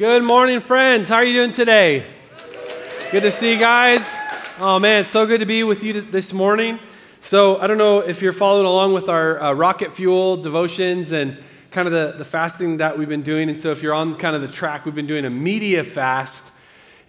Good 0.00 0.22
morning, 0.22 0.60
friends. 0.60 1.10
How 1.10 1.16
are 1.16 1.24
you 1.24 1.34
doing 1.34 1.52
today? 1.52 2.06
Good 3.12 3.20
to 3.20 3.30
see 3.30 3.52
you 3.52 3.58
guys. 3.58 4.16
Oh, 4.58 4.78
man, 4.78 5.04
so 5.04 5.26
good 5.26 5.40
to 5.40 5.44
be 5.44 5.62
with 5.62 5.84
you 5.84 6.00
this 6.00 6.32
morning. 6.32 6.78
So, 7.20 7.60
I 7.60 7.66
don't 7.66 7.76
know 7.76 7.98
if 7.98 8.22
you're 8.22 8.32
following 8.32 8.64
along 8.64 8.94
with 8.94 9.10
our 9.10 9.38
uh, 9.38 9.52
rocket 9.52 9.92
fuel 9.92 10.38
devotions 10.38 11.12
and 11.12 11.36
kind 11.70 11.86
of 11.86 11.92
the, 11.92 12.14
the 12.16 12.24
fasting 12.24 12.78
that 12.78 12.96
we've 12.96 13.10
been 13.10 13.20
doing. 13.20 13.50
And 13.50 13.60
so, 13.60 13.72
if 13.72 13.82
you're 13.82 13.92
on 13.92 14.14
kind 14.14 14.34
of 14.34 14.40
the 14.40 14.48
track, 14.48 14.86
we've 14.86 14.94
been 14.94 15.06
doing 15.06 15.26
a 15.26 15.30
media 15.30 15.84
fast. 15.84 16.46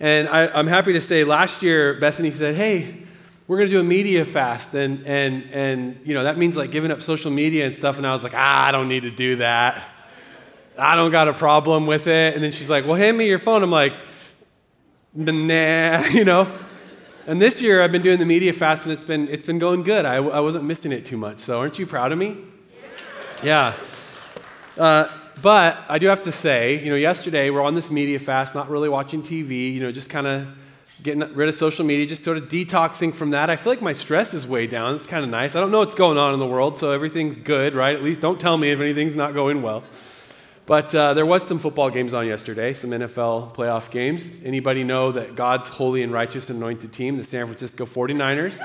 And 0.01 0.27
I, 0.27 0.47
I'm 0.47 0.67
happy 0.67 0.91
to 0.91 0.99
say 0.99 1.23
last 1.23 1.63
year, 1.63 1.93
Bethany 1.93 2.33
said, 2.33 2.55
Hey, 2.55 3.05
we're 3.47 3.55
going 3.55 3.69
to 3.69 3.75
do 3.75 3.79
a 3.79 3.85
media 3.85 4.25
fast. 4.25 4.73
And, 4.73 5.07
and, 5.07 5.43
and, 5.53 6.01
you 6.03 6.13
know, 6.13 6.25
that 6.25 6.37
means 6.37 6.57
like 6.57 6.71
giving 6.71 6.91
up 6.91 7.01
social 7.01 7.31
media 7.31 7.65
and 7.65 7.73
stuff. 7.73 7.99
And 7.99 8.05
I 8.05 8.11
was 8.11 8.23
like, 8.23 8.33
ah, 8.35 8.65
I 8.65 8.71
don't 8.71 8.89
need 8.89 9.03
to 9.03 9.11
do 9.11 9.37
that. 9.37 9.81
I 10.77 10.95
don't 10.95 11.11
got 11.11 11.27
a 11.27 11.33
problem 11.33 11.85
with 11.85 12.07
it. 12.07 12.33
And 12.35 12.43
then 12.43 12.51
she's 12.51 12.69
like, 12.69 12.85
well, 12.85 12.95
hand 12.95 13.17
me 13.17 13.27
your 13.27 13.39
phone. 13.39 13.63
I'm 13.63 13.71
like, 13.71 13.93
nah, 15.13 16.05
you 16.07 16.23
know. 16.23 16.51
And 17.27 17.41
this 17.41 17.61
year 17.61 17.83
I've 17.83 17.91
been 17.91 18.01
doing 18.01 18.19
the 18.19 18.25
media 18.25 18.51
fast 18.51 18.85
and 18.85 18.91
it's 18.91 19.03
been, 19.03 19.27
it's 19.27 19.45
been 19.45 19.59
going 19.59 19.83
good. 19.83 20.05
I, 20.05 20.15
I 20.15 20.39
wasn't 20.39 20.65
missing 20.65 20.91
it 20.91 21.05
too 21.05 21.17
much. 21.17 21.39
So 21.39 21.59
aren't 21.59 21.77
you 21.77 21.85
proud 21.85 22.11
of 22.11 22.17
me? 22.17 22.37
Yeah. 23.43 23.73
Uh, 24.77 25.07
but 25.41 25.77
I 25.89 25.97
do 25.97 26.07
have 26.07 26.23
to 26.23 26.31
say, 26.31 26.83
you 26.83 26.89
know, 26.89 26.95
yesterday 26.95 27.49
we're 27.49 27.61
on 27.61 27.75
this 27.75 27.89
media 27.89 28.19
fast, 28.19 28.53
not 28.53 28.69
really 28.69 28.89
watching 28.89 29.21
TV, 29.23 29.73
you 29.73 29.79
know, 29.79 29.91
just 29.91 30.09
kind 30.09 30.27
of 30.27 30.47
getting 31.03 31.21
rid 31.33 31.49
of 31.49 31.55
social 31.55 31.85
media, 31.85 32.05
just 32.05 32.23
sort 32.23 32.37
of 32.37 32.49
detoxing 32.49 33.13
from 33.13 33.31
that. 33.31 33.49
I 33.49 33.55
feel 33.55 33.71
like 33.71 33.81
my 33.81 33.93
stress 33.93 34.33
is 34.33 34.47
way 34.47 34.67
down. 34.67 34.95
It's 34.95 35.07
kind 35.07 35.23
of 35.23 35.29
nice. 35.29 35.55
I 35.55 35.59
don't 35.59 35.71
know 35.71 35.79
what's 35.79 35.95
going 35.95 36.17
on 36.17 36.33
in 36.33 36.39
the 36.39 36.47
world, 36.47 36.77
so 36.77 36.91
everything's 36.91 37.37
good, 37.37 37.73
right? 37.73 37.95
At 37.95 38.03
least 38.03 38.21
don't 38.21 38.39
tell 38.39 38.57
me 38.57 38.71
if 38.71 38.79
anything's 38.79 39.15
not 39.15 39.33
going 39.33 39.61
well. 39.61 39.83
But 40.71 40.95
uh, 40.95 41.13
there 41.15 41.25
was 41.25 41.45
some 41.45 41.59
football 41.59 41.89
games 41.89 42.13
on 42.13 42.25
yesterday, 42.25 42.71
some 42.71 42.91
NFL 42.91 43.53
playoff 43.53 43.91
games. 43.91 44.39
Anybody 44.41 44.85
know 44.85 45.11
that 45.11 45.35
God's 45.35 45.67
holy 45.67 46.01
and 46.01 46.13
righteous 46.13 46.49
anointed 46.49 46.93
team, 46.93 47.17
the 47.17 47.25
San 47.25 47.45
Francisco 47.45 47.85
49ers? 47.85 48.57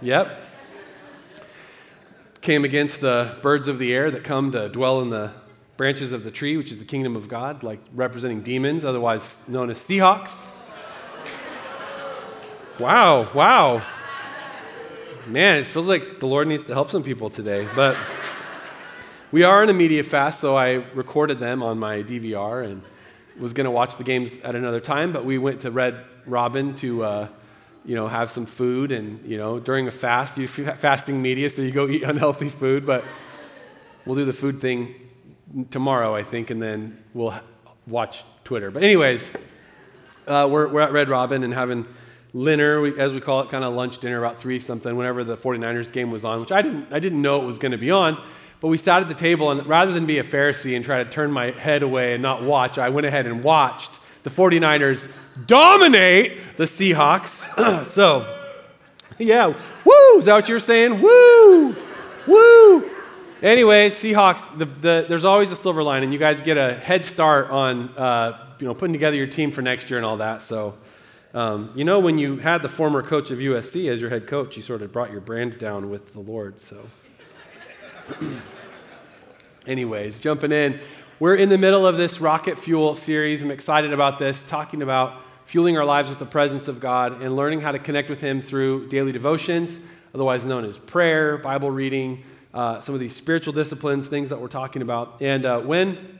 Yep. 0.00 0.40
Came 2.40 2.64
against 2.64 3.02
the 3.02 3.36
birds 3.42 3.68
of 3.68 3.78
the 3.78 3.92
air 3.92 4.10
that 4.10 4.24
come 4.24 4.52
to 4.52 4.70
dwell 4.70 5.02
in 5.02 5.10
the 5.10 5.32
branches 5.76 6.12
of 6.12 6.24
the 6.24 6.30
tree, 6.30 6.56
which 6.56 6.72
is 6.72 6.78
the 6.78 6.86
kingdom 6.86 7.14
of 7.14 7.28
God, 7.28 7.62
like 7.62 7.80
representing 7.92 8.40
demons, 8.40 8.82
otherwise 8.82 9.46
known 9.46 9.68
as 9.68 9.78
Seahawks. 9.78 10.46
Wow, 12.78 13.28
wow. 13.34 13.82
Man, 15.26 15.58
it 15.58 15.66
feels 15.66 15.88
like 15.88 16.20
the 16.20 16.26
Lord 16.26 16.48
needs 16.48 16.64
to 16.64 16.72
help 16.72 16.88
some 16.88 17.02
people 17.02 17.28
today. 17.28 17.68
But 17.76 17.98
we 19.34 19.42
are 19.42 19.64
in 19.64 19.68
a 19.68 19.72
media 19.72 20.04
fast, 20.04 20.38
so 20.38 20.56
I 20.56 20.74
recorded 20.94 21.40
them 21.40 21.60
on 21.60 21.76
my 21.76 22.04
DVR 22.04 22.64
and 22.64 22.80
was 23.36 23.52
going 23.52 23.64
to 23.64 23.70
watch 23.72 23.96
the 23.96 24.04
games 24.04 24.38
at 24.42 24.54
another 24.54 24.78
time, 24.78 25.12
but 25.12 25.24
we 25.24 25.38
went 25.38 25.62
to 25.62 25.72
Red 25.72 26.04
Robin 26.24 26.76
to, 26.76 27.02
uh, 27.02 27.28
you 27.84 27.96
know, 27.96 28.06
have 28.06 28.30
some 28.30 28.46
food. 28.46 28.92
And, 28.92 29.28
you 29.28 29.36
know, 29.36 29.58
during 29.58 29.88
a 29.88 29.90
fast, 29.90 30.38
you 30.38 30.46
fasting 30.46 31.20
media, 31.20 31.50
so 31.50 31.62
you 31.62 31.72
go 31.72 31.88
eat 31.88 32.02
unhealthy 32.04 32.48
food, 32.48 32.86
but 32.86 33.04
we'll 34.06 34.14
do 34.14 34.24
the 34.24 34.32
food 34.32 34.60
thing 34.60 34.94
tomorrow, 35.72 36.14
I 36.14 36.22
think, 36.22 36.50
and 36.50 36.62
then 36.62 37.02
we'll 37.12 37.34
watch 37.88 38.22
Twitter. 38.44 38.70
But, 38.70 38.84
anyways, 38.84 39.32
uh, 40.28 40.46
we're, 40.48 40.68
we're 40.68 40.82
at 40.82 40.92
Red 40.92 41.08
Robin 41.08 41.42
and 41.42 41.52
having 41.52 41.88
dinner, 42.32 42.86
as 43.00 43.12
we 43.12 43.20
call 43.20 43.40
it, 43.40 43.48
kind 43.48 43.64
of 43.64 43.74
lunch 43.74 43.98
dinner, 43.98 44.24
about 44.24 44.38
three 44.38 44.60
something, 44.60 44.94
whenever 44.94 45.24
the 45.24 45.36
49ers 45.36 45.90
game 45.90 46.12
was 46.12 46.24
on, 46.24 46.38
which 46.38 46.52
I 46.52 46.62
didn't, 46.62 46.92
I 46.92 47.00
didn't 47.00 47.20
know 47.20 47.42
it 47.42 47.46
was 47.46 47.58
going 47.58 47.72
to 47.72 47.78
be 47.78 47.90
on. 47.90 48.22
But 48.64 48.70
we 48.70 48.78
sat 48.78 49.02
at 49.02 49.08
the 49.08 49.14
table, 49.14 49.50
and 49.50 49.66
rather 49.66 49.92
than 49.92 50.06
be 50.06 50.18
a 50.18 50.24
Pharisee 50.24 50.74
and 50.74 50.82
try 50.82 51.04
to 51.04 51.10
turn 51.10 51.30
my 51.30 51.50
head 51.50 51.82
away 51.82 52.14
and 52.14 52.22
not 52.22 52.42
watch, 52.42 52.78
I 52.78 52.88
went 52.88 53.06
ahead 53.06 53.26
and 53.26 53.44
watched 53.44 53.98
the 54.22 54.30
49ers 54.30 55.12
dominate 55.46 56.40
the 56.56 56.64
Seahawks. 56.64 57.84
so, 57.84 58.54
yeah, 59.18 59.48
woo! 59.84 60.18
Is 60.18 60.24
that 60.24 60.32
what 60.32 60.48
you're 60.48 60.58
saying? 60.60 61.02
Woo! 61.02 61.76
Woo! 62.26 62.90
Anyway, 63.42 63.90
Seahawks, 63.90 64.56
the, 64.56 64.64
the, 64.64 65.04
there's 65.10 65.26
always 65.26 65.52
a 65.52 65.56
silver 65.56 65.82
lining. 65.82 66.10
You 66.10 66.18
guys 66.18 66.40
get 66.40 66.56
a 66.56 66.72
head 66.72 67.04
start 67.04 67.50
on 67.50 67.90
uh, 67.98 68.54
you 68.60 68.66
know, 68.66 68.72
putting 68.72 68.94
together 68.94 69.16
your 69.16 69.26
team 69.26 69.50
for 69.50 69.60
next 69.60 69.90
year 69.90 69.98
and 69.98 70.06
all 70.06 70.16
that. 70.16 70.40
So, 70.40 70.78
um, 71.34 71.70
you 71.74 71.84
know, 71.84 72.00
when 72.00 72.16
you 72.16 72.38
had 72.38 72.62
the 72.62 72.70
former 72.70 73.02
coach 73.02 73.30
of 73.30 73.40
USC 73.40 73.92
as 73.92 74.00
your 74.00 74.08
head 74.08 74.26
coach, 74.26 74.56
you 74.56 74.62
sort 74.62 74.80
of 74.80 74.90
brought 74.90 75.10
your 75.10 75.20
brand 75.20 75.58
down 75.58 75.90
with 75.90 76.14
the 76.14 76.20
Lord. 76.20 76.62
So. 76.62 76.78
Anyways, 79.66 80.20
jumping 80.20 80.52
in, 80.52 80.78
we're 81.18 81.36
in 81.36 81.48
the 81.48 81.56
middle 81.56 81.86
of 81.86 81.96
this 81.96 82.20
rocket 82.20 82.58
fuel 82.58 82.96
series. 82.96 83.42
I'm 83.42 83.50
excited 83.50 83.94
about 83.94 84.18
this, 84.18 84.44
talking 84.44 84.82
about 84.82 85.22
fueling 85.46 85.78
our 85.78 85.86
lives 85.86 86.10
with 86.10 86.18
the 86.18 86.26
presence 86.26 86.68
of 86.68 86.80
God 86.80 87.22
and 87.22 87.34
learning 87.34 87.62
how 87.62 87.72
to 87.72 87.78
connect 87.78 88.10
with 88.10 88.20
Him 88.20 88.42
through 88.42 88.88
daily 88.88 89.10
devotions, 89.10 89.80
otherwise 90.14 90.44
known 90.44 90.66
as 90.66 90.76
prayer, 90.76 91.38
Bible 91.38 91.70
reading, 91.70 92.24
uh, 92.52 92.82
some 92.82 92.94
of 92.94 93.00
these 93.00 93.16
spiritual 93.16 93.54
disciplines, 93.54 94.06
things 94.06 94.28
that 94.28 94.38
we're 94.38 94.48
talking 94.48 94.82
about. 94.82 95.22
And 95.22 95.46
uh, 95.46 95.60
when 95.60 96.18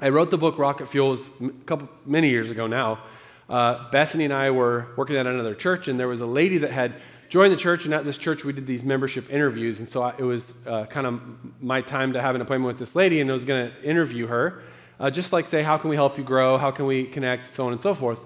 I 0.00 0.08
wrote 0.08 0.30
the 0.30 0.38
book 0.38 0.58
Rocket 0.58 0.86
Fuel 0.86 1.10
was 1.10 1.30
a 1.40 1.50
couple 1.66 1.88
many 2.04 2.30
years 2.30 2.50
ago 2.50 2.66
now. 2.66 3.00
Uh, 3.48 3.88
Bethany 3.90 4.24
and 4.24 4.32
I 4.32 4.50
were 4.50 4.88
working 4.96 5.16
at 5.16 5.26
another 5.26 5.54
church, 5.54 5.86
and 5.86 6.00
there 6.00 6.08
was 6.08 6.20
a 6.20 6.26
lady 6.26 6.58
that 6.58 6.70
had 6.72 6.94
joined 7.30 7.52
the 7.52 7.56
church, 7.56 7.84
and 7.84 7.94
at 7.94 8.04
this 8.04 8.18
church 8.18 8.44
we 8.44 8.52
did 8.52 8.66
these 8.66 8.84
membership 8.84 9.30
interviews. 9.30 9.78
And 9.78 9.88
so 9.88 10.02
I, 10.02 10.14
it 10.18 10.24
was 10.24 10.52
uh, 10.66 10.84
kind 10.86 11.06
of 11.06 11.22
my 11.62 11.80
time 11.80 12.12
to 12.12 12.20
have 12.20 12.34
an 12.34 12.40
appointment 12.40 12.66
with 12.66 12.78
this 12.78 12.94
lady, 12.94 13.20
and 13.20 13.30
I 13.30 13.32
was 13.32 13.44
going 13.44 13.70
to 13.70 13.82
interview 13.82 14.26
her, 14.26 14.62
uh, 14.98 15.10
just 15.10 15.32
like 15.32 15.46
say, 15.46 15.62
how 15.62 15.78
can 15.78 15.88
we 15.88 15.96
help 15.96 16.18
you 16.18 16.24
grow? 16.24 16.58
How 16.58 16.72
can 16.72 16.86
we 16.86 17.04
connect? 17.04 17.46
So 17.46 17.66
on 17.66 17.72
and 17.72 17.80
so 17.80 17.94
forth. 17.94 18.20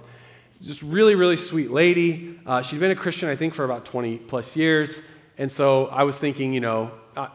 Just 0.61 0.83
really, 0.83 1.15
really 1.15 1.37
sweet 1.37 1.71
lady. 1.71 2.41
Uh, 2.47 2.63
she'd 2.63 2.81
been 2.81 2.91
a 2.91 2.97
Christian, 2.97 3.29
I 3.29 3.37
think, 3.37 3.55
for 3.55 3.65
about 3.65 3.85
20 3.85 4.19
plus 4.19 4.57
years. 4.57 5.03
And 5.37 5.53
so 5.53 5.87
I 5.87 6.05
was 6.05 6.17
thinking, 6.17 6.55
you 6.55 6.61
know, 6.61 6.91
uh, 7.15 7.29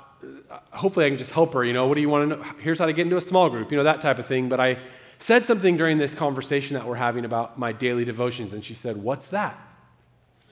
hopefully 0.72 1.06
I 1.06 1.10
can 1.10 1.18
just 1.18 1.32
help 1.32 1.54
her. 1.54 1.64
You 1.64 1.74
know, 1.74 1.88
what 1.88 1.96
do 1.96 2.02
you 2.02 2.10
want 2.10 2.32
to 2.32 2.36
know? 2.38 2.44
Here's 2.60 2.80
how 2.80 2.88
to 2.88 2.94
get 2.94 3.04
into 3.04 3.18
a 3.18 3.22
small 3.22 3.50
group, 3.50 3.72
you 3.72 3.78
know, 3.78 3.84
that 3.84 4.02
type 4.02 4.18
of 4.18 4.26
thing. 4.26 4.50
But 4.50 4.60
I 4.60 4.80
said 5.20 5.46
something 5.46 5.78
during 5.78 6.00
this 6.00 6.16
conversation 6.16 6.74
that 6.76 6.88
we're 6.88 6.96
having 6.96 7.26
about 7.26 7.60
my 7.60 7.74
daily 7.74 8.06
devotions, 8.06 8.54
and 8.54 8.66
she 8.66 8.74
said, 8.74 8.98
What's 8.98 9.28
that? 9.28 9.60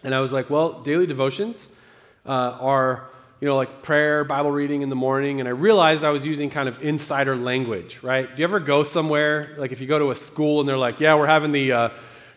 And 0.07 0.15
I 0.15 0.21
was 0.21 0.31
like, 0.31 0.49
well, 0.49 0.79
daily 0.83 1.05
devotions 1.05 1.67
uh, 2.25 2.29
are, 2.61 3.09
you 3.41 3.47
know, 3.49 3.57
like 3.57 3.83
prayer, 3.83 4.23
Bible 4.23 4.51
reading 4.51 4.81
in 4.81 4.87
the 4.87 4.95
morning. 4.95 5.41
And 5.41 5.49
I 5.49 5.51
realized 5.51 6.05
I 6.05 6.11
was 6.11 6.25
using 6.25 6.49
kind 6.49 6.69
of 6.69 6.81
insider 6.81 7.35
language, 7.35 8.01
right? 8.03 8.33
Do 8.33 8.41
you 8.41 8.45
ever 8.45 8.61
go 8.61 8.83
somewhere, 8.83 9.53
like 9.57 9.73
if 9.73 9.81
you 9.81 9.85
go 9.85 9.99
to 9.99 10.11
a 10.11 10.15
school 10.15 10.61
and 10.61 10.69
they're 10.69 10.77
like, 10.77 11.01
yeah, 11.01 11.15
we're 11.15 11.27
having 11.27 11.51
the 11.51 11.73
uh, 11.73 11.89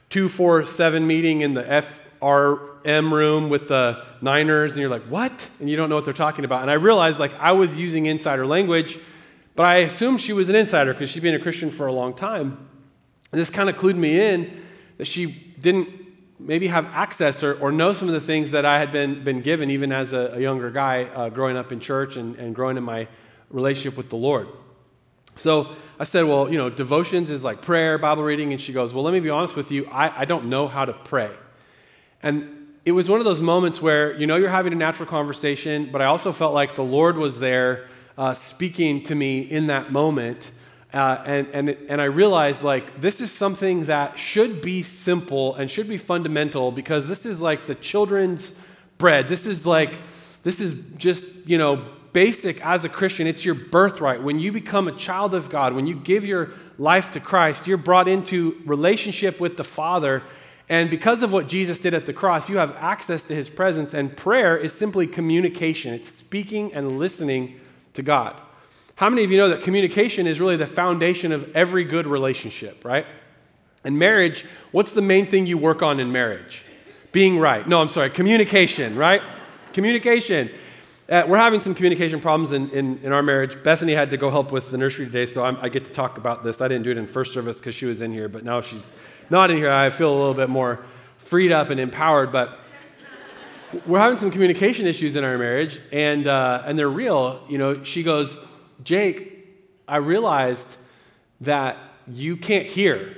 247 0.08 1.06
meeting 1.06 1.42
in 1.42 1.54
the 1.54 1.62
FRM 1.62 3.12
room 3.12 3.48
with 3.48 3.68
the 3.68 4.04
Niners, 4.20 4.72
and 4.72 4.80
you're 4.80 4.90
like, 4.90 5.04
what? 5.04 5.48
And 5.60 5.70
you 5.70 5.76
don't 5.76 5.88
know 5.88 5.94
what 5.94 6.04
they're 6.04 6.12
talking 6.12 6.44
about. 6.44 6.62
And 6.62 6.72
I 6.72 6.74
realized, 6.74 7.20
like, 7.20 7.34
I 7.34 7.52
was 7.52 7.76
using 7.76 8.06
insider 8.06 8.46
language, 8.46 8.98
but 9.54 9.64
I 9.64 9.76
assumed 9.76 10.20
she 10.20 10.32
was 10.32 10.48
an 10.48 10.56
insider 10.56 10.92
because 10.92 11.08
she'd 11.08 11.22
been 11.22 11.36
a 11.36 11.38
Christian 11.38 11.70
for 11.70 11.86
a 11.86 11.92
long 11.92 12.14
time. 12.14 12.66
And 13.30 13.40
this 13.40 13.48
kind 13.48 13.70
of 13.70 13.76
clued 13.76 13.94
me 13.94 14.20
in 14.20 14.60
that 14.98 15.06
she 15.06 15.26
didn't 15.60 15.99
maybe 16.40 16.68
have 16.68 16.86
access 16.86 17.42
or, 17.42 17.54
or 17.54 17.70
know 17.70 17.92
some 17.92 18.08
of 18.08 18.14
the 18.14 18.20
things 18.20 18.50
that 18.50 18.64
I 18.64 18.78
had 18.78 18.90
been, 18.90 19.22
been 19.22 19.40
given 19.40 19.70
even 19.70 19.92
as 19.92 20.12
a, 20.12 20.32
a 20.34 20.40
younger 20.40 20.70
guy 20.70 21.04
uh, 21.04 21.28
growing 21.28 21.56
up 21.56 21.72
in 21.72 21.80
church 21.80 22.16
and, 22.16 22.36
and 22.36 22.54
growing 22.54 22.76
in 22.76 22.82
my 22.82 23.08
relationship 23.50 23.96
with 23.96 24.10
the 24.10 24.16
Lord. 24.16 24.48
So 25.36 25.74
I 25.98 26.04
said, 26.04 26.24
Well, 26.24 26.50
you 26.50 26.58
know, 26.58 26.70
devotions 26.70 27.30
is 27.30 27.42
like 27.42 27.62
prayer, 27.62 27.98
Bible 27.98 28.22
reading. 28.22 28.52
And 28.52 28.60
she 28.60 28.72
goes, 28.72 28.92
Well, 28.92 29.04
let 29.04 29.12
me 29.12 29.20
be 29.20 29.30
honest 29.30 29.56
with 29.56 29.70
you. 29.70 29.86
I, 29.86 30.22
I 30.22 30.24
don't 30.24 30.46
know 30.46 30.68
how 30.68 30.84
to 30.84 30.92
pray. 30.92 31.30
And 32.22 32.60
it 32.84 32.92
was 32.92 33.08
one 33.08 33.20
of 33.20 33.24
those 33.24 33.40
moments 33.40 33.80
where, 33.80 34.18
you 34.18 34.26
know, 34.26 34.36
you're 34.36 34.48
having 34.48 34.72
a 34.72 34.76
natural 34.76 35.08
conversation, 35.08 35.90
but 35.92 36.02
I 36.02 36.06
also 36.06 36.32
felt 36.32 36.54
like 36.54 36.74
the 36.74 36.84
Lord 36.84 37.16
was 37.16 37.38
there 37.38 37.88
uh, 38.18 38.34
speaking 38.34 39.02
to 39.04 39.14
me 39.14 39.40
in 39.40 39.68
that 39.68 39.92
moment. 39.92 40.52
Uh, 40.92 41.22
and, 41.24 41.46
and, 41.54 41.68
and 41.88 42.00
I 42.00 42.04
realized 42.04 42.64
like 42.64 43.00
this 43.00 43.20
is 43.20 43.30
something 43.30 43.84
that 43.84 44.18
should 44.18 44.60
be 44.60 44.82
simple 44.82 45.54
and 45.54 45.70
should 45.70 45.88
be 45.88 45.96
fundamental 45.96 46.72
because 46.72 47.06
this 47.06 47.24
is 47.24 47.40
like 47.40 47.66
the 47.66 47.76
children's 47.76 48.52
bread. 48.98 49.28
This 49.28 49.46
is 49.46 49.64
like, 49.66 49.98
this 50.42 50.60
is 50.60 50.74
just, 50.96 51.26
you 51.46 51.58
know, 51.58 51.84
basic 52.12 52.64
as 52.64 52.84
a 52.84 52.88
Christian. 52.88 53.26
It's 53.26 53.44
your 53.44 53.54
birthright. 53.54 54.22
When 54.22 54.40
you 54.40 54.50
become 54.50 54.88
a 54.88 54.92
child 54.92 55.32
of 55.32 55.48
God, 55.48 55.74
when 55.74 55.86
you 55.86 55.94
give 55.94 56.26
your 56.26 56.50
life 56.76 57.10
to 57.12 57.20
Christ, 57.20 57.68
you're 57.68 57.76
brought 57.76 58.08
into 58.08 58.60
relationship 58.64 59.38
with 59.38 59.56
the 59.56 59.64
Father. 59.64 60.24
And 60.68 60.90
because 60.90 61.22
of 61.22 61.32
what 61.32 61.48
Jesus 61.48 61.78
did 61.78 61.94
at 61.94 62.06
the 62.06 62.12
cross, 62.12 62.48
you 62.48 62.58
have 62.58 62.74
access 62.76 63.22
to 63.24 63.34
his 63.34 63.48
presence. 63.48 63.94
And 63.94 64.16
prayer 64.16 64.56
is 64.56 64.72
simply 64.72 65.06
communication, 65.06 65.94
it's 65.94 66.08
speaking 66.08 66.72
and 66.74 66.98
listening 66.98 67.60
to 67.94 68.02
God. 68.02 68.40
How 69.00 69.08
many 69.08 69.24
of 69.24 69.32
you 69.32 69.38
know 69.38 69.48
that 69.48 69.62
communication 69.62 70.26
is 70.26 70.42
really 70.42 70.56
the 70.56 70.66
foundation 70.66 71.32
of 71.32 71.50
every 71.56 71.84
good 71.84 72.06
relationship, 72.06 72.84
right? 72.84 73.06
In 73.82 73.96
marriage, 73.96 74.44
what's 74.72 74.92
the 74.92 75.00
main 75.00 75.24
thing 75.24 75.46
you 75.46 75.56
work 75.56 75.80
on 75.80 76.00
in 76.00 76.12
marriage? 76.12 76.66
Being 77.10 77.38
right. 77.38 77.66
No, 77.66 77.80
I'm 77.80 77.88
sorry, 77.88 78.10
communication, 78.10 78.96
right? 78.96 79.22
communication. 79.72 80.50
uh, 81.08 81.24
we're 81.26 81.38
having 81.38 81.62
some 81.62 81.74
communication 81.74 82.20
problems 82.20 82.52
in, 82.52 82.68
in, 82.72 82.98
in, 82.98 83.10
our 83.10 83.22
marriage. 83.22 83.62
Bethany 83.62 83.94
had 83.94 84.10
to 84.10 84.18
go 84.18 84.30
help 84.30 84.52
with 84.52 84.70
the 84.70 84.76
nursery 84.76 85.06
today, 85.06 85.24
so 85.24 85.46
I'm, 85.46 85.56
i 85.62 85.70
get 85.70 85.86
to 85.86 85.92
talk 85.92 86.18
about 86.18 86.44
this. 86.44 86.60
I 86.60 86.68
didn't 86.68 86.84
do 86.84 86.90
it 86.90 86.98
in 86.98 87.06
first 87.06 87.32
service 87.32 87.56
because 87.56 87.74
she 87.74 87.86
was 87.86 88.02
in 88.02 88.12
here, 88.12 88.28
but 88.28 88.44
now 88.44 88.60
she's 88.60 88.92
not 89.30 89.50
in 89.50 89.56
here. 89.56 89.70
I 89.70 89.88
feel 89.88 90.12
a 90.12 90.18
little 90.18 90.34
bit 90.34 90.50
more 90.50 90.84
freed 91.16 91.52
up 91.52 91.70
and 91.70 91.80
empowered. 91.80 92.32
But 92.32 92.58
we're 93.86 93.98
having 93.98 94.18
some 94.18 94.30
communication 94.30 94.86
issues 94.86 95.16
in 95.16 95.24
our 95.24 95.38
marriage, 95.38 95.80
and, 95.90 96.26
uh, 96.26 96.64
and 96.66 96.78
they're 96.78 96.90
real. 96.90 97.42
You 97.48 97.56
know, 97.56 97.82
she 97.82 98.02
goes, 98.02 98.38
Jake, 98.84 99.46
I 99.86 99.96
realized 99.96 100.76
that 101.40 101.76
you 102.06 102.36
can't 102.36 102.66
hear. 102.66 103.16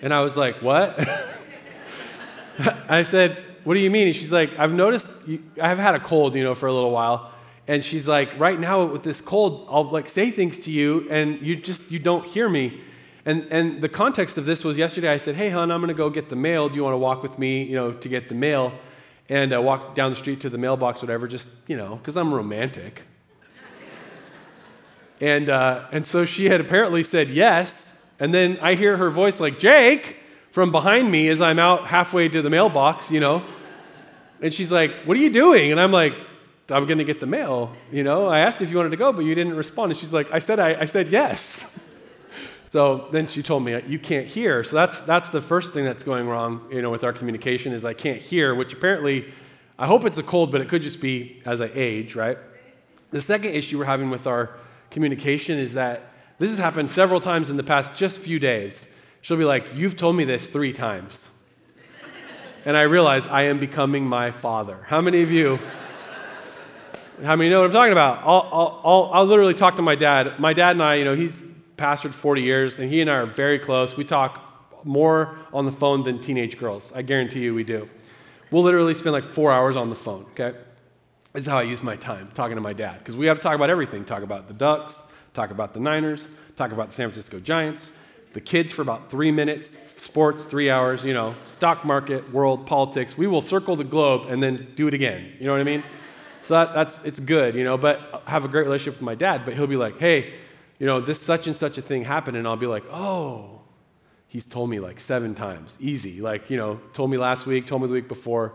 And 0.00 0.12
I 0.14 0.20
was 0.20 0.36
like, 0.36 0.62
What? 0.62 0.98
I 2.88 3.02
said, 3.04 3.44
what 3.64 3.74
do 3.74 3.80
you 3.80 3.90
mean? 3.90 4.08
And 4.08 4.16
she's 4.16 4.32
like, 4.32 4.58
I've 4.58 4.72
noticed, 4.72 5.12
you, 5.26 5.42
I've 5.60 5.78
had 5.78 5.94
a 5.94 6.00
cold, 6.00 6.34
you 6.34 6.42
know, 6.42 6.54
for 6.54 6.66
a 6.66 6.72
little 6.72 6.90
while. 6.90 7.30
And 7.66 7.84
she's 7.84 8.08
like, 8.08 8.38
right 8.40 8.58
now 8.58 8.84
with 8.84 9.02
this 9.02 9.20
cold, 9.20 9.66
I'll 9.70 9.90
like 9.90 10.08
say 10.08 10.30
things 10.30 10.58
to 10.60 10.70
you 10.70 11.06
and 11.10 11.40
you 11.42 11.56
just, 11.56 11.90
you 11.90 11.98
don't 11.98 12.26
hear 12.26 12.48
me. 12.48 12.80
And, 13.26 13.46
and 13.50 13.82
the 13.82 13.88
context 13.88 14.38
of 14.38 14.46
this 14.46 14.64
was 14.64 14.78
yesterday 14.78 15.10
I 15.10 15.18
said, 15.18 15.34
hey, 15.34 15.50
hon, 15.50 15.70
I'm 15.70 15.80
going 15.80 15.88
to 15.88 15.94
go 15.94 16.08
get 16.08 16.30
the 16.30 16.36
mail. 16.36 16.68
Do 16.68 16.76
you 16.76 16.82
want 16.82 16.94
to 16.94 16.98
walk 16.98 17.22
with 17.22 17.38
me, 17.38 17.62
you 17.62 17.74
know, 17.74 17.92
to 17.92 18.08
get 18.08 18.28
the 18.28 18.34
mail? 18.34 18.72
And 19.28 19.52
uh, 19.52 19.60
walk 19.60 19.94
down 19.94 20.12
the 20.12 20.16
street 20.16 20.40
to 20.40 20.48
the 20.48 20.56
mailbox, 20.56 21.02
whatever, 21.02 21.28
just, 21.28 21.50
you 21.66 21.76
know, 21.76 21.96
because 21.96 22.16
I'm 22.16 22.32
romantic. 22.32 23.02
And, 25.20 25.50
uh, 25.50 25.86
and 25.92 26.06
so 26.06 26.24
she 26.24 26.46
had 26.46 26.60
apparently 26.60 27.02
said 27.02 27.30
yes. 27.30 27.96
And 28.20 28.32
then 28.32 28.58
I 28.60 28.74
hear 28.74 28.96
her 28.96 29.10
voice 29.10 29.40
like, 29.40 29.58
Jake, 29.58 30.16
from 30.50 30.72
behind 30.72 31.10
me 31.10 31.28
as 31.28 31.40
I'm 31.40 31.58
out 31.58 31.86
halfway 31.86 32.28
to 32.28 32.42
the 32.42 32.50
mailbox, 32.50 33.10
you 33.10 33.20
know. 33.20 33.44
And 34.40 34.52
she's 34.52 34.72
like, 34.72 34.92
What 35.04 35.16
are 35.16 35.20
you 35.20 35.30
doing? 35.30 35.72
And 35.72 35.80
I'm 35.80 35.92
like, 35.92 36.14
I'm 36.70 36.86
going 36.86 36.98
to 36.98 37.04
get 37.04 37.20
the 37.20 37.26
mail. 37.26 37.74
You 37.90 38.04
know, 38.04 38.26
I 38.26 38.40
asked 38.40 38.60
if 38.60 38.70
you 38.70 38.76
wanted 38.76 38.90
to 38.90 38.96
go, 38.96 39.12
but 39.12 39.24
you 39.24 39.34
didn't 39.34 39.56
respond. 39.56 39.92
And 39.92 39.98
she's 39.98 40.12
like, 40.12 40.30
I 40.30 40.38
said, 40.38 40.60
I, 40.60 40.82
I 40.82 40.84
said 40.84 41.08
yes. 41.08 41.64
so 42.66 43.08
then 43.10 43.26
she 43.26 43.42
told 43.42 43.64
me, 43.64 43.80
You 43.86 43.98
can't 43.98 44.26
hear. 44.26 44.62
So 44.64 44.76
that's, 44.76 45.00
that's 45.00 45.30
the 45.30 45.40
first 45.40 45.72
thing 45.72 45.84
that's 45.84 46.02
going 46.02 46.28
wrong, 46.28 46.68
you 46.70 46.82
know, 46.82 46.90
with 46.90 47.04
our 47.04 47.12
communication 47.12 47.72
is 47.72 47.84
I 47.84 47.94
can't 47.94 48.20
hear, 48.20 48.54
which 48.54 48.72
apparently, 48.72 49.32
I 49.78 49.86
hope 49.86 50.04
it's 50.04 50.18
a 50.18 50.22
cold, 50.22 50.50
but 50.50 50.60
it 50.60 50.68
could 50.68 50.82
just 50.82 51.00
be 51.00 51.40
as 51.44 51.60
I 51.60 51.70
age, 51.72 52.14
right? 52.14 52.38
The 53.10 53.20
second 53.20 53.52
issue 53.52 53.78
we're 53.78 53.84
having 53.84 54.10
with 54.10 54.26
our 54.26 54.58
communication 54.90 55.58
is 55.58 55.74
that 55.74 56.12
this 56.38 56.50
has 56.50 56.58
happened 56.58 56.90
several 56.90 57.20
times 57.20 57.50
in 57.50 57.56
the 57.56 57.64
past 57.64 57.96
just 57.96 58.18
few 58.18 58.38
days. 58.38 58.88
She'll 59.22 59.36
be 59.36 59.44
like, 59.44 59.66
You've 59.74 59.96
told 59.96 60.16
me 60.16 60.24
this 60.24 60.50
three 60.50 60.72
times 60.72 61.28
and 62.68 62.76
I 62.76 62.82
realize 62.82 63.26
I 63.26 63.44
am 63.44 63.58
becoming 63.58 64.04
my 64.04 64.30
father. 64.30 64.80
How 64.86 65.00
many 65.00 65.22
of 65.22 65.30
you? 65.30 65.58
How 67.24 67.34
many 67.34 67.48
know 67.48 67.60
what 67.60 67.66
I'm 67.66 67.72
talking 67.72 67.92
about? 67.92 68.18
I'll, 68.24 68.80
I'll, 68.84 69.10
I'll, 69.12 69.24
literally 69.24 69.54
talk 69.54 69.76
to 69.76 69.82
my 69.82 69.94
dad. 69.94 70.38
My 70.38 70.52
dad 70.52 70.72
and 70.72 70.82
I, 70.82 70.96
you 70.96 71.04
know, 71.04 71.16
he's 71.16 71.40
pastored 71.78 72.12
40 72.12 72.42
years, 72.42 72.78
and 72.78 72.90
he 72.90 73.00
and 73.00 73.10
I 73.10 73.14
are 73.14 73.26
very 73.26 73.58
close. 73.58 73.96
We 73.96 74.04
talk 74.04 74.84
more 74.84 75.38
on 75.52 75.64
the 75.64 75.72
phone 75.72 76.02
than 76.04 76.20
teenage 76.20 76.58
girls. 76.58 76.92
I 76.94 77.00
guarantee 77.00 77.40
you 77.40 77.54
we 77.54 77.64
do. 77.64 77.88
We'll 78.50 78.62
literally 78.62 78.92
spend 78.92 79.14
like 79.14 79.24
four 79.24 79.50
hours 79.50 79.74
on 79.74 79.88
the 79.88 79.96
phone, 79.96 80.26
okay? 80.32 80.56
Is 81.38 81.46
how 81.46 81.58
I 81.58 81.62
use 81.62 81.84
my 81.84 81.94
time, 81.94 82.30
talking 82.34 82.56
to 82.56 82.60
my 82.60 82.72
dad. 82.72 82.98
Because 82.98 83.16
we 83.16 83.26
have 83.26 83.36
to 83.36 83.42
talk 83.44 83.54
about 83.54 83.70
everything 83.70 84.04
talk 84.04 84.24
about 84.24 84.48
the 84.48 84.54
Ducks, 84.54 85.04
talk 85.34 85.52
about 85.52 85.72
the 85.72 85.78
Niners, 85.78 86.26
talk 86.56 86.72
about 86.72 86.88
the 86.88 86.94
San 86.94 87.06
Francisco 87.06 87.38
Giants, 87.38 87.92
the 88.32 88.40
kids 88.40 88.72
for 88.72 88.82
about 88.82 89.08
three 89.08 89.30
minutes, 89.30 89.78
sports, 89.98 90.42
three 90.42 90.68
hours, 90.68 91.04
you 91.04 91.14
know, 91.14 91.36
stock 91.52 91.84
market, 91.84 92.32
world, 92.32 92.66
politics. 92.66 93.16
We 93.16 93.28
will 93.28 93.40
circle 93.40 93.76
the 93.76 93.84
globe 93.84 94.26
and 94.28 94.42
then 94.42 94.66
do 94.74 94.88
it 94.88 94.94
again. 94.94 95.32
You 95.38 95.46
know 95.46 95.52
what 95.52 95.60
I 95.60 95.64
mean? 95.64 95.84
So 96.42 96.54
that, 96.54 96.74
that's, 96.74 97.04
it's 97.04 97.20
good, 97.20 97.54
you 97.54 97.62
know, 97.62 97.78
but 97.78 98.24
I 98.26 98.30
have 98.30 98.44
a 98.44 98.48
great 98.48 98.64
relationship 98.64 98.94
with 98.94 99.02
my 99.02 99.14
dad, 99.14 99.44
but 99.44 99.54
he'll 99.54 99.68
be 99.68 99.76
like, 99.76 100.00
hey, 100.00 100.34
you 100.80 100.86
know, 100.86 101.00
this 101.00 101.20
such 101.22 101.46
and 101.46 101.56
such 101.56 101.78
a 101.78 101.82
thing 101.82 102.02
happened. 102.02 102.36
And 102.36 102.48
I'll 102.48 102.56
be 102.56 102.66
like, 102.66 102.84
oh, 102.90 103.60
he's 104.26 104.46
told 104.48 104.70
me 104.70 104.80
like 104.80 104.98
seven 104.98 105.36
times, 105.36 105.78
easy. 105.78 106.20
Like, 106.20 106.50
you 106.50 106.56
know, 106.56 106.80
told 106.94 107.12
me 107.12 107.16
last 107.16 107.46
week, 107.46 107.68
told 107.68 107.82
me 107.82 107.86
the 107.86 107.94
week 107.94 108.08
before. 108.08 108.54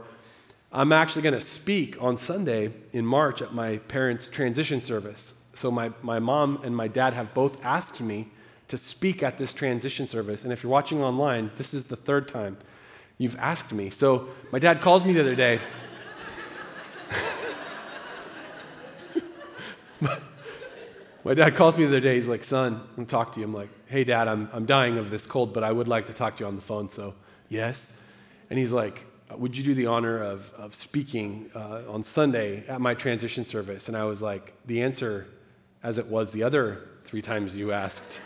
I'm 0.76 0.92
actually 0.92 1.22
going 1.22 1.36
to 1.36 1.42
speak 1.42 2.02
on 2.02 2.18
Sunday 2.18 2.74
in 2.92 3.06
March 3.06 3.44
at 3.44 3.54
my 3.54 3.78
parents' 3.78 4.28
transition 4.28 4.82
service. 4.82 5.36
So 5.54 5.70
my, 5.70 5.92
my 6.02 6.18
mom 6.18 6.62
and 6.64 6.76
my 6.76 6.88
dad 6.88 7.14
have 7.14 7.32
both 7.36 7.64
asked 7.64 8.02
me 8.02 8.30
to 8.70 8.78
speak 8.78 9.22
at 9.22 9.38
this 9.38 9.54
transition 9.54 10.08
service. 10.08 10.44
And 10.44 10.52
if 10.52 10.64
you're 10.64 10.72
watching 10.72 11.04
online, 11.04 11.52
this 11.58 11.76
is 11.76 11.86
the 11.86 11.96
third 11.96 12.28
time 12.28 12.58
you've 13.20 13.36
asked 13.36 13.72
me. 13.72 13.92
So 13.92 14.30
my 14.52 14.58
dad 14.58 14.82
calls 14.82 15.06
me 15.06 15.14
the 15.14 15.22
other 15.22 15.36
day. 15.36 15.60
my 21.24 21.36
dad 21.36 21.56
calls 21.56 21.78
me 21.78 21.84
the 21.84 21.90
other 21.92 22.00
day. 22.00 22.16
He's 22.16 22.28
like, 22.28 22.44
son, 22.44 22.74
I'm 22.74 22.96
going 22.96 23.06
to 23.06 23.12
talk 23.12 23.34
to 23.34 23.40
you. 23.40 23.46
I'm 23.46 23.54
like, 23.54 23.70
hey, 23.86 24.04
dad, 24.04 24.28
I'm, 24.28 24.50
I'm 24.52 24.66
dying 24.66 24.98
of 24.98 25.12
this 25.12 25.28
cold, 25.28 25.54
but 25.54 25.64
I 25.64 25.72
would 25.72 25.88
like 25.88 26.08
to 26.08 26.14
talk 26.14 26.38
to 26.38 26.44
you 26.44 26.48
on 26.48 26.56
the 26.56 26.64
phone. 26.64 26.90
So, 26.90 27.14
yes. 27.48 27.94
And 28.50 28.58
he's 28.58 28.74
like, 28.74 29.06
would 29.38 29.58
you 29.58 29.64
do 29.64 29.74
the 29.74 29.86
honor 29.86 30.22
of, 30.22 30.52
of 30.58 30.76
speaking 30.76 31.50
uh, 31.56 31.82
on 31.88 32.04
Sunday 32.04 32.64
at 32.68 32.82
my 32.82 32.94
transition 32.94 33.44
service? 33.44 33.88
And 33.88 33.98
I 33.98 34.04
was 34.04 34.22
like, 34.22 34.54
the 34.66 34.82
answer, 34.82 35.28
as 35.82 35.98
it 35.98 36.08
was 36.08 36.32
the 36.32 36.44
other 36.44 36.88
three 37.06 37.22
times 37.22 37.56
you 37.56 37.72
asked, 37.72 38.20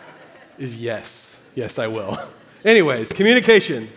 is 0.58 0.76
yes. 0.76 1.40
Yes, 1.54 1.78
I 1.78 1.86
will. 1.86 2.18
Anyways, 2.64 3.12
communication. 3.12 3.88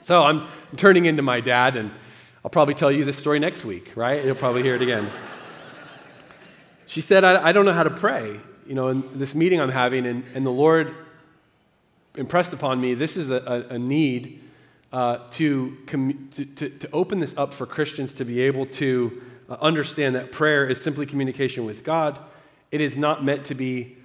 So 0.00 0.22
I'm 0.22 0.46
turning 0.76 1.06
into 1.06 1.22
my 1.22 1.40
dad, 1.40 1.76
and 1.76 1.90
I'll 2.44 2.50
probably 2.50 2.74
tell 2.74 2.92
you 2.92 3.04
this 3.04 3.16
story 3.16 3.38
next 3.38 3.64
week, 3.64 3.92
right? 3.94 4.24
You'll 4.24 4.34
probably 4.34 4.62
hear 4.62 4.74
it 4.74 4.82
again. 4.82 5.10
She 6.86 7.00
said, 7.00 7.24
I, 7.24 7.48
I 7.48 7.52
don't 7.52 7.64
know 7.64 7.72
how 7.72 7.82
to 7.82 7.90
pray. 7.90 8.38
You 8.66 8.74
know, 8.74 8.88
in 8.88 9.18
this 9.18 9.34
meeting 9.34 9.58
I'm 9.58 9.70
having, 9.70 10.06
and, 10.06 10.30
and 10.34 10.44
the 10.44 10.50
Lord 10.50 10.94
impressed 12.16 12.52
upon 12.52 12.80
me 12.80 12.94
this 12.94 13.16
is 13.16 13.30
a, 13.30 13.66
a, 13.70 13.74
a 13.74 13.78
need 13.78 14.43
uh, 14.94 15.18
to, 15.28 15.76
to, 15.88 16.12
to, 16.54 16.68
to, 16.68 16.88
open 16.92 17.18
this 17.18 17.36
up 17.36 17.52
for 17.52 17.66
Christians 17.66 18.14
to 18.14 18.24
be 18.24 18.40
able 18.42 18.64
to 18.64 19.20
uh, 19.48 19.56
understand 19.60 20.14
that 20.14 20.30
prayer 20.30 20.68
is 20.68 20.80
simply 20.80 21.04
communication 21.04 21.64
with 21.64 21.82
God. 21.82 22.16
It 22.70 22.80
is 22.80 22.96
not 22.96 23.24
meant 23.24 23.44
to 23.46 23.56
be 23.56 23.96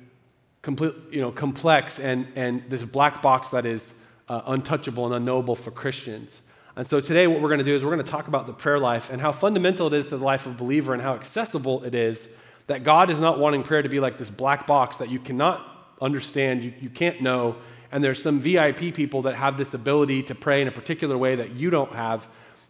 complete, 0.64 0.96
you 1.12 1.22
know, 1.22 1.32
complex 1.32 2.00
and, 2.00 2.26
and 2.36 2.64
this 2.70 2.84
black 2.84 3.22
box 3.22 3.52
that 3.52 3.68
is 3.68 3.94
uh, 4.30 4.42
untouchable 4.48 5.06
and 5.06 5.14
unknowable 5.14 5.56
for 5.56 5.70
Christians. 5.70 6.42
And 6.76 6.88
so 6.88 7.00
today, 7.00 7.28
what 7.28 7.40
we're 7.40 7.50
going 7.50 7.60
to 7.60 7.64
do 7.64 7.76
is 7.76 7.86
we're 7.86 7.94
going 7.94 8.04
to 8.04 8.12
talk 8.12 8.28
about 8.28 8.48
the 8.48 8.54
prayer 8.54 8.80
life 8.80 9.12
and 9.12 9.22
how 9.22 9.32
fundamental 9.32 9.86
it 9.86 9.94
is 9.94 10.08
to 10.08 10.18
the 10.18 10.26
life 10.26 10.48
of 10.48 10.54
a 10.54 10.56
believer 10.56 10.96
and 10.96 11.04
how 11.04 11.14
accessible 11.14 11.84
it 11.84 11.94
is 11.94 12.30
that 12.66 12.84
God 12.84 13.12
is 13.12 13.20
not 13.20 13.38
wanting 13.38 13.62
prayer 13.62 13.84
to 13.84 13.90
be 13.90 14.00
like 14.00 14.18
this 14.18 14.32
black 14.32 14.66
box 14.66 14.98
that 14.98 15.10
you 15.10 15.20
cannot 15.20 15.94
understand, 16.02 16.64
you, 16.64 16.74
you 16.82 16.90
can't 16.90 17.22
know, 17.22 17.58
and 17.92 18.04
there's 18.04 18.22
some 18.22 18.40
VIP 18.40 18.94
people 18.94 19.24
that 19.24 19.36
have 19.36 19.58
this 19.58 19.74
ability 19.74 20.24
to 20.24 20.36
pray 20.36 20.62
in 20.62 20.68
a 20.68 20.72
particular 20.72 21.18
way 21.18 21.36
that 21.36 21.52
you 21.52 21.70
don't 21.70 21.94
have. 21.94 22.28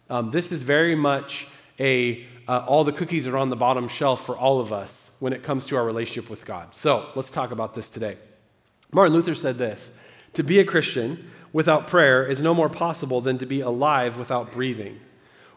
Um, 0.08 0.30
this 0.30 0.52
is 0.52 0.62
very 0.62 0.94
much 0.94 1.46
a 1.78 2.26
uh, 2.48 2.64
all 2.66 2.82
the 2.82 2.92
cookies 2.92 3.28
are 3.28 3.36
on 3.36 3.48
the 3.48 3.54
bottom 3.54 3.86
shelf 3.86 4.26
for 4.26 4.36
all 4.36 4.58
of 4.58 4.72
us 4.72 5.12
when 5.20 5.32
it 5.32 5.44
comes 5.44 5.66
to 5.66 5.76
our 5.76 5.84
relationship 5.84 6.28
with 6.28 6.44
God. 6.44 6.74
So 6.74 7.08
let's 7.14 7.30
talk 7.30 7.52
about 7.52 7.74
this 7.74 7.88
today. 7.88 8.16
Martin 8.92 9.14
Luther 9.14 9.36
said 9.36 9.56
this 9.56 9.92
To 10.34 10.42
be 10.42 10.58
a 10.58 10.64
Christian 10.64 11.30
without 11.52 11.86
prayer 11.86 12.24
is 12.26 12.42
no 12.42 12.52
more 12.52 12.68
possible 12.68 13.20
than 13.20 13.38
to 13.38 13.46
be 13.46 13.60
alive 13.60 14.18
without 14.18 14.50
breathing. 14.50 14.98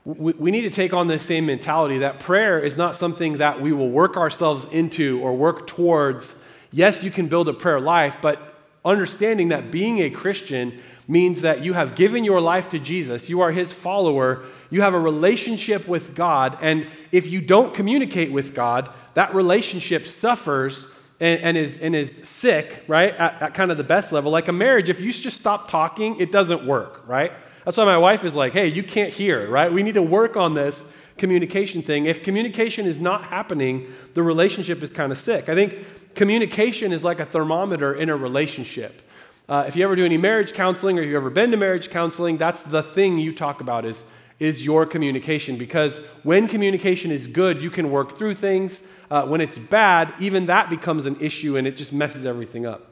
We, 0.05 0.33
we 0.33 0.51
need 0.51 0.61
to 0.61 0.69
take 0.69 0.93
on 0.93 1.07
this 1.07 1.23
same 1.23 1.47
mentality 1.47 1.99
that 1.99 2.19
prayer 2.19 2.59
is 2.59 2.77
not 2.77 2.95
something 2.95 3.37
that 3.37 3.59
we 3.59 3.71
will 3.71 3.89
work 3.89 4.15
ourselves 4.15 4.65
into 4.65 5.19
or 5.21 5.35
work 5.35 5.65
towards. 5.65 6.35
Yes, 6.71 7.03
you 7.03 7.09
can 7.09 7.27
build 7.27 7.49
a 7.49 7.53
prayer 7.53 7.79
life, 7.79 8.17
but 8.21 8.52
understanding 8.85 9.49
that 9.49 9.71
being 9.71 9.99
a 9.99 10.09
Christian 10.09 10.79
means 11.07 11.41
that 11.41 11.63
you 11.63 11.73
have 11.73 11.95
given 11.95 12.23
your 12.23 12.41
life 12.41 12.69
to 12.69 12.79
Jesus, 12.79 13.29
you 13.29 13.41
are 13.41 13.51
his 13.51 13.71
follower, 13.71 14.43
you 14.69 14.81
have 14.81 14.93
a 14.93 14.99
relationship 14.99 15.87
with 15.87 16.15
God, 16.15 16.57
and 16.61 16.87
if 17.11 17.27
you 17.27 17.41
don't 17.41 17.73
communicate 17.73 18.31
with 18.31 18.53
God, 18.53 18.89
that 19.13 19.33
relationship 19.33 20.07
suffers 20.07 20.87
and, 21.19 21.39
and 21.41 21.57
is, 21.57 21.77
and 21.77 21.95
is 21.95 22.27
sick, 22.27 22.83
right, 22.87 23.13
at, 23.15 23.41
at 23.41 23.53
kind 23.53 23.71
of 23.71 23.77
the 23.77 23.83
best 23.83 24.11
level. 24.11 24.31
Like 24.31 24.47
a 24.47 24.53
marriage, 24.53 24.89
if 24.89 24.99
you 24.99 25.11
just 25.11 25.37
stop 25.37 25.69
talking, 25.69 26.19
it 26.19 26.31
doesn't 26.31 26.65
work, 26.65 27.07
right? 27.07 27.31
That's 27.63 27.77
why 27.77 27.85
my 27.85 27.97
wife 27.97 28.25
is 28.25 28.35
like, 28.35 28.53
hey, 28.53 28.67
you 28.67 28.83
can't 28.83 29.13
hear, 29.13 29.49
right? 29.49 29.71
We 29.71 29.83
need 29.83 29.93
to 29.93 30.01
work 30.01 30.35
on 30.35 30.53
this 30.53 30.85
communication 31.17 31.81
thing. 31.81 32.05
If 32.05 32.23
communication 32.23 32.85
is 32.85 32.99
not 32.99 33.25
happening, 33.25 33.87
the 34.15 34.23
relationship 34.23 34.83
is 34.83 34.91
kind 34.91 35.11
of 35.11 35.17
sick. 35.17 35.47
I 35.47 35.55
think 35.55 36.02
communication 36.15 36.91
is 36.91 37.03
like 37.03 37.19
a 37.19 37.25
thermometer 37.25 37.93
in 37.93 38.09
a 38.09 38.15
relationship. 38.15 39.01
Uh, 39.47 39.65
if 39.67 39.75
you 39.75 39.83
ever 39.83 39.95
do 39.95 40.05
any 40.05 40.17
marriage 40.17 40.53
counseling 40.53 40.97
or 40.97 41.01
you've 41.01 41.15
ever 41.15 41.29
been 41.29 41.51
to 41.51 41.57
marriage 41.57 41.89
counseling, 41.89 42.37
that's 42.37 42.63
the 42.63 42.81
thing 42.81 43.17
you 43.17 43.33
talk 43.33 43.59
about 43.59 43.85
is, 43.85 44.05
is 44.39 44.63
your 44.63 44.85
communication. 44.85 45.57
Because 45.57 45.97
when 46.23 46.47
communication 46.47 47.11
is 47.11 47.27
good, 47.27 47.61
you 47.61 47.69
can 47.69 47.91
work 47.91 48.17
through 48.17 48.35
things. 48.35 48.83
Uh, 49.11 49.25
when 49.25 49.41
it's 49.41 49.59
bad, 49.59 50.13
even 50.19 50.45
that 50.45 50.69
becomes 50.69 51.05
an 51.05 51.17
issue 51.19 51.57
and 51.57 51.67
it 51.67 51.75
just 51.75 51.91
messes 51.91 52.25
everything 52.25 52.65
up. 52.65 52.87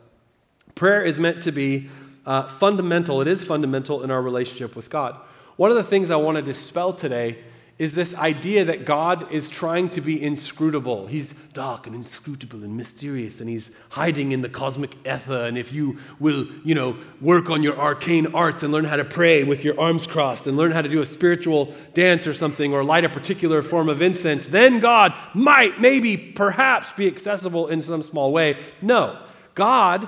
Prayer 0.75 1.01
is 1.01 1.18
meant 1.18 1.42
to 1.44 1.51
be 1.51 1.90
uh, 2.25 2.44
fundamental, 2.48 3.22
it 3.22 3.28
is 3.28 3.44
fundamental 3.44 4.04
in 4.04 4.12
our 4.12 4.22
relationship 4.22 4.75
with 4.75 4.90
God. 4.90 5.18
One 5.56 5.72
of 5.72 5.78
the 5.78 5.84
things 5.84 6.12
I 6.12 6.16
want 6.18 6.36
to 6.36 6.42
dispel 6.42 6.94
today 6.94 7.44
is 7.81 7.95
this 7.95 8.13
idea 8.13 8.63
that 8.63 8.85
God 8.85 9.31
is 9.31 9.50
trying 9.50 9.89
to 9.89 10.01
be 10.01 10.21
inscrutable. 10.21 11.07
He's 11.07 11.33
dark 11.51 11.88
and 11.88 11.95
inscrutable 11.95 12.63
and 12.63 12.77
mysterious, 12.77 13.41
and 13.41 13.50
he's 13.50 13.71
hiding 13.89 14.33
in 14.33 14.43
the 14.43 14.50
cosmic 14.50 14.95
ether. 15.03 15.45
And 15.45 15.57
if 15.57 15.73
you 15.73 15.97
will, 16.19 16.45
you 16.63 16.75
know, 16.75 16.95
work 17.19 17.50
on 17.50 17.63
your 17.63 17.75
arcane 17.75 18.35
arts 18.35 18.61
and 18.61 18.71
learn 18.71 18.85
how 18.85 18.97
to 18.97 19.03
pray 19.03 19.43
with 19.43 19.63
your 19.63 19.79
arms 19.79 20.05
crossed 20.05 20.45
and 20.45 20.55
learn 20.55 20.69
how 20.73 20.83
to 20.83 20.89
do 20.89 21.01
a 21.01 21.07
spiritual 21.07 21.73
dance 21.95 22.27
or 22.27 22.35
something 22.35 22.71
or 22.71 22.83
light 22.83 23.03
a 23.03 23.09
particular 23.09 23.63
form 23.63 23.89
of 23.89 24.00
incense, 24.03 24.47
then 24.47 24.79
God 24.79 25.15
might, 25.33 25.81
maybe, 25.81 26.17
perhaps 26.17 26.91
be 26.91 27.07
accessible 27.07 27.67
in 27.67 27.81
some 27.81 28.03
small 28.03 28.31
way. 28.31 28.59
No, 28.83 29.19
God 29.55 30.07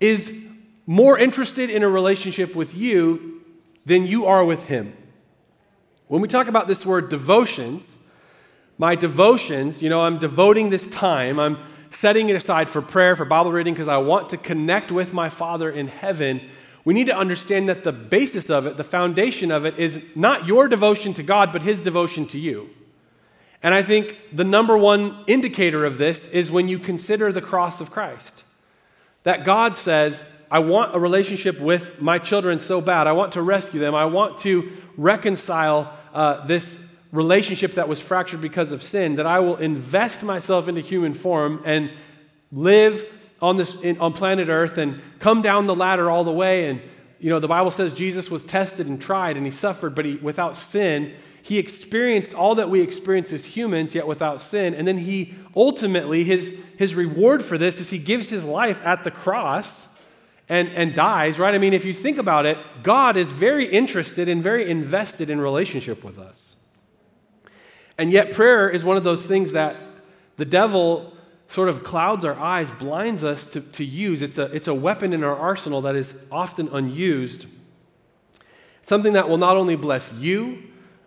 is 0.00 0.36
more 0.86 1.16
interested 1.16 1.70
in 1.70 1.84
a 1.84 1.88
relationship 1.88 2.56
with 2.56 2.74
you 2.74 3.42
than 3.84 4.08
you 4.08 4.26
are 4.26 4.44
with 4.44 4.64
him. 4.64 4.92
When 6.08 6.22
we 6.22 6.28
talk 6.28 6.46
about 6.46 6.68
this 6.68 6.86
word 6.86 7.08
devotions, 7.08 7.96
my 8.78 8.94
devotions, 8.94 9.82
you 9.82 9.88
know, 9.88 10.02
I'm 10.02 10.18
devoting 10.18 10.70
this 10.70 10.88
time, 10.88 11.40
I'm 11.40 11.58
setting 11.90 12.28
it 12.28 12.36
aside 12.36 12.68
for 12.68 12.80
prayer, 12.80 13.16
for 13.16 13.24
Bible 13.24 13.50
reading, 13.50 13.74
because 13.74 13.88
I 13.88 13.96
want 13.96 14.30
to 14.30 14.36
connect 14.36 14.92
with 14.92 15.12
my 15.12 15.28
Father 15.28 15.70
in 15.70 15.88
heaven. 15.88 16.42
We 16.84 16.94
need 16.94 17.06
to 17.06 17.16
understand 17.16 17.68
that 17.68 17.82
the 17.82 17.92
basis 17.92 18.48
of 18.50 18.66
it, 18.66 18.76
the 18.76 18.84
foundation 18.84 19.50
of 19.50 19.64
it, 19.64 19.78
is 19.78 20.00
not 20.14 20.46
your 20.46 20.68
devotion 20.68 21.12
to 21.14 21.24
God, 21.24 21.52
but 21.52 21.62
His 21.62 21.80
devotion 21.80 22.26
to 22.28 22.38
you. 22.38 22.70
And 23.62 23.74
I 23.74 23.82
think 23.82 24.16
the 24.32 24.44
number 24.44 24.76
one 24.76 25.24
indicator 25.26 25.84
of 25.84 25.98
this 25.98 26.28
is 26.28 26.50
when 26.52 26.68
you 26.68 26.78
consider 26.78 27.32
the 27.32 27.40
cross 27.40 27.80
of 27.80 27.90
Christ. 27.90 28.44
That 29.24 29.44
God 29.44 29.76
says, 29.76 30.22
I 30.50 30.60
want 30.60 30.94
a 30.94 30.98
relationship 30.98 31.60
with 31.60 32.00
my 32.00 32.18
children 32.18 32.60
so 32.60 32.80
bad. 32.80 33.06
I 33.06 33.12
want 33.12 33.32
to 33.32 33.42
rescue 33.42 33.80
them. 33.80 33.94
I 33.94 34.04
want 34.04 34.38
to 34.38 34.70
reconcile 34.96 35.92
uh, 36.14 36.46
this 36.46 36.82
relationship 37.12 37.74
that 37.74 37.88
was 37.88 38.00
fractured 38.00 38.40
because 38.40 38.72
of 38.72 38.82
sin, 38.82 39.16
that 39.16 39.26
I 39.26 39.40
will 39.40 39.56
invest 39.56 40.22
myself 40.22 40.68
into 40.68 40.80
human 40.80 41.14
form 41.14 41.62
and 41.64 41.90
live 42.52 43.04
on 43.42 43.56
this 43.56 43.74
in, 43.80 43.98
on 43.98 44.12
planet 44.12 44.48
Earth 44.48 44.78
and 44.78 45.00
come 45.18 45.42
down 45.42 45.66
the 45.66 45.74
ladder 45.74 46.10
all 46.10 46.24
the 46.24 46.32
way. 46.32 46.68
And 46.68 46.80
you 47.18 47.30
know, 47.30 47.40
the 47.40 47.48
Bible 47.48 47.70
says 47.70 47.92
Jesus 47.92 48.30
was 48.30 48.44
tested 48.44 48.86
and 48.86 49.00
tried, 49.00 49.36
and 49.36 49.46
he 49.46 49.52
suffered, 49.52 49.94
but 49.94 50.04
he 50.04 50.16
without 50.16 50.56
sin. 50.56 51.14
He 51.42 51.58
experienced 51.58 52.34
all 52.34 52.56
that 52.56 52.70
we 52.70 52.80
experience 52.80 53.32
as 53.32 53.44
humans, 53.44 53.94
yet 53.94 54.06
without 54.06 54.40
sin. 54.40 54.74
And 54.74 54.86
then 54.86 54.98
he 54.98 55.34
ultimately, 55.54 56.24
his, 56.24 56.56
his 56.76 56.94
reward 56.94 57.42
for 57.42 57.56
this 57.56 57.80
is 57.80 57.90
he 57.90 57.98
gives 57.98 58.28
his 58.28 58.44
life 58.44 58.80
at 58.84 59.04
the 59.04 59.10
cross 59.10 59.88
and, 60.48 60.68
and 60.68 60.94
dies, 60.94 61.38
right? 61.38 61.54
I 61.54 61.58
mean, 61.58 61.74
if 61.74 61.84
you 61.84 61.92
think 61.92 62.18
about 62.18 62.46
it, 62.46 62.58
God 62.82 63.16
is 63.16 63.32
very 63.32 63.66
interested 63.66 64.28
and 64.28 64.42
very 64.42 64.70
invested 64.70 65.28
in 65.28 65.40
relationship 65.40 66.04
with 66.04 66.18
us. 66.18 66.56
And 67.98 68.12
yet, 68.12 68.32
prayer 68.32 68.68
is 68.68 68.84
one 68.84 68.96
of 68.96 69.04
those 69.04 69.26
things 69.26 69.52
that 69.52 69.76
the 70.36 70.44
devil 70.44 71.12
sort 71.48 71.68
of 71.68 71.82
clouds 71.82 72.24
our 72.24 72.34
eyes, 72.34 72.70
blinds 72.70 73.24
us 73.24 73.46
to, 73.46 73.60
to 73.60 73.84
use. 73.84 74.22
It's 74.22 74.38
a, 74.38 74.44
it's 74.54 74.68
a 74.68 74.74
weapon 74.74 75.12
in 75.12 75.24
our 75.24 75.36
arsenal 75.36 75.80
that 75.82 75.96
is 75.96 76.16
often 76.30 76.68
unused. 76.68 77.46
Something 78.82 79.14
that 79.14 79.28
will 79.28 79.38
not 79.38 79.56
only 79.56 79.76
bless 79.76 80.12
you, 80.12 80.62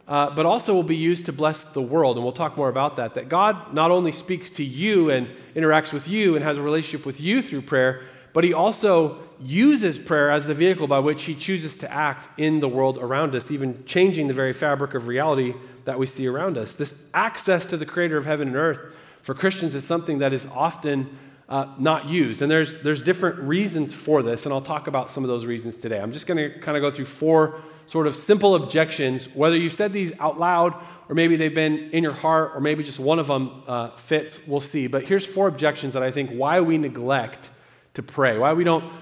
uh, 0.08 0.32
but 0.32 0.46
also 0.46 0.74
will 0.74 0.84
be 0.84 0.96
used 0.96 1.28
to 1.28 1.34
bless 1.34 1.66
the 1.66 1.82
world. 1.82 2.18
And 2.18 2.24
we'll 2.24 2.34
talk 2.34 2.58
more 2.58 2.70
about 2.70 2.96
that. 2.96 3.14
That 3.14 3.30
God 3.30 3.74
not 3.74 3.92
only 3.92 4.12
speaks 4.12 4.50
to 4.52 4.64
you 4.64 5.12
and 5.12 5.30
interacts 5.56 5.94
with 5.94 6.08
you 6.08 6.36
and 6.36 6.44
has 6.44 6.58
a 6.58 6.62
relationship 6.62 7.06
with 7.06 7.22
you 7.22 7.42
through 7.42 7.62
prayer, 7.62 8.02
but 8.34 8.44
He 8.44 8.54
also 8.54 9.22
uses 9.42 9.98
prayer 9.98 10.30
as 10.30 10.46
the 10.46 10.54
vehicle 10.54 10.88
by 10.88 11.00
which 11.00 11.24
he 11.24 11.36
chooses 11.36 11.78
to 11.78 11.92
act 11.92 12.40
in 12.40 12.60
the 12.60 12.68
world 12.68 12.98
around 12.98 13.36
us, 13.36 13.52
even 13.52 13.86
changing 13.86 14.28
the 14.28 14.34
very 14.34 14.54
fabric 14.54 14.94
of 14.94 15.08
reality 15.08 15.54
that 15.86 15.98
we 15.98 16.06
see 16.06 16.28
around 16.28 16.58
us. 16.58 16.76
This 16.76 16.94
access 17.14 17.66
to 17.68 17.78
the 17.78 17.86
creator 17.86 18.18
of 18.18 18.26
heaven 18.26 18.50
and 18.50 18.58
earth 18.58 18.94
for 19.22 19.34
Christians 19.34 19.76
is 19.76 19.84
something 19.84 20.20
that 20.20 20.34
is 20.34 20.46
often 20.48 21.18
uh, 21.48 21.68
not 21.80 22.08
used. 22.08 22.42
And 22.42 22.52
there's, 22.52 22.76
there's 22.84 23.02
different 23.02 23.40
reasons 23.40 23.94
for 23.94 24.22
this, 24.22 24.46
and 24.46 24.54
I'll 24.54 24.62
talk 24.62 24.88
about 24.88 25.10
some 25.10 25.24
of 25.24 25.30
those 25.30 25.46
reasons 25.46 25.78
today. 25.78 26.00
I'm 26.00 26.14
just 26.14 26.28
going 26.28 26.38
to 26.38 26.60
kind 26.60 26.78
of 26.78 26.82
go 26.82 26.92
through 26.92 27.06
four 27.06 27.62
sort 27.88 28.06
of 28.06 28.16
simple 28.16 28.54
objections, 28.56 29.28
whether 29.34 29.58
you 29.58 29.70
said 29.70 29.94
these 29.94 30.18
out 30.20 30.40
loud 30.40 30.76
or 31.10 31.16
maybe 31.16 31.36
they've 31.36 31.56
been 31.56 31.90
in 31.90 32.04
your 32.04 32.14
heart 32.14 32.52
or 32.54 32.62
maybe 32.62 32.84
just 32.84 33.00
one 33.00 33.18
of 33.18 33.26
them 33.26 33.64
uh, 33.68 33.90
fits, 33.96 34.40
we'll 34.48 34.60
see. 34.60 34.86
But 34.86 35.06
here's 35.06 35.26
four 35.26 35.48
objections 35.48 35.96
that 35.96 36.04
I 36.04 36.12
think 36.12 36.30
why 36.30 36.62
we 36.62 36.78
neglect 36.78 37.50
to 37.96 38.04
pray, 38.04 38.38
why 38.38 38.54
we 38.54 38.64
don't 38.64 38.94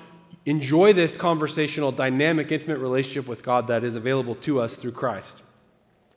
enjoy 0.48 0.94
this 0.94 1.18
conversational, 1.18 1.92
dynamic, 1.92 2.52
intimate 2.54 2.80
relationship 2.80 3.28
with 3.28 3.44
God 3.44 3.68
that 3.68 3.84
is 3.84 3.96
available 3.96 4.34
to 4.36 4.62
us 4.62 4.78
through 4.78 4.94
Christ. 4.94 5.44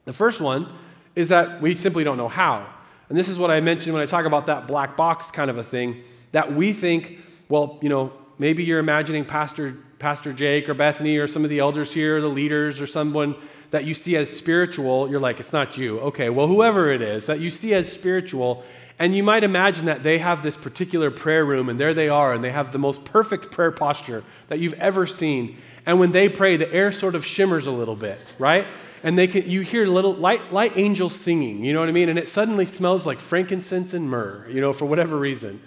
The 0.04 0.12
first 0.12 0.40
one 0.40 0.72
is 1.16 1.28
that 1.28 1.60
we 1.60 1.74
simply 1.74 2.04
don't 2.04 2.16
know 2.16 2.28
how. 2.28 2.72
And 3.08 3.18
this 3.18 3.28
is 3.28 3.40
what 3.40 3.50
I 3.50 3.58
mentioned 3.60 3.92
when 3.92 4.02
I 4.02 4.06
talk 4.06 4.24
about 4.26 4.46
that 4.46 4.68
black 4.68 4.96
box 4.96 5.32
kind 5.32 5.50
of 5.50 5.58
a 5.58 5.64
thing 5.64 6.04
that 6.30 6.54
we 6.54 6.72
think, 6.72 7.18
well, 7.48 7.80
you 7.82 7.88
know, 7.88 8.12
maybe 8.38 8.62
you're 8.62 8.78
imagining 8.78 9.24
Pastor, 9.24 9.76
Pastor 10.00 10.32
Jake 10.32 10.68
or 10.68 10.74
Bethany 10.74 11.18
or 11.18 11.28
some 11.28 11.44
of 11.44 11.50
the 11.50 11.60
elders 11.60 11.92
here, 11.92 12.20
the 12.20 12.26
leaders, 12.26 12.80
or 12.80 12.86
someone 12.86 13.36
that 13.70 13.84
you 13.84 13.94
see 13.94 14.16
as 14.16 14.28
spiritual. 14.28 15.08
You're 15.08 15.20
like, 15.20 15.38
it's 15.38 15.52
not 15.52 15.76
you. 15.76 16.00
Okay, 16.00 16.30
well, 16.30 16.48
whoever 16.48 16.90
it 16.90 17.02
is 17.02 17.26
that 17.26 17.38
you 17.38 17.50
see 17.50 17.74
as 17.74 17.92
spiritual, 17.92 18.64
and 18.98 19.14
you 19.14 19.22
might 19.22 19.44
imagine 19.44 19.84
that 19.84 20.02
they 20.02 20.18
have 20.18 20.42
this 20.42 20.56
particular 20.56 21.10
prayer 21.10 21.44
room, 21.44 21.68
and 21.68 21.78
there 21.78 21.94
they 21.94 22.08
are, 22.08 22.32
and 22.32 22.42
they 22.42 22.50
have 22.50 22.72
the 22.72 22.78
most 22.78 23.04
perfect 23.04 23.50
prayer 23.50 23.70
posture 23.70 24.24
that 24.48 24.58
you've 24.58 24.74
ever 24.74 25.06
seen. 25.06 25.56
And 25.84 26.00
when 26.00 26.12
they 26.12 26.28
pray, 26.28 26.56
the 26.56 26.72
air 26.72 26.90
sort 26.92 27.14
of 27.14 27.24
shimmers 27.24 27.66
a 27.66 27.70
little 27.70 27.96
bit, 27.96 28.34
right? 28.38 28.66
And 29.02 29.18
they 29.18 29.26
can, 29.26 29.48
you 29.48 29.60
hear 29.60 29.86
little 29.86 30.14
light, 30.14 30.52
light 30.52 30.72
angels 30.76 31.14
singing, 31.14 31.64
you 31.64 31.72
know 31.72 31.80
what 31.80 31.88
I 31.88 31.92
mean? 31.92 32.08
And 32.08 32.18
it 32.18 32.28
suddenly 32.28 32.66
smells 32.66 33.06
like 33.06 33.18
frankincense 33.18 33.94
and 33.94 34.08
myrrh, 34.08 34.46
you 34.48 34.60
know, 34.60 34.72
for 34.72 34.86
whatever 34.86 35.18
reason. 35.18 35.60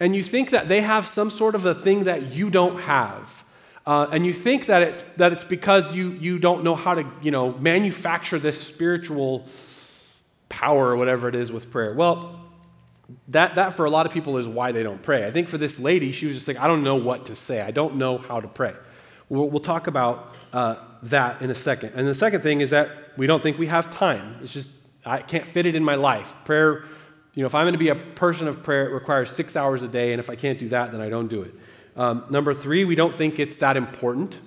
And 0.00 0.16
you 0.16 0.22
think 0.22 0.50
that 0.50 0.68
they 0.68 0.80
have 0.80 1.06
some 1.06 1.30
sort 1.30 1.54
of 1.54 1.66
a 1.66 1.74
thing 1.74 2.04
that 2.04 2.32
you 2.32 2.48
don't 2.50 2.80
have. 2.80 3.44
Uh, 3.86 4.06
and 4.12 4.24
you 4.24 4.32
think 4.32 4.66
that 4.66 4.82
it's, 4.82 5.04
that 5.16 5.32
it's 5.32 5.44
because 5.44 5.92
you, 5.92 6.12
you 6.12 6.38
don't 6.38 6.64
know 6.64 6.74
how 6.74 6.94
to, 6.94 7.04
you 7.22 7.30
know, 7.30 7.52
manufacture 7.58 8.38
this 8.38 8.60
spiritual 8.60 9.46
power 10.48 10.88
or 10.88 10.96
whatever 10.96 11.28
it 11.28 11.34
is 11.34 11.52
with 11.52 11.70
prayer. 11.70 11.94
Well, 11.94 12.40
that, 13.28 13.56
that 13.56 13.74
for 13.74 13.84
a 13.84 13.90
lot 13.90 14.06
of 14.06 14.12
people 14.12 14.38
is 14.38 14.48
why 14.48 14.72
they 14.72 14.82
don't 14.82 15.02
pray. 15.02 15.26
I 15.26 15.30
think 15.30 15.48
for 15.48 15.58
this 15.58 15.78
lady, 15.78 16.12
she 16.12 16.26
was 16.26 16.36
just 16.36 16.48
like, 16.48 16.58
I 16.58 16.66
don't 16.66 16.82
know 16.82 16.96
what 16.96 17.26
to 17.26 17.34
say. 17.34 17.60
I 17.60 17.70
don't 17.70 17.96
know 17.96 18.18
how 18.18 18.40
to 18.40 18.48
pray. 18.48 18.74
We'll, 19.28 19.48
we'll 19.48 19.60
talk 19.60 19.86
about 19.86 20.34
uh, 20.52 20.76
that 21.04 21.42
in 21.42 21.50
a 21.50 21.54
second. 21.54 21.92
And 21.94 22.06
the 22.06 22.14
second 22.14 22.42
thing 22.42 22.60
is 22.60 22.70
that 22.70 22.90
we 23.16 23.26
don't 23.26 23.42
think 23.42 23.58
we 23.58 23.66
have 23.66 23.90
time. 23.90 24.38
It's 24.42 24.52
just, 24.52 24.70
I 25.04 25.22
can't 25.22 25.46
fit 25.46 25.66
it 25.66 25.74
in 25.74 25.84
my 25.84 25.94
life. 25.94 26.32
Prayer, 26.44 26.84
you 27.34 27.42
know, 27.42 27.46
if 27.46 27.54
I'm 27.54 27.64
going 27.64 27.74
to 27.74 27.78
be 27.78 27.88
a 27.88 27.94
person 27.94 28.48
of 28.48 28.62
prayer, 28.62 28.88
it 28.88 28.92
requires 28.92 29.30
six 29.30 29.56
hours 29.56 29.82
a 29.82 29.88
day. 29.88 30.12
And 30.12 30.20
if 30.20 30.28
I 30.28 30.34
can't 30.34 30.58
do 30.58 30.68
that, 30.70 30.92
then 30.92 31.00
I 31.00 31.08
don't 31.08 31.28
do 31.28 31.42
it. 31.42 31.54
Um, 31.96 32.24
number 32.30 32.54
three, 32.54 32.84
we 32.84 32.94
don't 32.94 33.14
think 33.14 33.38
it's 33.38 33.58
that 33.58 33.76
important. 33.76 34.40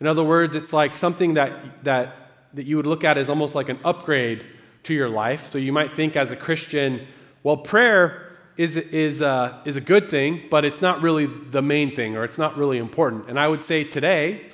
In 0.00 0.06
other 0.06 0.24
words, 0.24 0.54
it's 0.54 0.72
like 0.72 0.94
something 0.94 1.34
that, 1.34 1.84
that, 1.84 2.14
that 2.54 2.66
you 2.66 2.76
would 2.76 2.86
look 2.86 3.04
at 3.04 3.16
as 3.16 3.28
almost 3.28 3.54
like 3.54 3.68
an 3.68 3.78
upgrade 3.84 4.44
to 4.82 4.94
your 4.94 5.08
life. 5.08 5.46
So 5.46 5.58
you 5.58 5.72
might 5.72 5.92
think 5.92 6.16
as 6.16 6.30
a 6.30 6.36
Christian, 6.36 7.06
well, 7.42 7.56
prayer 7.56 8.36
is, 8.56 8.76
is, 8.76 9.22
uh, 9.22 9.60
is 9.64 9.76
a 9.76 9.80
good 9.80 10.10
thing, 10.10 10.42
but 10.50 10.64
it's 10.64 10.82
not 10.82 11.00
really 11.02 11.26
the 11.26 11.62
main 11.62 11.94
thing 11.94 12.16
or 12.16 12.24
it's 12.24 12.38
not 12.38 12.56
really 12.56 12.78
important. 12.78 13.28
And 13.28 13.38
I 13.38 13.48
would 13.48 13.62
say 13.62 13.84
today, 13.84 14.50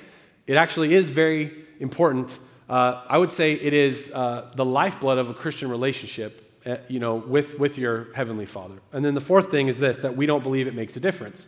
it 0.47 0.55
actually 0.55 0.93
is 0.93 1.09
very 1.09 1.65
important. 1.79 2.37
Uh, 2.69 3.03
I 3.07 3.17
would 3.17 3.31
say 3.31 3.53
it 3.53 3.73
is 3.73 4.11
uh, 4.13 4.51
the 4.55 4.65
lifeblood 4.65 5.17
of 5.17 5.29
a 5.29 5.33
Christian 5.33 5.69
relationship. 5.69 6.48
Uh, 6.65 6.75
you 6.89 6.99
know, 6.99 7.15
with, 7.15 7.57
with 7.57 7.77
your 7.77 8.13
heavenly 8.15 8.45
Father. 8.45 8.75
And 8.91 9.05
then 9.05 9.13
the 9.13 9.21
fourth 9.21 9.49
thing 9.49 9.69
is 9.69 9.79
this 9.79 9.99
that 9.99 10.17
we 10.17 10.25
don't 10.25 10.43
believe 10.43 10.67
it 10.67 10.75
makes 10.75 10.97
a 10.97 10.99
difference. 10.99 11.47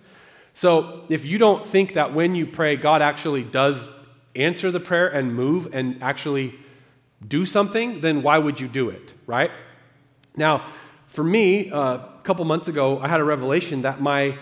So 0.53 1.03
if 1.09 1.25
you 1.25 1.37
don't 1.37 1.65
think 1.65 1.95
that 1.95 2.13
when 2.13 2.33
you 2.33 2.45
pray, 2.45 2.77
God 2.77 3.01
actually 3.01 3.43
does 3.43 3.89
answer 4.35 4.71
the 4.71 4.79
prayer 4.79 5.09
and 5.09 5.35
move 5.35 5.67
and 5.73 6.01
actually 6.01 6.55
do 7.27 7.45
something, 7.45 7.99
then 7.99 8.23
why 8.23 8.37
would 8.37 8.61
you 8.61 8.69
do 8.69 8.89
it, 8.89 9.13
right? 9.25 9.51
Now, 10.37 10.65
for 11.07 11.25
me, 11.25 11.69
uh, 11.69 11.77
a 11.77 12.19
couple 12.23 12.45
months 12.45 12.69
ago, 12.69 12.97
I 12.99 13.09
had 13.09 13.19
a 13.19 13.25
revelation 13.25 13.81
that 13.81 13.99
my 13.99 14.37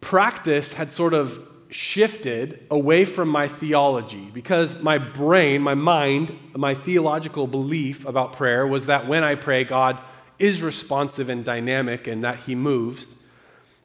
practice 0.00 0.74
had 0.74 0.92
sort 0.92 1.12
of 1.12 1.40
shifted 1.72 2.64
away 2.70 3.04
from 3.04 3.28
my 3.28 3.48
theology 3.48 4.30
because 4.32 4.80
my 4.82 4.98
brain, 4.98 5.62
my 5.62 5.74
mind, 5.74 6.36
my 6.54 6.74
theological 6.74 7.46
belief 7.46 8.04
about 8.04 8.34
prayer 8.34 8.66
was 8.66 8.86
that 8.86 9.08
when 9.08 9.24
I 9.24 9.34
pray, 9.34 9.64
God 9.64 9.98
is 10.38 10.62
responsive 10.62 11.30
and 11.30 11.44
dynamic 11.44 12.06
and 12.06 12.24
that 12.24 12.40
He 12.40 12.54
moves. 12.54 13.14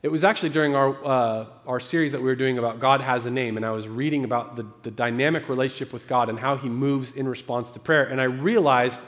It 0.04 0.10
was 0.10 0.24
actually 0.24 0.50
during 0.50 0.76
our, 0.76 1.06
uh, 1.06 1.46
our 1.66 1.80
series 1.80 2.12
that 2.12 2.20
we 2.20 2.26
were 2.26 2.36
doing 2.36 2.58
about 2.58 2.80
God 2.80 3.02
has 3.02 3.26
a 3.26 3.32
name, 3.32 3.56
and 3.56 3.66
I 3.66 3.72
was 3.72 3.88
reading 3.88 4.24
about 4.26 4.56
the, 4.56 4.66
the 4.84 4.92
dynamic 4.92 5.48
relationship 5.50 5.94
with 5.94 6.08
God 6.08 6.30
and 6.30 6.40
how 6.40 6.58
He 6.58 6.70
moves 6.70 7.12
in 7.12 7.28
response 7.28 7.72
to 7.72 7.80
prayer. 7.80 8.04
And 8.04 8.20
I 8.20 8.26
realized, 8.26 9.02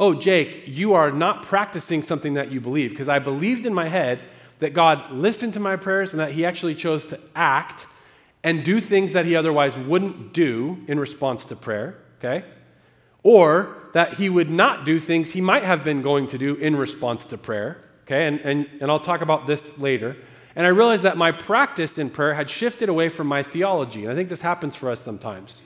oh, 0.00 0.14
Jake, 0.14 0.64
you 0.66 0.94
are 0.94 1.10
not 1.10 1.42
practicing 1.42 2.02
something 2.02 2.34
that 2.34 2.50
you 2.50 2.60
believe, 2.60 2.90
because 2.90 3.08
I 3.08 3.18
believed 3.18 3.66
in 3.66 3.74
my 3.74 3.88
head 3.88 4.20
that 4.60 4.72
God 4.72 5.12
listened 5.12 5.54
to 5.54 5.60
my 5.60 5.76
prayers 5.76 6.12
and 6.12 6.20
that 6.20 6.32
He 6.32 6.46
actually 6.46 6.74
chose 6.74 7.06
to 7.08 7.20
act 7.36 7.86
and 8.44 8.64
do 8.64 8.80
things 8.80 9.12
that 9.12 9.26
He 9.26 9.36
otherwise 9.36 9.78
wouldn't 9.78 10.32
do 10.32 10.84
in 10.88 10.98
response 10.98 11.44
to 11.46 11.56
prayer, 11.56 11.98
okay? 12.18 12.44
Or 13.22 13.76
that 13.92 14.14
he 14.14 14.28
would 14.28 14.50
not 14.50 14.84
do 14.84 14.98
things 14.98 15.30
he 15.30 15.40
might 15.40 15.64
have 15.64 15.84
been 15.84 16.02
going 16.02 16.26
to 16.28 16.38
do 16.38 16.56
in 16.56 16.76
response 16.76 17.26
to 17.28 17.38
prayer. 17.38 17.78
Okay, 18.04 18.26
and, 18.26 18.40
and, 18.40 18.68
and 18.80 18.90
I'll 18.90 18.98
talk 18.98 19.20
about 19.20 19.46
this 19.46 19.78
later. 19.78 20.16
And 20.56 20.66
I 20.66 20.70
realized 20.70 21.04
that 21.04 21.16
my 21.16 21.30
practice 21.30 21.98
in 21.98 22.10
prayer 22.10 22.34
had 22.34 22.50
shifted 22.50 22.88
away 22.88 23.08
from 23.08 23.26
my 23.26 23.42
theology. 23.42 24.02
And 24.02 24.12
I 24.12 24.14
think 24.14 24.28
this 24.28 24.40
happens 24.40 24.74
for 24.74 24.90
us 24.90 25.00
sometimes, 25.00 25.62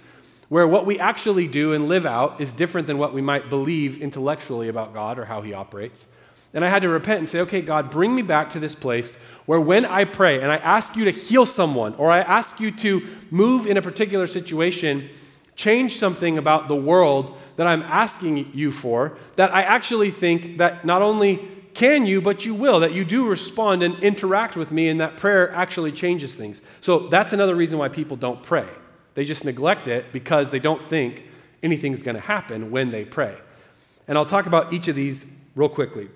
where 0.49 0.68
what 0.68 0.87
we 0.87 0.99
actually 0.99 1.49
do 1.49 1.73
and 1.73 1.88
live 1.88 2.06
out 2.06 2.40
is 2.40 2.52
different 2.52 2.87
than 2.87 2.99
what 2.99 3.14
we 3.14 3.23
might 3.23 3.49
believe 3.49 4.00
intellectually 4.00 4.68
about 4.68 4.92
God 4.92 5.18
or 5.18 5.25
how 5.25 5.40
he 5.42 5.54
operates. 5.54 6.06
And 6.55 6.65
I 6.65 6.69
had 6.69 6.83
to 6.83 6.88
repent 6.88 7.19
and 7.19 7.29
say, 7.29 7.41
okay, 7.41 7.61
God, 7.61 7.91
bring 7.91 8.15
me 8.15 8.23
back 8.23 8.50
to 8.53 8.61
this 8.61 8.75
place 8.75 9.17
where 9.45 9.61
when 9.61 9.85
I 9.85 10.05
pray 10.05 10.41
and 10.41 10.50
I 10.50 10.57
ask 10.57 10.97
you 10.97 11.05
to 11.05 11.11
heal 11.11 11.47
someone 11.47 11.95
or 11.97 12.11
I 12.11 12.21
ask 12.21 12.61
you 12.61 12.71
to 12.73 13.07
move 13.31 13.67
in 13.67 13.76
a 13.76 13.83
particular 13.83 14.26
situation, 14.26 15.09
change 15.55 15.99
something 15.99 16.38
about 16.38 16.69
the 16.69 16.76
world 16.76 17.37
that 17.57 17.67
I'm 17.67 17.83
asking 17.83 18.53
you 18.55 18.71
for, 18.73 19.19
that 19.37 19.55
I 19.55 19.62
actually 19.62 20.11
think 20.11 20.59
that 20.59 20.85
not 20.85 21.03
only 21.03 21.49
can 21.75 22.07
you, 22.07 22.23
but 22.23 22.47
you 22.47 22.55
will, 22.55 22.81
that 22.81 22.93
you 22.93 23.05
do 23.05 23.26
respond 23.26 23.83
and 23.83 24.03
interact 24.03 24.57
with 24.57 24.73
me, 24.73 24.88
and 24.88 24.99
that 25.00 25.19
prayer 25.19 25.53
actually 25.53 25.93
changes 25.93 26.35
things. 26.35 26.62
So 26.81 27.09
that's 27.09 27.35
another 27.35 27.55
reason 27.55 27.79
why 27.79 27.88
people 27.88 28.17
don't 28.17 28.43
pray. 28.43 28.67
They 29.15 29.26
just 29.26 29.45
neglect 29.45 29.87
it 29.87 30.11
because 30.11 30.50
they 30.50 30.59
don't 30.59 30.83
think 30.83 31.25
anything's 31.62 32.03
going 32.03 32.15
to 32.15 32.21
happen 32.21 32.71
when 32.71 32.91
they 32.91 33.05
pray. 33.05 33.37
And 34.09 34.17
I'll 34.17 34.26
talk 34.26 34.47
about 34.47 34.73
each 34.73 34.88
of 34.88 34.97
these 34.97 35.26
real 35.55 35.69
quickly. 35.69 36.09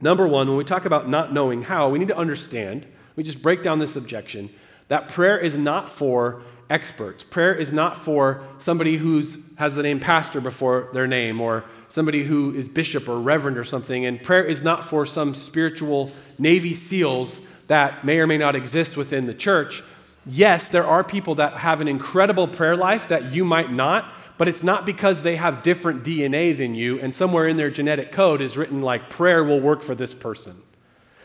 Number 0.00 0.26
one, 0.26 0.48
when 0.48 0.56
we 0.56 0.64
talk 0.64 0.84
about 0.84 1.08
not 1.08 1.32
knowing 1.32 1.62
how, 1.62 1.88
we 1.88 1.98
need 1.98 2.08
to 2.08 2.16
understand, 2.16 2.86
we 3.14 3.22
just 3.22 3.42
break 3.42 3.62
down 3.62 3.78
this 3.78 3.96
objection, 3.96 4.50
that 4.88 5.08
prayer 5.08 5.38
is 5.38 5.56
not 5.56 5.88
for 5.88 6.42
experts. 6.68 7.24
Prayer 7.24 7.54
is 7.54 7.72
not 7.72 7.96
for 7.96 8.42
somebody 8.58 8.96
who 8.96 9.24
has 9.56 9.74
the 9.74 9.82
name 9.82 10.00
pastor 10.00 10.40
before 10.40 10.88
their 10.92 11.06
name 11.06 11.40
or 11.40 11.64
somebody 11.88 12.24
who 12.24 12.54
is 12.54 12.68
bishop 12.68 13.08
or 13.08 13.20
reverend 13.20 13.56
or 13.56 13.64
something. 13.64 14.04
And 14.04 14.22
prayer 14.22 14.44
is 14.44 14.62
not 14.62 14.84
for 14.84 15.06
some 15.06 15.34
spiritual 15.34 16.10
Navy 16.38 16.74
SEALs 16.74 17.40
that 17.68 18.04
may 18.04 18.18
or 18.18 18.26
may 18.26 18.38
not 18.38 18.54
exist 18.54 18.96
within 18.96 19.26
the 19.26 19.34
church. 19.34 19.82
Yes, 20.26 20.68
there 20.68 20.86
are 20.86 21.04
people 21.04 21.36
that 21.36 21.54
have 21.58 21.80
an 21.80 21.88
incredible 21.88 22.48
prayer 22.48 22.76
life 22.76 23.08
that 23.08 23.32
you 23.32 23.44
might 23.44 23.72
not, 23.72 24.12
but 24.38 24.48
it's 24.48 24.62
not 24.62 24.84
because 24.84 25.22
they 25.22 25.36
have 25.36 25.62
different 25.62 26.04
DNA 26.04 26.56
than 26.56 26.74
you, 26.74 27.00
and 27.00 27.14
somewhere 27.14 27.46
in 27.48 27.56
their 27.56 27.70
genetic 27.70 28.12
code 28.12 28.40
is 28.40 28.56
written 28.56 28.82
like 28.82 29.08
prayer 29.08 29.42
will 29.42 29.60
work 29.60 29.82
for 29.82 29.94
this 29.94 30.14
person. 30.14 30.62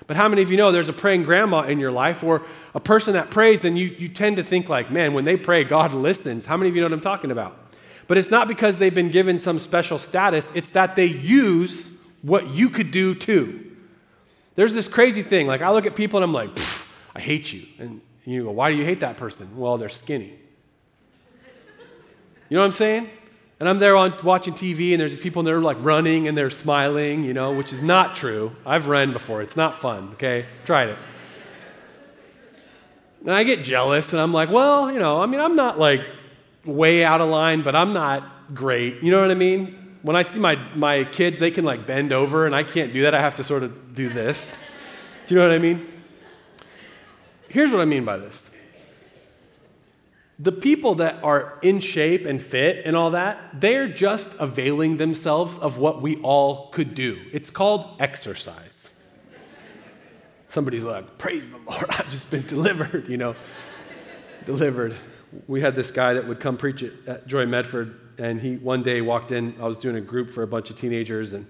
But 0.08 0.18
how 0.18 0.28
many 0.28 0.42
of 0.42 0.52
you 0.52 0.58
know 0.58 0.72
there's 0.72 0.90
a 0.90 0.94
praying 0.94 1.24
grandma 1.24 1.62
in 1.64 1.80
your 1.80 1.92
life 1.92 2.24
or 2.24 2.42
a 2.74 2.80
person 2.80 3.14
that 3.14 3.30
prays 3.30 3.64
and 3.64 3.78
you, 3.78 3.88
you 3.98 4.08
tend 4.08 4.38
to 4.38 4.44
think 4.44 4.68
like, 4.68 4.92
man, 4.92 5.14
when 5.14 5.26
they 5.26 5.38
pray, 5.38 5.64
God 5.64 5.94
listens? 5.94 6.46
How 6.46 6.58
many 6.58 6.70
of 6.70 6.76
you 6.76 6.82
know 6.82 6.88
what 6.88 6.94
I'm 6.94 7.02
talking 7.02 7.32
about? 7.32 7.58
But 8.08 8.18
it's 8.18 8.32
not 8.32 8.48
because 8.48 8.78
they've 8.78 8.94
been 8.94 9.12
given 9.12 9.40
some 9.40 9.60
special 9.60 9.98
status, 9.98 10.52
it's 10.54 10.72
that 10.72 10.96
they 10.96 11.06
use 11.06 11.92
what 12.24 12.50
you 12.50 12.70
could 12.70 12.92
do 12.92 13.16
too. 13.16 13.72
There's 14.56 14.74
this 14.74 14.88
crazy 14.88 15.22
thing. 15.22 15.48
Like, 15.48 15.62
I 15.62 15.72
look 15.72 15.86
at 15.86 15.96
people 15.96 16.18
and 16.18 16.26
I'm 16.26 16.34
like, 16.34 16.50
I 17.16 17.22
hate 17.22 17.54
you. 17.54 17.66
And 17.80 18.02
you 18.26 18.44
go, 18.44 18.52
why 18.52 18.72
do 18.72 18.78
you 18.78 18.84
hate 18.84 19.00
that 19.00 19.18
person? 19.18 19.58
Well, 19.58 19.78
they're 19.78 19.90
skinny. 19.90 20.34
You 22.52 22.56
know 22.56 22.64
what 22.64 22.68
I'm 22.68 22.72
saying? 22.74 23.10
And 23.62 23.70
I'm 23.70 23.80
there 23.80 23.96
on, 23.96 24.14
watching 24.26 24.54
TV, 24.54 24.92
and 24.92 25.00
there's 25.00 25.14
these 25.14 25.22
people, 25.22 25.40
and 25.40 25.48
they're 25.48 25.62
like 25.62 25.78
running 25.80 26.28
and 26.28 26.38
they're 26.38 26.50
smiling, 26.50 27.24
you 27.24 27.34
know, 27.34 27.54
which 27.54 27.72
is 27.72 27.82
not 27.82 28.14
true. 28.14 28.54
I've 28.66 28.88
run 28.88 29.14
before. 29.14 29.42
It's 29.42 29.56
not 29.56 29.74
fun, 29.74 30.10
okay? 30.16 30.46
Tried 30.66 30.90
it. 30.90 30.98
And 33.22 33.32
I 33.32 33.46
get 33.46 33.64
jealous, 33.64 34.12
and 34.12 34.22
I'm 34.22 34.34
like, 34.34 34.50
well, 34.50 34.92
you 34.92 35.00
know, 35.00 35.22
I 35.22 35.28
mean, 35.28 35.40
I'm 35.40 35.56
not 35.56 35.80
like 35.80 36.02
way 36.66 37.06
out 37.06 37.22
of 37.22 37.30
line, 37.30 37.62
but 37.62 37.74
I'm 37.74 37.94
not 37.94 38.54
great. 38.54 39.02
You 39.02 39.12
know 39.12 39.22
what 39.22 39.32
I 39.32 39.36
mean? 39.36 39.96
When 40.02 40.18
I 40.18 40.24
see 40.24 40.42
my, 40.42 40.56
my 40.76 41.06
kids, 41.06 41.40
they 41.40 41.52
can 41.52 41.64
like 41.64 41.88
bend 41.88 42.12
over, 42.12 42.46
and 42.46 42.54
I 42.54 42.64
can't 42.64 42.92
do 42.92 43.04
that. 43.04 43.14
I 43.14 43.22
have 43.22 43.36
to 43.36 43.46
sort 43.46 43.64
of 43.64 43.96
do 43.96 44.10
this. 44.10 44.60
Do 45.28 45.36
you 45.36 45.40
know 45.40 45.48
what 45.48 45.56
I 45.56 45.60
mean? 45.60 45.90
Here's 47.48 47.72
what 47.72 47.80
I 47.80 47.86
mean 47.86 48.04
by 48.04 48.18
this 48.18 48.52
the 50.42 50.52
people 50.52 50.96
that 50.96 51.24
are 51.24 51.60
in 51.62 51.80
shape 51.80 52.26
and 52.26 52.42
fit 52.42 52.84
and 52.84 52.96
all 52.96 53.12
that, 53.12 53.62
they're 53.62 53.88
just 53.88 54.34
availing 54.40 54.98
themselves 54.98 55.60
of 55.60 55.78
what 55.78 56.02
we 56.02 56.18
all 56.22 56.70
could 56.70 56.96
do. 56.96 57.20
It's 57.32 57.52
called 57.52 57.98
exercise. 58.00 58.90
Somebody's 60.50 60.84
like, 60.84 61.20
Praise 61.20 61.52
the 61.52 61.60
Lord, 61.60 61.86
I've 61.90 62.10
just 62.10 62.32
been 62.32 62.46
delivered, 62.48 63.08
you 63.08 63.18
know. 63.18 63.36
delivered. 64.46 64.96
We 65.48 65.62
had 65.62 65.76
this 65.76 65.92
guy 65.92 66.16
that 66.16 66.28
would 66.28 66.40
come 66.40 66.58
preach 66.58 66.84
at 67.06 67.28
Joy 67.28 67.46
Medford, 67.46 68.00
and 68.18 68.42
he 68.42 68.58
one 68.58 68.82
day 68.82 69.02
walked 69.02 69.32
in. 69.32 69.56
I 69.62 69.68
was 69.68 69.78
doing 69.78 69.96
a 69.96 70.02
group 70.02 70.32
for 70.32 70.42
a 70.42 70.48
bunch 70.48 70.72
of 70.72 70.76
teenagers, 70.76 71.34
and 71.34 71.46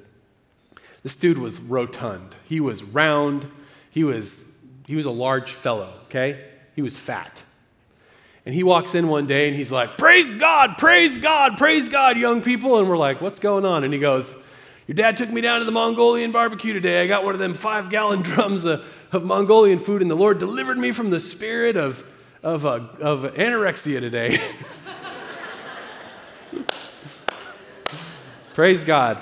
this 1.01 1.15
dude 1.15 1.37
was 1.37 1.61
rotund. 1.61 2.35
He 2.43 2.59
was 2.59 2.83
round. 2.83 3.49
He 3.89 4.03
was, 4.03 4.43
he 4.85 4.97
was 4.97 5.05
a 5.05 5.11
large 5.11 5.53
fellow, 5.53 5.93
okay? 6.05 6.43
He 6.75 6.81
was 6.81 6.97
fat. 6.97 7.41
And 8.45 8.55
he 8.55 8.63
walks 8.63 8.95
in 8.95 9.07
one 9.07 9.27
day 9.27 9.47
and 9.47 9.55
he's 9.55 9.71
like, 9.71 9.97
Praise 9.97 10.31
God, 10.31 10.77
praise 10.77 11.17
God, 11.19 11.57
praise 11.57 11.89
God, 11.89 12.17
young 12.17 12.41
people. 12.41 12.79
And 12.79 12.89
we're 12.89 12.97
like, 12.97 13.21
What's 13.21 13.39
going 13.39 13.65
on? 13.65 13.83
And 13.83 13.93
he 13.93 13.99
goes, 13.99 14.35
Your 14.87 14.95
dad 14.95 15.17
took 15.17 15.29
me 15.29 15.41
down 15.41 15.59
to 15.59 15.65
the 15.65 15.71
Mongolian 15.71 16.31
barbecue 16.31 16.73
today. 16.73 17.03
I 17.03 17.07
got 17.07 17.23
one 17.23 17.33
of 17.33 17.39
them 17.39 17.53
five 17.53 17.89
gallon 17.89 18.21
drums 18.23 18.65
of, 18.65 18.83
of 19.11 19.23
Mongolian 19.23 19.77
food, 19.77 20.01
and 20.01 20.09
the 20.09 20.15
Lord 20.15 20.39
delivered 20.39 20.79
me 20.79 20.91
from 20.91 21.11
the 21.11 21.19
spirit 21.19 21.77
of, 21.77 22.03
of, 22.41 22.65
uh, 22.65 22.79
of 22.99 23.21
anorexia 23.23 23.99
today. 23.99 24.39
praise 28.55 28.83
God. 28.83 29.19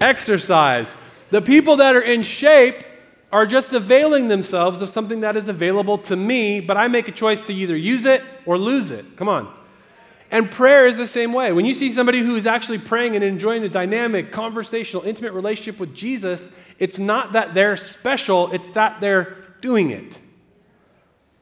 Exercise. 0.00 0.96
The 1.30 1.42
people 1.42 1.76
that 1.76 1.96
are 1.96 2.00
in 2.00 2.22
shape 2.22 2.84
are 3.32 3.46
just 3.46 3.72
availing 3.72 4.28
themselves 4.28 4.82
of 4.82 4.88
something 4.88 5.20
that 5.20 5.36
is 5.36 5.48
available 5.48 5.98
to 5.98 6.16
me, 6.16 6.60
but 6.60 6.76
I 6.76 6.88
make 6.88 7.08
a 7.08 7.12
choice 7.12 7.42
to 7.42 7.54
either 7.54 7.76
use 7.76 8.04
it 8.04 8.24
or 8.44 8.58
lose 8.58 8.90
it. 8.90 9.16
Come 9.16 9.28
on. 9.28 9.52
And 10.32 10.50
prayer 10.50 10.86
is 10.86 10.96
the 10.96 11.08
same 11.08 11.32
way. 11.32 11.52
When 11.52 11.64
you 11.64 11.74
see 11.74 11.90
somebody 11.90 12.20
who 12.20 12.36
is 12.36 12.46
actually 12.46 12.78
praying 12.78 13.16
and 13.16 13.24
enjoying 13.24 13.64
a 13.64 13.68
dynamic, 13.68 14.30
conversational, 14.30 15.04
intimate 15.04 15.32
relationship 15.32 15.80
with 15.80 15.94
Jesus, 15.94 16.50
it's 16.78 16.98
not 16.98 17.32
that 17.32 17.52
they're 17.52 17.76
special, 17.76 18.52
it's 18.52 18.68
that 18.70 19.00
they're 19.00 19.36
doing 19.60 19.90
it. 19.90 20.18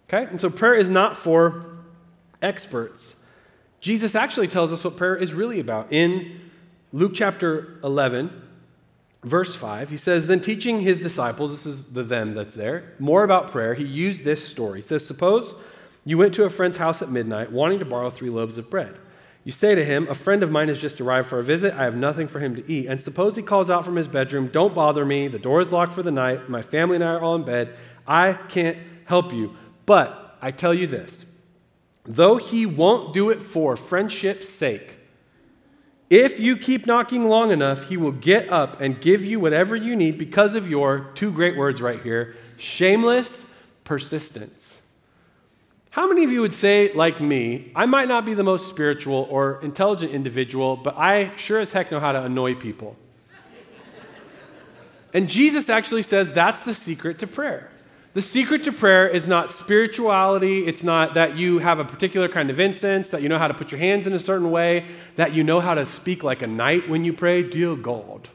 Okay? 0.08 0.24
And 0.30 0.40
so 0.40 0.48
prayer 0.48 0.74
is 0.74 0.88
not 0.88 1.16
for 1.16 1.66
experts. 2.40 3.16
Jesus 3.80 4.14
actually 4.14 4.48
tells 4.48 4.72
us 4.72 4.82
what 4.82 4.96
prayer 4.96 5.16
is 5.16 5.34
really 5.34 5.60
about. 5.60 5.92
In 5.92 6.50
Luke 6.92 7.12
chapter 7.14 7.78
11, 7.84 8.47
verse 9.28 9.54
5, 9.54 9.90
he 9.90 9.96
says, 9.96 10.26
Then 10.26 10.40
teaching 10.40 10.80
his 10.80 11.00
disciples, 11.00 11.50
this 11.50 11.66
is 11.66 11.84
the 11.84 12.02
them 12.02 12.34
that's 12.34 12.54
there, 12.54 12.94
more 12.98 13.24
about 13.24 13.50
prayer, 13.50 13.74
he 13.74 13.84
used 13.84 14.24
this 14.24 14.46
story. 14.46 14.80
He 14.80 14.84
says, 14.84 15.06
Suppose 15.06 15.54
you 16.04 16.18
went 16.18 16.34
to 16.34 16.44
a 16.44 16.50
friend's 16.50 16.78
house 16.78 17.02
at 17.02 17.10
midnight, 17.10 17.52
wanting 17.52 17.78
to 17.78 17.84
borrow 17.84 18.10
three 18.10 18.30
loaves 18.30 18.58
of 18.58 18.70
bread. 18.70 18.94
You 19.44 19.52
say 19.52 19.74
to 19.74 19.84
him, 19.84 20.08
A 20.08 20.14
friend 20.14 20.42
of 20.42 20.50
mine 20.50 20.68
has 20.68 20.80
just 20.80 21.00
arrived 21.00 21.28
for 21.28 21.38
a 21.38 21.44
visit. 21.44 21.72
I 21.74 21.84
have 21.84 21.96
nothing 21.96 22.28
for 22.28 22.40
him 22.40 22.54
to 22.56 22.70
eat. 22.70 22.86
And 22.86 23.02
suppose 23.02 23.36
he 23.36 23.42
calls 23.42 23.70
out 23.70 23.84
from 23.84 23.96
his 23.96 24.08
bedroom, 24.08 24.48
Don't 24.48 24.74
bother 24.74 25.04
me. 25.04 25.28
The 25.28 25.38
door 25.38 25.60
is 25.60 25.72
locked 25.72 25.92
for 25.92 26.02
the 26.02 26.10
night. 26.10 26.48
My 26.48 26.62
family 26.62 26.96
and 26.96 27.04
I 27.04 27.12
are 27.12 27.20
all 27.20 27.34
in 27.34 27.44
bed. 27.44 27.74
I 28.06 28.34
can't 28.34 28.76
help 29.06 29.32
you. 29.32 29.56
But 29.86 30.36
I 30.42 30.50
tell 30.50 30.74
you 30.74 30.86
this 30.86 31.24
though 32.04 32.36
he 32.36 32.66
won't 32.66 33.12
do 33.12 33.30
it 33.30 33.42
for 33.42 33.76
friendship's 33.76 34.48
sake, 34.48 34.97
if 36.10 36.40
you 36.40 36.56
keep 36.56 36.86
knocking 36.86 37.28
long 37.28 37.50
enough, 37.50 37.88
he 37.88 37.96
will 37.96 38.12
get 38.12 38.50
up 38.50 38.80
and 38.80 39.00
give 39.00 39.24
you 39.24 39.38
whatever 39.38 39.76
you 39.76 39.94
need 39.94 40.16
because 40.16 40.54
of 40.54 40.68
your 40.68 41.10
two 41.14 41.30
great 41.30 41.56
words 41.56 41.82
right 41.82 42.02
here 42.02 42.36
shameless 42.56 43.46
persistence. 43.84 44.80
How 45.90 46.08
many 46.08 46.24
of 46.24 46.30
you 46.30 46.40
would 46.42 46.54
say, 46.54 46.92
like 46.92 47.20
me, 47.20 47.72
I 47.74 47.86
might 47.86 48.08
not 48.08 48.24
be 48.24 48.34
the 48.34 48.44
most 48.44 48.68
spiritual 48.68 49.26
or 49.30 49.60
intelligent 49.62 50.12
individual, 50.12 50.76
but 50.76 50.96
I 50.96 51.34
sure 51.36 51.60
as 51.60 51.72
heck 51.72 51.90
know 51.90 52.00
how 52.00 52.12
to 52.12 52.22
annoy 52.22 52.54
people? 52.54 52.96
and 55.14 55.28
Jesus 55.28 55.68
actually 55.68 56.02
says 56.02 56.32
that's 56.32 56.60
the 56.62 56.74
secret 56.74 57.18
to 57.20 57.26
prayer. 57.26 57.70
The 58.14 58.22
secret 58.22 58.64
to 58.64 58.72
prayer 58.72 59.06
is 59.06 59.28
not 59.28 59.50
spirituality. 59.50 60.66
It's 60.66 60.82
not 60.82 61.14
that 61.14 61.36
you 61.36 61.58
have 61.58 61.78
a 61.78 61.84
particular 61.84 62.28
kind 62.28 62.50
of 62.50 62.58
incense, 62.58 63.10
that 63.10 63.22
you 63.22 63.28
know 63.28 63.38
how 63.38 63.46
to 63.46 63.54
put 63.54 63.70
your 63.70 63.78
hands 63.78 64.06
in 64.06 64.12
a 64.12 64.18
certain 64.18 64.50
way, 64.50 64.86
that 65.16 65.34
you 65.34 65.44
know 65.44 65.60
how 65.60 65.74
to 65.74 65.84
speak 65.84 66.22
like 66.22 66.42
a 66.42 66.46
knight 66.46 66.88
when 66.88 67.04
you 67.04 67.12
pray. 67.12 67.42
Dear 67.42 67.76
God, 67.76 68.28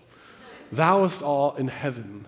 thou 0.71 1.01
art 1.01 1.21
all 1.21 1.55
in 1.55 1.67
heaven, 1.69 2.25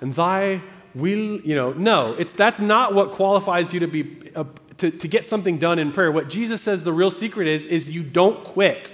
and 0.00 0.14
thy 0.14 0.62
will, 0.94 1.40
you 1.40 1.54
know, 1.54 1.72
no, 1.72 2.14
it's, 2.14 2.32
that's 2.32 2.60
not 2.60 2.92
what 2.92 3.12
qualifies 3.12 3.72
you 3.72 3.80
to, 3.80 3.86
be, 3.86 4.30
uh, 4.34 4.44
to, 4.78 4.90
to 4.90 5.08
get 5.08 5.24
something 5.24 5.58
done 5.58 5.78
in 5.78 5.92
prayer. 5.92 6.10
What 6.10 6.28
Jesus 6.28 6.60
says 6.60 6.82
the 6.82 6.92
real 6.92 7.10
secret 7.10 7.46
is, 7.46 7.64
is 7.66 7.88
you 7.88 8.02
don't 8.02 8.42
quit. 8.44 8.92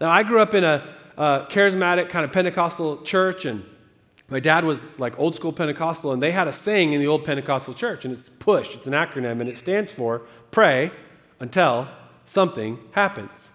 Now, 0.00 0.10
I 0.10 0.22
grew 0.22 0.40
up 0.40 0.54
in 0.54 0.62
a, 0.62 0.86
a 1.16 1.46
charismatic 1.50 2.08
kind 2.08 2.24
of 2.24 2.32
Pentecostal 2.32 3.02
church, 3.02 3.44
and 3.44 3.64
my 4.28 4.40
dad 4.40 4.64
was 4.64 4.84
like 4.98 5.18
old 5.18 5.36
school 5.36 5.52
Pentecostal, 5.52 6.12
and 6.12 6.20
they 6.20 6.32
had 6.32 6.48
a 6.48 6.52
saying 6.52 6.92
in 6.92 7.00
the 7.00 7.06
old 7.06 7.24
Pentecostal 7.24 7.74
church, 7.74 8.04
and 8.04 8.12
it's 8.12 8.28
PUSH. 8.28 8.74
It's 8.74 8.86
an 8.86 8.92
acronym, 8.92 9.40
and 9.40 9.48
it 9.48 9.58
stands 9.58 9.90
for 9.92 10.22
pray 10.50 10.90
until 11.38 11.88
something 12.24 12.78
happens. 12.92 13.50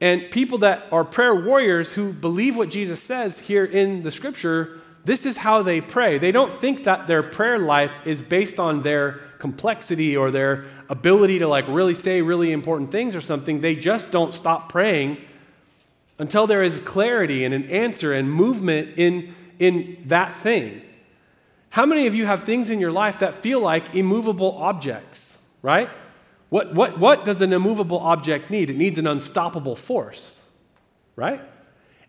And 0.00 0.30
people 0.30 0.58
that 0.58 0.86
are 0.92 1.04
prayer 1.04 1.34
warriors 1.34 1.92
who 1.92 2.12
believe 2.12 2.56
what 2.56 2.68
Jesus 2.68 3.02
says 3.02 3.40
here 3.40 3.64
in 3.64 4.02
the 4.02 4.10
scripture, 4.10 4.80
this 5.04 5.24
is 5.24 5.38
how 5.38 5.62
they 5.62 5.80
pray. 5.80 6.18
They 6.18 6.32
don't 6.32 6.52
think 6.52 6.84
that 6.84 7.06
their 7.06 7.22
prayer 7.22 7.58
life 7.58 8.00
is 8.04 8.20
based 8.20 8.60
on 8.60 8.82
their 8.82 9.20
complexity 9.38 10.16
or 10.16 10.30
their 10.30 10.66
ability 10.88 11.38
to 11.38 11.48
like 11.48 11.66
really 11.68 11.94
say 11.94 12.22
really 12.22 12.52
important 12.52 12.92
things 12.92 13.16
or 13.16 13.20
something. 13.20 13.60
They 13.60 13.74
just 13.74 14.10
don't 14.10 14.34
stop 14.34 14.68
praying 14.68 15.18
until 16.18 16.46
there 16.46 16.62
is 16.62 16.80
clarity 16.80 17.44
and 17.44 17.54
an 17.54 17.64
answer 17.64 18.12
and 18.12 18.30
movement 18.30 18.94
in, 18.96 19.34
in 19.58 20.02
that 20.06 20.34
thing. 20.34 20.82
How 21.70 21.84
many 21.84 22.06
of 22.06 22.14
you 22.14 22.26
have 22.26 22.44
things 22.44 22.70
in 22.70 22.80
your 22.80 22.92
life 22.92 23.18
that 23.18 23.34
feel 23.34 23.60
like 23.60 23.94
immovable 23.94 24.56
objects, 24.58 25.38
right? 25.62 25.90
What, 26.48 26.74
what, 26.74 26.98
what 26.98 27.24
does 27.24 27.40
an 27.42 27.52
immovable 27.52 27.98
object 27.98 28.50
need? 28.50 28.70
It 28.70 28.76
needs 28.76 28.98
an 28.98 29.06
unstoppable 29.06 29.76
force, 29.76 30.42
right? 31.16 31.40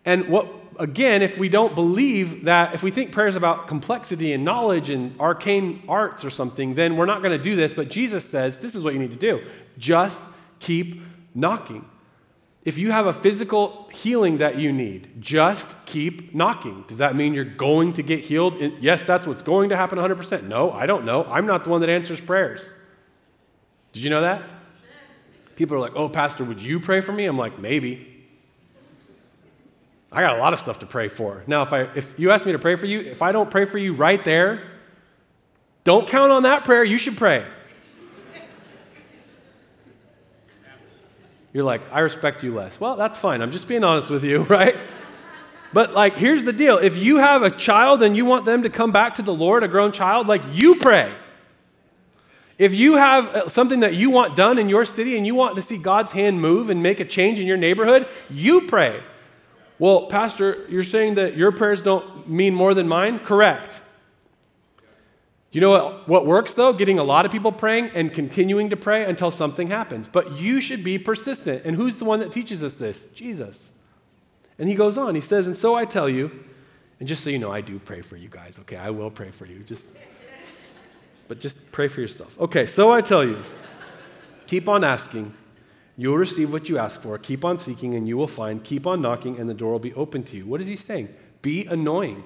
And 0.04 0.28
what, 0.28 0.48
again, 0.78 1.22
if 1.22 1.38
we 1.38 1.48
don't 1.48 1.74
believe 1.74 2.44
that, 2.44 2.72
if 2.72 2.82
we 2.82 2.90
think 2.90 3.12
prayer 3.12 3.26
is 3.26 3.36
about 3.36 3.68
complexity 3.68 4.32
and 4.32 4.44
knowledge 4.44 4.90
and 4.90 5.18
arcane 5.20 5.82
arts 5.88 6.24
or 6.24 6.30
something, 6.30 6.74
then 6.74 6.96
we're 6.96 7.06
not 7.06 7.20
going 7.20 7.36
to 7.36 7.42
do 7.42 7.56
this. 7.56 7.74
But 7.74 7.90
Jesus 7.90 8.24
says 8.24 8.60
this 8.60 8.74
is 8.74 8.84
what 8.84 8.94
you 8.94 9.00
need 9.00 9.10
to 9.10 9.16
do 9.16 9.44
just 9.76 10.22
keep 10.60 11.02
knocking. 11.34 11.84
If 12.64 12.76
you 12.76 12.90
have 12.90 13.06
a 13.06 13.12
physical 13.12 13.88
healing 13.92 14.38
that 14.38 14.58
you 14.58 14.72
need, 14.72 15.20
just 15.20 15.74
keep 15.86 16.34
knocking. 16.34 16.84
Does 16.88 16.98
that 16.98 17.16
mean 17.16 17.32
you're 17.32 17.44
going 17.44 17.94
to 17.94 18.02
get 18.02 18.20
healed? 18.20 18.56
Yes, 18.80 19.04
that's 19.04 19.26
what's 19.26 19.42
going 19.42 19.70
to 19.70 19.76
happen 19.76 19.98
100%. 19.98 20.44
No, 20.44 20.70
I 20.72 20.86
don't 20.86 21.04
know. 21.04 21.24
I'm 21.24 21.46
not 21.46 21.64
the 21.64 21.70
one 21.70 21.80
that 21.80 21.88
answers 21.88 22.20
prayers. 22.20 22.72
Did 23.92 24.02
you 24.02 24.10
know 24.10 24.20
that? 24.20 24.42
People 25.56 25.76
are 25.76 25.80
like, 25.80 25.96
oh, 25.96 26.08
Pastor, 26.08 26.44
would 26.44 26.60
you 26.60 26.78
pray 26.78 27.00
for 27.00 27.12
me? 27.12 27.26
I'm 27.26 27.38
like, 27.38 27.58
maybe. 27.58 28.06
I 30.10 30.20
got 30.22 30.36
a 30.36 30.38
lot 30.38 30.52
of 30.52 30.58
stuff 30.58 30.80
to 30.80 30.86
pray 30.86 31.08
for. 31.08 31.44
Now, 31.46 31.62
if, 31.62 31.72
I, 31.72 31.82
if 31.94 32.18
you 32.18 32.30
ask 32.30 32.46
me 32.46 32.52
to 32.52 32.58
pray 32.58 32.76
for 32.76 32.86
you, 32.86 33.00
if 33.00 33.22
I 33.22 33.32
don't 33.32 33.50
pray 33.50 33.64
for 33.64 33.78
you 33.78 33.92
right 33.92 34.22
there, 34.24 34.62
don't 35.84 36.06
count 36.08 36.32
on 36.32 36.42
that 36.44 36.64
prayer. 36.64 36.84
You 36.84 36.98
should 36.98 37.16
pray. 37.16 37.46
You're 41.52 41.64
like, 41.64 41.82
I 41.92 42.00
respect 42.00 42.42
you 42.42 42.54
less. 42.54 42.78
Well, 42.78 42.96
that's 42.96 43.18
fine. 43.18 43.40
I'm 43.40 43.52
just 43.52 43.68
being 43.68 43.84
honest 43.84 44.10
with 44.10 44.24
you, 44.24 44.42
right? 44.44 44.76
But, 45.72 45.92
like, 45.92 46.16
here's 46.16 46.44
the 46.44 46.52
deal 46.52 46.78
if 46.78 46.96
you 46.96 47.18
have 47.18 47.42
a 47.42 47.50
child 47.50 48.02
and 48.02 48.16
you 48.16 48.24
want 48.24 48.44
them 48.44 48.62
to 48.62 48.70
come 48.70 48.92
back 48.92 49.16
to 49.16 49.22
the 49.22 49.34
Lord, 49.34 49.62
a 49.62 49.68
grown 49.68 49.92
child, 49.92 50.26
like, 50.26 50.42
you 50.52 50.76
pray. 50.76 51.12
If 52.58 52.74
you 52.74 52.96
have 52.96 53.28
uh, 53.28 53.48
something 53.48 53.80
that 53.80 53.94
you 53.94 54.10
want 54.10 54.34
done 54.34 54.58
in 54.58 54.68
your 54.68 54.84
city 54.84 55.16
and 55.16 55.24
you 55.24 55.34
want 55.34 55.56
to 55.56 55.62
see 55.62 55.78
God's 55.78 56.10
hand 56.12 56.40
move 56.40 56.70
and 56.70 56.82
make 56.82 56.98
a 56.98 57.04
change 57.04 57.38
in 57.38 57.46
your 57.46 57.56
neighborhood, 57.56 58.08
you 58.28 58.62
pray. 58.62 59.00
Well, 59.78 60.06
Pastor, 60.06 60.66
you're 60.68 60.82
saying 60.82 61.14
that 61.14 61.36
your 61.36 61.52
prayers 61.52 61.80
don't 61.80 62.28
mean 62.28 62.54
more 62.54 62.74
than 62.74 62.88
mine? 62.88 63.20
Correct. 63.20 63.80
You 65.50 65.62
know 65.62 65.70
what, 65.70 66.08
what 66.08 66.26
works 66.26 66.54
though? 66.54 66.72
Getting 66.72 66.98
a 66.98 67.04
lot 67.04 67.24
of 67.24 67.32
people 67.32 67.52
praying 67.52 67.90
and 67.94 68.12
continuing 68.12 68.70
to 68.70 68.76
pray 68.76 69.04
until 69.04 69.30
something 69.30 69.68
happens. 69.68 70.06
But 70.06 70.36
you 70.36 70.60
should 70.60 70.84
be 70.84 70.98
persistent. 70.98 71.64
And 71.64 71.76
who's 71.76 71.98
the 71.98 72.04
one 72.04 72.20
that 72.20 72.32
teaches 72.32 72.62
us 72.62 72.74
this? 72.74 73.06
Jesus. 73.08 73.72
And 74.58 74.68
he 74.68 74.74
goes 74.74 74.98
on, 74.98 75.14
he 75.14 75.20
says, 75.20 75.46
And 75.46 75.56
so 75.56 75.74
I 75.74 75.84
tell 75.84 76.08
you, 76.08 76.44
and 76.98 77.08
just 77.08 77.22
so 77.22 77.30
you 77.30 77.38
know, 77.38 77.52
I 77.52 77.60
do 77.60 77.78
pray 77.78 78.02
for 78.02 78.16
you 78.16 78.28
guys, 78.28 78.58
okay? 78.60 78.76
I 78.76 78.90
will 78.90 79.10
pray 79.10 79.30
for 79.30 79.46
you. 79.46 79.60
Just 79.60 79.88
but 81.28 81.40
just 81.40 81.70
pray 81.70 81.88
for 81.88 82.00
yourself. 82.00 82.38
Okay, 82.40 82.66
so 82.66 82.90
I 82.90 83.02
tell 83.02 83.22
you, 83.22 83.42
keep 84.46 84.68
on 84.68 84.82
asking, 84.82 85.34
you 85.96 86.10
will 86.10 86.16
receive 86.16 86.52
what 86.52 86.68
you 86.68 86.78
ask 86.78 87.02
for. 87.02 87.16
Keep 87.18 87.44
on 87.44 87.58
seeking, 87.58 87.94
and 87.94 88.08
you 88.08 88.16
will 88.16 88.28
find. 88.28 88.64
Keep 88.64 88.86
on 88.86 89.02
knocking, 89.02 89.38
and 89.38 89.48
the 89.48 89.54
door 89.54 89.72
will 89.72 89.78
be 89.78 89.92
open 89.94 90.22
to 90.24 90.36
you. 90.36 90.46
What 90.46 90.60
is 90.60 90.68
he 90.68 90.76
saying? 90.76 91.14
Be 91.42 91.66
annoying. 91.66 92.24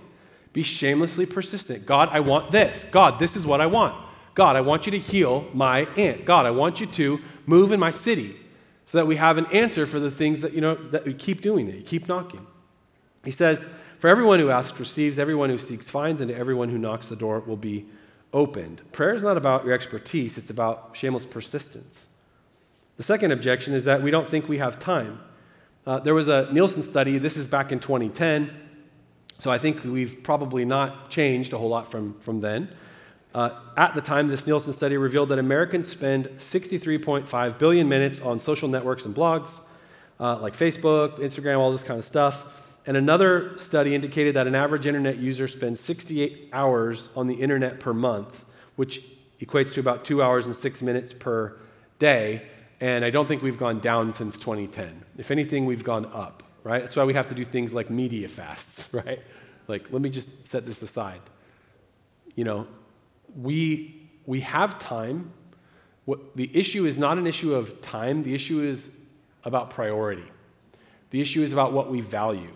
Be 0.53 0.63
shamelessly 0.63 1.27
persistent. 1.27 1.87
God, 1.87 2.09
I 2.13 2.21
want 2.21 2.51
this. 2.51 2.85
God, 2.91 3.19
this 3.19 3.37
is 3.37 3.47
what 3.47 3.61
I 3.61 3.67
want. 3.67 3.95
God, 4.35 4.57
I 4.57 4.61
want 4.61 4.87
you 4.87 4.93
to 4.93 4.99
heal 4.99 5.47
my 5.53 5.87
aunt. 5.97 6.25
God, 6.25 6.47
I 6.47 6.51
want 6.51 6.81
you 6.81 6.87
to 6.87 7.21
move 7.47 7.73
in 7.73 7.81
my 7.81 7.91
city 7.91 8.37
so 8.87 8.99
that 8.99 9.07
we 9.07 9.17
have 9.17 9.39
an 9.39 9.47
answer 9.47 9.87
for 9.87 10.01
the 10.01 10.11
things 10.11 10.41
that, 10.43 10.53
you 10.53 10.61
know, 10.61 10.75
that 10.75 11.05
we 11.05 11.15
keep 11.15 11.41
doing 11.41 11.69
it. 11.69 11.75
You 11.77 11.83
keep 11.83 12.09
knocking. 12.09 12.47
He 13.25 13.31
says, 13.31 13.69
For 13.99 14.09
everyone 14.09 14.41
who 14.41 14.51
asks 14.51 14.79
receives, 14.79 15.19
everyone 15.19 15.51
who 15.51 15.59
seeks 15.59 15.89
finds, 15.89 16.21
and 16.21 16.29
to 16.29 16.37
everyone 16.37 16.69
who 16.69 16.79
knocks 16.79 17.09
the 17.09 17.17
door 17.17 17.41
will 17.41 17.57
be 17.57 17.87
opened. 18.33 18.83
Prayer 18.93 19.15
is 19.15 19.23
not 19.23 19.37
about 19.37 19.65
your 19.65 19.75
expertise, 19.75 20.39
it's 20.39 20.51
about 20.51 20.91
shameless 20.95 21.27
persistence. 21.27 22.07
The 22.97 23.03
second 23.03 23.33
objection 23.33 23.75
is 23.75 23.85
that 23.85 24.03
we 24.03 24.11
don't 24.11 24.29
think 24.29 24.49
we 24.49 24.59
have 24.59 24.79
time. 24.79 25.21
Uh, 25.87 25.99
there 25.99 26.15
was 26.15 26.29
a 26.29 26.49
Nielsen 26.53 26.83
study, 26.83 27.19
this 27.19 27.37
is 27.37 27.47
back 27.47 27.73
in 27.73 27.81
2010, 27.81 28.51
so 29.43 29.51
I 29.51 29.59
think 29.59 29.83
we've 29.83 30.23
probably 30.23 30.65
not 30.65 31.11
changed 31.11 31.53
a 31.53 31.59
whole 31.59 31.69
lot 31.69 31.91
from, 31.91 32.15
from 32.21 32.39
then. 32.39 32.69
Uh, 33.35 33.59
at 33.77 33.97
the 33.97 34.01
time, 34.01 34.29
this 34.29 34.47
Nielsen 34.47 34.73
study 34.73 34.97
revealed 34.97 35.31
that 35.31 35.41
Americans 35.41 35.89
spend 35.89 36.27
63.5 36.37 37.59
billion 37.59 37.89
minutes 37.89 38.21
on 38.21 38.39
social 38.39 38.69
networks 38.69 39.05
and 39.05 39.13
blogs 39.13 39.61
uh, 40.21 40.39
like 40.39 40.53
Facebook, 40.55 41.19
Instagram, 41.19 41.59
all 41.59 41.73
this 41.73 41.83
kind 41.83 41.99
of 41.99 42.05
stuff. 42.05 42.71
And 42.87 42.97
another 42.97 43.59
study 43.59 43.97
indicated 43.97 44.37
that 44.37 44.47
an 44.47 44.55
average 44.55 44.87
internet 44.87 45.19
user 45.19 45.49
spends 45.49 45.81
68 45.81 46.51
hours 46.53 47.09
on 47.17 47.27
the 47.27 47.35
internet 47.35 47.81
per 47.81 47.93
month, 47.93 48.45
which 48.77 49.03
equates 49.41 49.73
to 49.75 49.81
about 49.81 50.05
two 50.05 50.23
hours 50.23 50.47
and 50.47 50.55
six 50.55 50.83
minutes 50.83 51.13
per 51.13 51.59
day. 51.99 52.43
And 52.81 53.05
I 53.05 53.11
don't 53.11 53.27
think 53.27 53.43
we've 53.43 53.59
gone 53.59 53.81
down 53.81 54.13
since 54.13 54.39
2010. 54.39 55.03
If 55.19 55.33
anything, 55.33 55.67
we've 55.67 55.83
gone 55.83 56.07
up, 56.07 56.45
right? 56.65 56.83
That's 56.83 56.97
why 56.97 57.05
we 57.05 57.15
have 57.15 57.29
to 57.29 57.35
do 57.35 57.45
things 57.45 57.75
like 57.75 57.91
media 57.91 58.29
fasts, 58.29 58.93
right? 59.07 59.21
Like, 59.69 59.93
let 59.93 60.03
me 60.03 60.11
just 60.11 60.49
set 60.49 60.67
this 60.67 60.83
aside. 60.83 61.21
You 62.35 62.45
know, 62.45 62.67
we, 63.37 64.09
we 64.27 64.41
have 64.41 64.79
time. 64.79 65.33
What, 66.05 66.37
the 66.37 66.51
issue 66.57 66.87
is 66.87 66.99
not 66.99 67.19
an 67.19 67.27
issue 67.27 67.55
of 67.55 67.81
time, 67.81 68.23
the 68.23 68.35
issue 68.35 68.63
is 68.63 68.91
about 69.45 69.71
priority. 69.71 70.25
The 71.11 71.21
issue 71.21 71.43
is 71.43 71.53
about 71.53 71.73
what 71.73 71.91
we 71.91 72.01
value. 72.01 72.53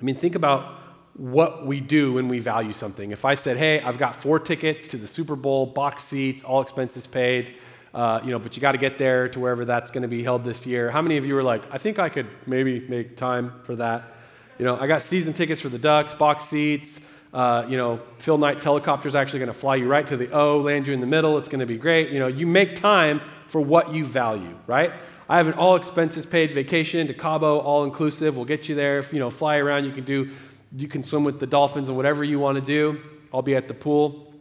I 0.00 0.04
mean, 0.04 0.16
think 0.16 0.34
about 0.34 0.80
what 1.14 1.66
we 1.66 1.80
do 1.80 2.14
when 2.14 2.28
we 2.28 2.38
value 2.38 2.72
something. 2.72 3.10
If 3.10 3.24
I 3.24 3.34
said, 3.34 3.56
hey, 3.56 3.80
I've 3.80 3.98
got 3.98 4.16
four 4.16 4.38
tickets 4.38 4.88
to 4.88 4.96
the 4.96 5.06
Super 5.06 5.36
Bowl, 5.36 5.66
box 5.66 6.04
seats, 6.04 6.42
all 6.42 6.62
expenses 6.62 7.06
paid, 7.06 7.54
uh, 7.94 8.20
you 8.24 8.30
know, 8.30 8.38
but 8.38 8.56
you 8.56 8.62
got 8.62 8.72
to 8.72 8.78
get 8.78 8.98
there 8.98 9.28
to 9.28 9.38
wherever 9.38 9.64
that's 9.64 9.90
going 9.90 10.02
to 10.02 10.08
be 10.08 10.22
held 10.22 10.44
this 10.44 10.66
year. 10.66 10.90
How 10.90 11.02
many 11.02 11.18
of 11.18 11.26
you 11.26 11.36
are 11.36 11.42
like, 11.42 11.62
I 11.70 11.78
think 11.78 11.98
I 11.98 12.08
could 12.08 12.26
maybe 12.46 12.80
make 12.88 13.16
time 13.16 13.52
for 13.64 13.76
that? 13.76 14.14
You 14.58 14.64
know, 14.64 14.78
I 14.78 14.86
got 14.86 15.02
season 15.02 15.32
tickets 15.32 15.60
for 15.60 15.68
the 15.68 15.78
Ducks, 15.78 16.14
box 16.14 16.44
seats. 16.44 17.00
Uh, 17.32 17.64
you 17.68 17.76
know, 17.76 18.00
Phil 18.18 18.36
Knight's 18.36 18.62
helicopter 18.62 19.08
is 19.08 19.14
actually 19.14 19.40
going 19.40 19.52
to 19.52 19.58
fly 19.58 19.76
you 19.76 19.88
right 19.88 20.06
to 20.06 20.16
the 20.16 20.30
O, 20.32 20.60
land 20.60 20.86
you 20.86 20.92
in 20.92 21.00
the 21.00 21.06
middle. 21.06 21.38
It's 21.38 21.48
going 21.48 21.60
to 21.60 21.66
be 21.66 21.78
great. 21.78 22.10
You 22.10 22.18
know, 22.18 22.26
you 22.28 22.46
make 22.46 22.76
time 22.76 23.22
for 23.46 23.60
what 23.60 23.94
you 23.94 24.04
value, 24.04 24.56
right? 24.66 24.92
I 25.28 25.38
have 25.38 25.48
an 25.48 25.54
all 25.54 25.76
expenses 25.76 26.26
paid 26.26 26.52
vacation 26.52 27.06
to 27.06 27.14
Cabo, 27.14 27.58
all 27.58 27.84
inclusive. 27.84 28.36
We'll 28.36 28.44
get 28.44 28.68
you 28.68 28.74
there. 28.74 29.02
You 29.10 29.18
know, 29.18 29.30
fly 29.30 29.56
around. 29.56 29.84
You 29.84 29.92
can 29.92 30.04
do, 30.04 30.30
you 30.76 30.88
can 30.88 31.02
swim 31.02 31.24
with 31.24 31.40
the 31.40 31.46
dolphins 31.46 31.88
and 31.88 31.96
whatever 31.96 32.22
you 32.22 32.38
want 32.38 32.58
to 32.58 32.64
do. 32.64 33.00
I'll 33.32 33.42
be 33.42 33.56
at 33.56 33.66
the 33.66 33.74
pool, 33.74 34.34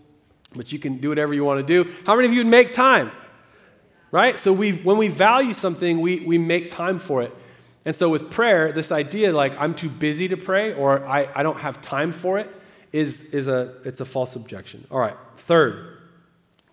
but 0.54 0.74
you 0.74 0.80
can 0.80 0.98
do 0.98 1.10
whatever 1.10 1.34
you 1.34 1.46
want 1.46 1.66
to 1.66 1.84
do. 1.84 1.90
How 2.06 2.16
many 2.16 2.28
of 2.28 2.34
you 2.34 2.40
would 2.40 2.52
make 2.52 2.74
time? 2.74 3.12
Right? 4.12 4.38
So 4.38 4.52
we, 4.52 4.74
when 4.74 4.98
we 4.98 5.08
value 5.08 5.54
something, 5.54 6.02
we, 6.02 6.20
we 6.20 6.38
make 6.38 6.70
time 6.70 7.00
for 7.00 7.22
it. 7.22 7.34
And 7.86 7.96
so 7.96 8.10
with 8.10 8.30
prayer, 8.30 8.72
this 8.72 8.92
idea 8.92 9.32
like 9.32 9.58
I'm 9.60 9.74
too 9.74 9.90
busy 9.90 10.28
to 10.28 10.38
pray 10.38 10.74
or 10.74 11.06
I, 11.08 11.30
I 11.34 11.44
don't 11.44 11.60
have 11.60 11.82
time 11.82 12.12
for 12.12 12.38
it 12.38 12.50
is, 12.92 13.22
is 13.34 13.48
a, 13.48 13.76
it's 13.86 14.02
a 14.02 14.06
false 14.06 14.36
objection. 14.36 14.86
All 14.92 15.00
right, 15.00 15.16
third, 15.38 15.98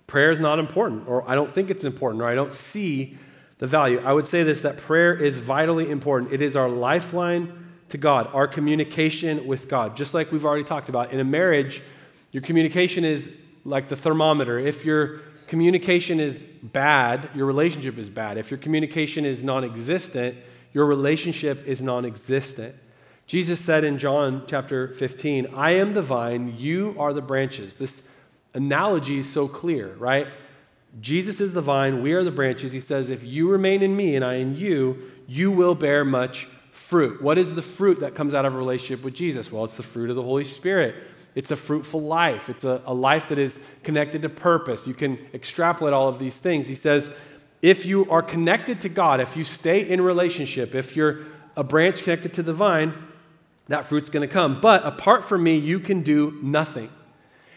prayer 0.07 0.31
is 0.31 0.41
not 0.41 0.59
important 0.59 1.09
or 1.09 1.29
I 1.29 1.35
don't 1.35 1.51
think 1.51 1.71
it's 1.71 1.85
important 1.85 2.23
or 2.23 2.27
I 2.27 2.35
don't 2.35 2.53
see 2.53 3.17
the 3.59 3.67
value. 3.67 4.01
I 4.05 4.13
would 4.13 4.27
say 4.27 4.43
this 4.43 4.61
that 4.63 4.77
prayer 4.77 5.15
is 5.15 5.39
vitally 5.39 5.91
important. 5.91 6.33
It 6.33 6.43
is 6.43 6.57
our 6.57 6.69
lifeline 6.69 7.67
to 7.89 7.99
God, 7.99 8.29
our 8.35 8.47
communication 8.47 9.47
with 9.47 9.69
God. 9.69 9.97
Just 9.97 10.15
like 10.15 10.31
we've 10.31 10.45
already 10.45 10.65
talked 10.65 10.89
about, 10.89 11.13
in 11.13 11.21
a 11.21 11.25
marriage, 11.25 11.83
your 12.33 12.43
communication 12.43 13.05
is 13.05 13.31
like 13.65 13.89
the 13.89 13.97
thermometer. 13.97 14.59
If 14.59 14.85
your 14.85 15.21
communication 15.47 16.21
is 16.21 16.45
bad, 16.63 17.31
your 17.35 17.47
relationship 17.47 17.99
is 17.99 18.11
bad. 18.11 18.39
If 18.39 18.51
your 18.51 18.59
communication 18.59 19.25
is 19.25 19.45
non 19.45 19.65
existent, 19.65 20.37
your 20.73 20.87
relationship 20.87 21.67
is 21.67 21.83
non 21.83 22.05
existent. 22.05 22.75
Jesus 23.27 23.61
said 23.61 23.85
in 23.85 23.99
John 23.99 24.45
chapter 24.47 24.95
15, 24.95 25.49
I 25.55 25.73
am 25.73 25.93
the 25.93 26.01
vine, 26.01 26.57
you 26.57 26.97
are 26.99 27.13
the 27.13 27.21
branches. 27.21 27.75
This 27.75 28.03
analogy 28.55 29.19
is 29.19 29.31
so 29.31 29.47
clear, 29.47 29.95
right? 29.97 30.27
Jesus 31.01 31.41
is 31.41 31.53
the 31.53 31.61
vine, 31.61 32.03
we 32.03 32.13
are 32.13 32.25
the 32.25 32.31
branches. 32.31 32.73
He 32.73 32.81
says, 32.81 33.11
If 33.11 33.23
you 33.23 33.51
remain 33.51 33.83
in 33.83 33.95
me 33.95 34.17
and 34.17 34.25
I 34.25 34.35
in 34.35 34.57
you, 34.57 35.11
you 35.27 35.51
will 35.51 35.75
bear 35.75 36.05
much 36.05 36.49
fruit. 36.73 37.21
What 37.21 37.37
is 37.37 37.55
the 37.55 37.63
fruit 37.63 38.01
that 38.01 38.15
comes 38.15 38.33
out 38.33 38.47
of 38.47 38.55
a 38.55 38.57
relationship 38.57 39.05
with 39.05 39.15
Jesus? 39.15 39.53
Well, 39.53 39.65
it's 39.65 39.77
the 39.77 39.83
fruit 39.83 40.09
of 40.09 40.17
the 40.17 40.23
Holy 40.23 40.45
Spirit. 40.45 40.95
It's 41.35 41.51
a 41.51 41.57
fruitful 41.57 42.01
life. 42.01 42.49
It's 42.49 42.65
a, 42.65 42.83
a 42.87 42.95
life 42.95 43.29
that 43.29 43.39
is 43.39 43.61
connected 43.83 44.23
to 44.23 44.29
purpose. 44.29 44.87
You 44.87 44.95
can 44.95 45.19
extrapolate 45.33 45.95
all 45.95 46.09
of 46.09 46.19
these 46.19 46.39
things. 46.39 46.69
He 46.69 46.75
says, 46.75 47.11
if 47.63 47.87
you 47.87 48.09
are 48.11 48.23
connected 48.23 48.81
to 48.83 48.89
God, 48.89 49.21
if 49.21 49.37
you 49.37 49.45
stay 49.45 49.89
in 49.89 50.01
relationship, 50.01 50.75
if 50.75 50.97
you're 50.97 51.21
a 51.57 51.65
branch 51.65 52.03
connected 52.03 52.33
to 52.35 52.43
the 52.43 52.53
vine, 52.53 52.95
that 53.67 53.85
fruit's 53.85 54.11
going 54.11 54.27
to 54.27 54.33
come. 54.33 54.61
But 54.61 54.85
apart 54.85 55.25
from 55.25 55.43
me, 55.43 55.59
you 55.59 55.81
can 55.81 56.03
do 56.03 56.39
nothing. 56.43 56.91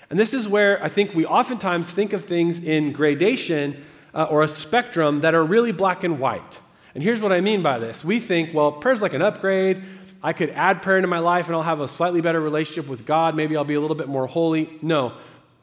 And 0.09 0.19
this 0.19 0.33
is 0.33 0.47
where 0.47 0.83
I 0.83 0.89
think 0.89 1.15
we 1.15 1.25
oftentimes 1.25 1.89
think 1.91 2.13
of 2.13 2.25
things 2.25 2.59
in 2.59 2.91
gradation 2.91 3.83
uh, 4.13 4.23
or 4.23 4.41
a 4.41 4.47
spectrum 4.47 5.21
that 5.21 5.33
are 5.33 5.43
really 5.43 5.71
black 5.71 6.03
and 6.03 6.19
white. 6.19 6.59
And 6.93 7.01
here's 7.01 7.21
what 7.21 7.31
I 7.31 7.39
mean 7.39 7.63
by 7.63 7.79
this 7.79 8.03
we 8.03 8.19
think, 8.19 8.53
well, 8.53 8.71
prayer's 8.73 9.01
like 9.01 9.13
an 9.13 9.21
upgrade. 9.21 9.83
I 10.23 10.33
could 10.33 10.51
add 10.51 10.81
prayer 10.81 10.97
into 10.97 11.07
my 11.07 11.19
life 11.19 11.47
and 11.47 11.55
I'll 11.55 11.63
have 11.63 11.79
a 11.79 11.87
slightly 11.87 12.21
better 12.21 12.39
relationship 12.39 12.87
with 12.87 13.05
God. 13.05 13.35
Maybe 13.35 13.57
I'll 13.57 13.63
be 13.63 13.73
a 13.73 13.81
little 13.81 13.95
bit 13.95 14.07
more 14.07 14.27
holy. 14.27 14.69
No. 14.81 15.13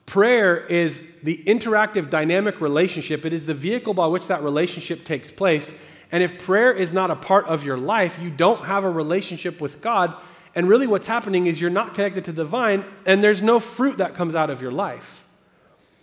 Prayer 0.06 0.56
is 0.66 1.02
the 1.22 1.42
interactive, 1.46 2.10
dynamic 2.10 2.60
relationship. 2.60 3.24
It 3.24 3.32
is 3.32 3.46
the 3.46 3.54
vehicle 3.54 3.94
by 3.94 4.06
which 4.06 4.26
that 4.26 4.42
relationship 4.42 5.04
takes 5.04 5.30
place. 5.30 5.72
And 6.10 6.22
if 6.22 6.38
prayer 6.38 6.72
is 6.72 6.92
not 6.92 7.10
a 7.10 7.16
part 7.16 7.46
of 7.46 7.64
your 7.64 7.76
life, 7.76 8.18
you 8.20 8.30
don't 8.30 8.64
have 8.64 8.84
a 8.84 8.90
relationship 8.90 9.60
with 9.60 9.80
God. 9.80 10.14
And 10.54 10.68
really, 10.68 10.86
what's 10.86 11.06
happening 11.06 11.46
is 11.46 11.60
you're 11.60 11.70
not 11.70 11.94
connected 11.94 12.24
to 12.24 12.32
the 12.32 12.44
vine, 12.44 12.84
and 13.04 13.22
there's 13.22 13.42
no 13.42 13.60
fruit 13.60 13.98
that 13.98 14.14
comes 14.14 14.34
out 14.34 14.48
of 14.48 14.62
your 14.62 14.72
life. 14.72 15.24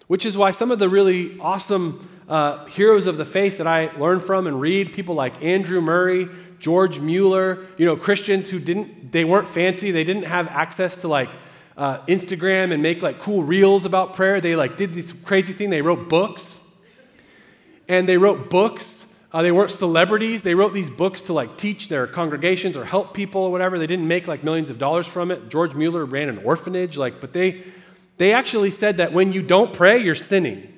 Which 0.08 0.26
is 0.26 0.38
why 0.38 0.52
some 0.52 0.70
of 0.70 0.78
the 0.78 0.88
really 0.88 1.40
awesome 1.40 2.08
uh, 2.30 2.66
heroes 2.66 3.08
of 3.08 3.18
the 3.18 3.26
faith 3.26 3.58
that 3.58 3.66
I 3.66 3.92
learn 3.98 4.20
from 4.20 4.46
and 4.46 4.62
read, 4.62 4.94
people 4.94 5.16
like 5.16 5.44
Andrew 5.44 5.82
Murray, 5.82 6.30
George 6.60 7.00
Mueller, 7.00 7.66
you 7.78 7.86
know, 7.86 7.96
Christians 7.96 8.50
who 8.50 8.60
didn't, 8.60 9.12
they 9.12 9.24
weren't 9.24 9.48
fancy, 9.48 9.92
they 9.92 10.04
didn't 10.04 10.24
have 10.24 10.48
access 10.48 10.98
to 11.02 11.08
like 11.08 11.30
uh, 11.78 12.00
Instagram 12.08 12.72
and 12.72 12.82
make 12.82 13.02
like 13.02 13.20
cool 13.20 13.44
reels 13.44 13.86
about 13.86 14.14
prayer. 14.14 14.40
They 14.40 14.56
like 14.56 14.78
did 14.78 14.94
this 14.94 15.12
crazy 15.12 15.54
thing. 15.54 15.70
They 15.70 15.82
wrote 15.82 16.10
books, 16.10 16.62
and 17.88 18.08
they 18.08 18.18
wrote 18.18 18.50
books. 18.50 19.08
Uh, 19.32 19.42
they 19.42 19.52
weren't 19.52 19.72
celebrities. 19.72 20.44
They 20.44 20.56
wrote 20.56 20.74
these 20.74 20.90
books 20.90 21.24
to 21.24 21.34
like 21.34 21.58
teach 21.58 21.90
their 21.90 22.08
congregations 22.08 22.78
or 22.78 22.86
help 22.86 23.14
people 23.14 23.42
or 23.42 23.52
whatever. 23.52 23.78
They 23.78 23.88
didn't 23.88 24.08
make 24.08 24.28
like 24.28 24.44
millions 24.44 24.70
of 24.70 24.78
dollars 24.80 25.08
from 25.08 25.30
it. 25.30 25.50
George 25.50 25.76
Mueller 25.76 26.06
ran 26.06 26.30
an 26.30 26.38
orphanage, 26.38 26.96
like, 26.96 27.20
but 27.20 27.34
they 27.34 27.64
they 28.18 28.32
actually 28.32 28.72
said 28.72 28.98
that 28.98 29.12
when 29.12 29.34
you 29.34 29.42
don't 29.42 29.74
pray, 29.74 30.02
you're 30.02 30.16
sinning. 30.16 30.72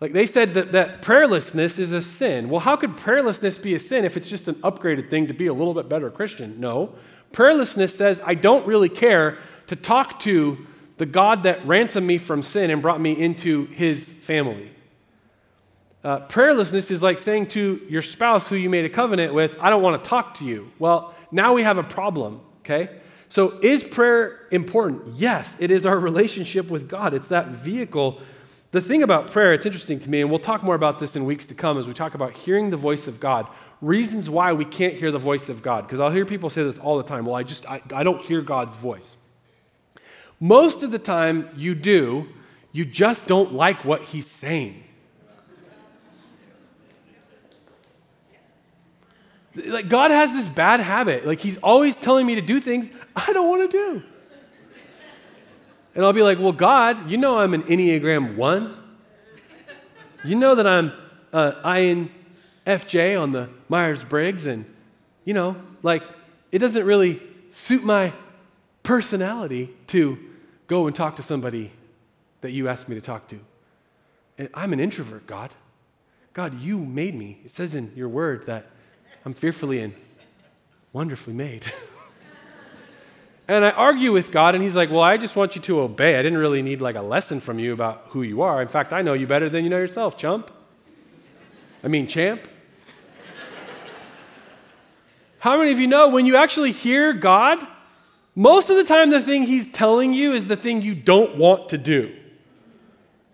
Like 0.00 0.12
they 0.12 0.26
said 0.26 0.54
that, 0.54 0.72
that 0.72 1.02
prayerlessness 1.02 1.78
is 1.78 1.92
a 1.92 2.00
sin. 2.00 2.48
Well, 2.48 2.60
how 2.60 2.76
could 2.76 2.96
prayerlessness 2.96 3.60
be 3.60 3.74
a 3.74 3.80
sin 3.80 4.04
if 4.04 4.16
it's 4.16 4.28
just 4.28 4.46
an 4.46 4.54
upgraded 4.56 5.10
thing 5.10 5.26
to 5.26 5.34
be 5.34 5.48
a 5.48 5.52
little 5.52 5.74
bit 5.74 5.88
better 5.88 6.10
Christian? 6.10 6.60
No. 6.60 6.94
Prayerlessness 7.32 7.90
says, 7.90 8.20
I 8.24 8.34
don't 8.34 8.66
really 8.66 8.88
care 8.88 9.38
to 9.66 9.76
talk 9.76 10.20
to 10.20 10.66
the 10.98 11.06
God 11.06 11.42
that 11.42 11.66
ransomed 11.66 12.06
me 12.06 12.18
from 12.18 12.42
sin 12.42 12.70
and 12.70 12.80
brought 12.80 13.00
me 13.00 13.12
into 13.12 13.66
his 13.66 14.12
family. 14.12 14.70
Uh, 16.04 16.20
prayerlessness 16.26 16.90
is 16.90 17.02
like 17.02 17.18
saying 17.18 17.46
to 17.48 17.84
your 17.88 18.02
spouse 18.02 18.48
who 18.48 18.56
you 18.56 18.70
made 18.70 18.84
a 18.84 18.88
covenant 18.88 19.34
with, 19.34 19.56
I 19.60 19.68
don't 19.68 19.82
want 19.82 20.02
to 20.02 20.08
talk 20.08 20.34
to 20.34 20.44
you. 20.44 20.70
Well, 20.78 21.12
now 21.32 21.54
we 21.54 21.64
have 21.64 21.76
a 21.76 21.82
problem, 21.82 22.40
okay? 22.60 23.00
So 23.28 23.58
is 23.62 23.82
prayer 23.82 24.46
important? 24.50 25.14
Yes, 25.14 25.56
it 25.58 25.70
is 25.70 25.84
our 25.84 25.98
relationship 25.98 26.70
with 26.70 26.88
God. 26.88 27.14
It's 27.14 27.28
that 27.28 27.48
vehicle 27.48 28.20
the 28.70 28.80
thing 28.80 29.02
about 29.02 29.30
prayer, 29.30 29.54
it's 29.54 29.64
interesting 29.64 29.98
to 30.00 30.10
me, 30.10 30.20
and 30.20 30.28
we'll 30.28 30.38
talk 30.38 30.62
more 30.62 30.74
about 30.74 31.00
this 31.00 31.16
in 31.16 31.24
weeks 31.24 31.46
to 31.46 31.54
come 31.54 31.78
as 31.78 31.88
we 31.88 31.94
talk 31.94 32.14
about 32.14 32.36
hearing 32.36 32.68
the 32.68 32.76
voice 32.76 33.06
of 33.06 33.18
God. 33.18 33.46
Reasons 33.80 34.28
why 34.28 34.52
we 34.52 34.64
can't 34.64 34.94
hear 34.94 35.10
the 35.10 35.18
voice 35.18 35.48
of 35.48 35.62
God. 35.62 35.86
Because 35.86 36.00
I'll 36.00 36.10
hear 36.10 36.26
people 36.26 36.50
say 36.50 36.62
this 36.62 36.76
all 36.76 36.98
the 36.98 37.04
time. 37.04 37.24
Well, 37.24 37.34
I 37.34 37.44
just, 37.44 37.64
I, 37.66 37.80
I 37.94 38.02
don't 38.02 38.22
hear 38.22 38.42
God's 38.42 38.76
voice. 38.76 39.16
Most 40.38 40.82
of 40.82 40.90
the 40.90 40.98
time 40.98 41.48
you 41.56 41.74
do, 41.74 42.28
you 42.72 42.84
just 42.84 43.26
don't 43.26 43.54
like 43.54 43.84
what 43.84 44.02
he's 44.02 44.26
saying. 44.26 44.84
Like, 49.66 49.88
God 49.88 50.10
has 50.10 50.32
this 50.34 50.48
bad 50.48 50.80
habit. 50.80 51.26
Like, 51.26 51.40
he's 51.40 51.56
always 51.58 51.96
telling 51.96 52.26
me 52.26 52.34
to 52.34 52.42
do 52.42 52.60
things 52.60 52.90
I 53.16 53.32
don't 53.32 53.48
want 53.48 53.70
to 53.70 53.76
do. 53.76 54.02
And 55.98 56.06
I'll 56.06 56.12
be 56.12 56.22
like, 56.22 56.38
well, 56.38 56.52
God, 56.52 57.10
you 57.10 57.16
know 57.16 57.40
I'm 57.40 57.54
an 57.54 57.64
Enneagram 57.64 58.36
1. 58.36 58.76
You 60.24 60.36
know 60.36 60.54
that 60.54 60.64
I'm 60.64 60.92
uh, 61.32 61.54
INFJ 61.64 63.20
on 63.20 63.32
the 63.32 63.48
Myers 63.68 64.04
Briggs, 64.04 64.46
and, 64.46 64.64
you 65.24 65.34
know, 65.34 65.56
like, 65.82 66.04
it 66.52 66.60
doesn't 66.60 66.86
really 66.86 67.20
suit 67.50 67.82
my 67.82 68.12
personality 68.84 69.74
to 69.88 70.16
go 70.68 70.86
and 70.86 70.94
talk 70.94 71.16
to 71.16 71.22
somebody 71.24 71.72
that 72.42 72.52
you 72.52 72.68
asked 72.68 72.88
me 72.88 72.94
to 72.94 73.02
talk 73.02 73.26
to. 73.30 73.40
And 74.38 74.48
I'm 74.54 74.72
an 74.72 74.78
introvert, 74.78 75.26
God. 75.26 75.50
God, 76.32 76.60
you 76.60 76.78
made 76.78 77.16
me. 77.16 77.40
It 77.44 77.50
says 77.50 77.74
in 77.74 77.90
your 77.96 78.08
word 78.08 78.46
that 78.46 78.66
I'm 79.24 79.34
fearfully 79.34 79.80
and 79.80 79.94
wonderfully 80.92 81.34
made. 81.34 81.64
And 83.48 83.64
I 83.64 83.70
argue 83.70 84.12
with 84.12 84.30
God, 84.30 84.54
and 84.54 84.62
He's 84.62 84.76
like, 84.76 84.90
Well, 84.90 85.00
I 85.00 85.16
just 85.16 85.34
want 85.34 85.56
you 85.56 85.62
to 85.62 85.80
obey. 85.80 86.18
I 86.18 86.22
didn't 86.22 86.38
really 86.38 86.60
need 86.62 86.82
like 86.82 86.96
a 86.96 87.02
lesson 87.02 87.40
from 87.40 87.58
you 87.58 87.72
about 87.72 88.04
who 88.10 88.22
you 88.22 88.42
are. 88.42 88.60
In 88.60 88.68
fact, 88.68 88.92
I 88.92 89.00
know 89.00 89.14
you 89.14 89.26
better 89.26 89.48
than 89.48 89.64
you 89.64 89.70
know 89.70 89.78
yourself, 89.78 90.18
chump. 90.18 90.50
I 91.82 91.88
mean, 91.88 92.06
champ. 92.06 92.46
How 95.38 95.56
many 95.56 95.72
of 95.72 95.80
you 95.80 95.86
know 95.86 96.10
when 96.10 96.26
you 96.26 96.36
actually 96.36 96.72
hear 96.72 97.14
God, 97.14 97.66
most 98.34 98.68
of 98.68 98.76
the 98.76 98.84
time 98.84 99.08
the 99.08 99.22
thing 99.22 99.44
He's 99.44 99.70
telling 99.70 100.12
you 100.12 100.34
is 100.34 100.46
the 100.48 100.56
thing 100.56 100.82
you 100.82 100.94
don't 100.94 101.38
want 101.38 101.70
to 101.70 101.78
do? 101.78 102.14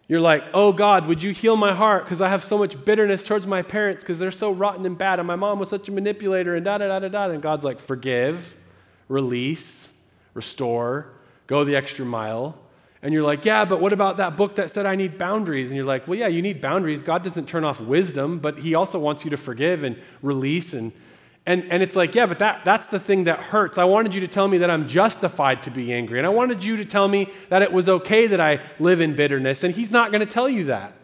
You're 0.07 0.21
like, 0.21 0.45
oh 0.55 0.73
God, 0.73 1.07
would 1.07 1.25
you 1.25 1.33
heal 1.33 1.57
my 1.57 1.75
heart? 1.75 2.05
Because 2.05 2.21
I 2.21 2.29
have 2.29 2.45
so 2.45 2.57
much 2.57 2.85
bitterness 2.85 3.25
towards 3.25 3.47
my 3.49 3.63
parents 3.63 4.05
because 4.05 4.21
they're 4.21 4.31
so 4.31 4.53
rotten 4.53 4.87
and 4.87 4.97
bad, 4.97 5.19
and 5.19 5.27
my 5.27 5.35
mom 5.35 5.59
was 5.59 5.71
such 5.71 5.89
a 5.89 5.93
manipulator, 5.93 6.55
and 6.55 6.65
da 6.65 6.79
da 6.79 6.87
da 6.87 7.01
da 7.01 7.09
da. 7.09 7.31
And 7.31 7.43
God's 7.43 7.65
like, 7.65 7.81
forgive, 7.81 8.55
release, 9.09 9.94
restore, 10.35 11.13
go 11.47 11.65
the 11.65 11.77
extra 11.77 12.05
mile. 12.05 12.59
And 13.03 13.13
you're 13.13 13.23
like, 13.23 13.45
yeah, 13.45 13.65
but 13.67 13.81
what 13.81 13.93
about 13.93 14.17
that 14.17 14.37
book 14.37 14.57
that 14.57 14.71
said 14.71 14.87
I 14.87 14.95
need 14.95 15.19
boundaries? 15.19 15.69
And 15.69 15.77
you're 15.77 15.85
like, 15.85 16.09
well, 16.09 16.19
yeah, 16.19 16.27
you 16.27 16.41
need 16.41 16.61
boundaries. 16.61 17.03
God 17.03 17.23
doesn't 17.23 17.47
turn 17.47 17.63
off 17.63 17.81
wisdom, 17.81 18.39
but 18.39 18.61
He 18.61 18.75
also 18.75 18.99
wants 18.99 19.25
you 19.25 19.31
to 19.31 19.37
forgive 19.37 19.85
and 19.85 20.01
release. 20.23 20.73
And, 20.73 20.91
and, 21.45 21.71
and 21.71 21.83
it's 21.83 21.97
like, 21.97 22.15
yeah, 22.15 22.25
but 22.25 22.39
that, 22.39 22.65
that's 22.65 22.87
the 22.87 22.99
thing 22.99 23.25
that 23.25 23.41
hurts. 23.41 23.77
I 23.77 23.85
wanted 23.85 24.15
you 24.15 24.23
to 24.23 24.29
tell 24.29 24.49
me 24.49 24.57
that 24.59 24.71
I'm 24.71 24.89
justified 24.89 25.63
to 25.65 25.71
be 25.71 25.93
angry. 25.93 26.19
And 26.19 26.27
I 26.27 26.31
wanted 26.31 26.65
you 26.65 26.79
to 26.79 26.85
tell 26.87 27.07
me 27.07 27.31
that 27.51 27.61
it 27.61 27.73
was 27.73 27.91
okay 27.91 28.27
that 28.27 28.41
I 28.41 28.61
live 28.79 29.03
in 29.03 29.15
bitterness. 29.15 29.65
And 29.65 29.75
He's 29.75 29.91
not 29.91 30.11
going 30.11 30.27
to 30.27 30.33
tell 30.33 30.49
you 30.49 30.65
that. 30.65 30.95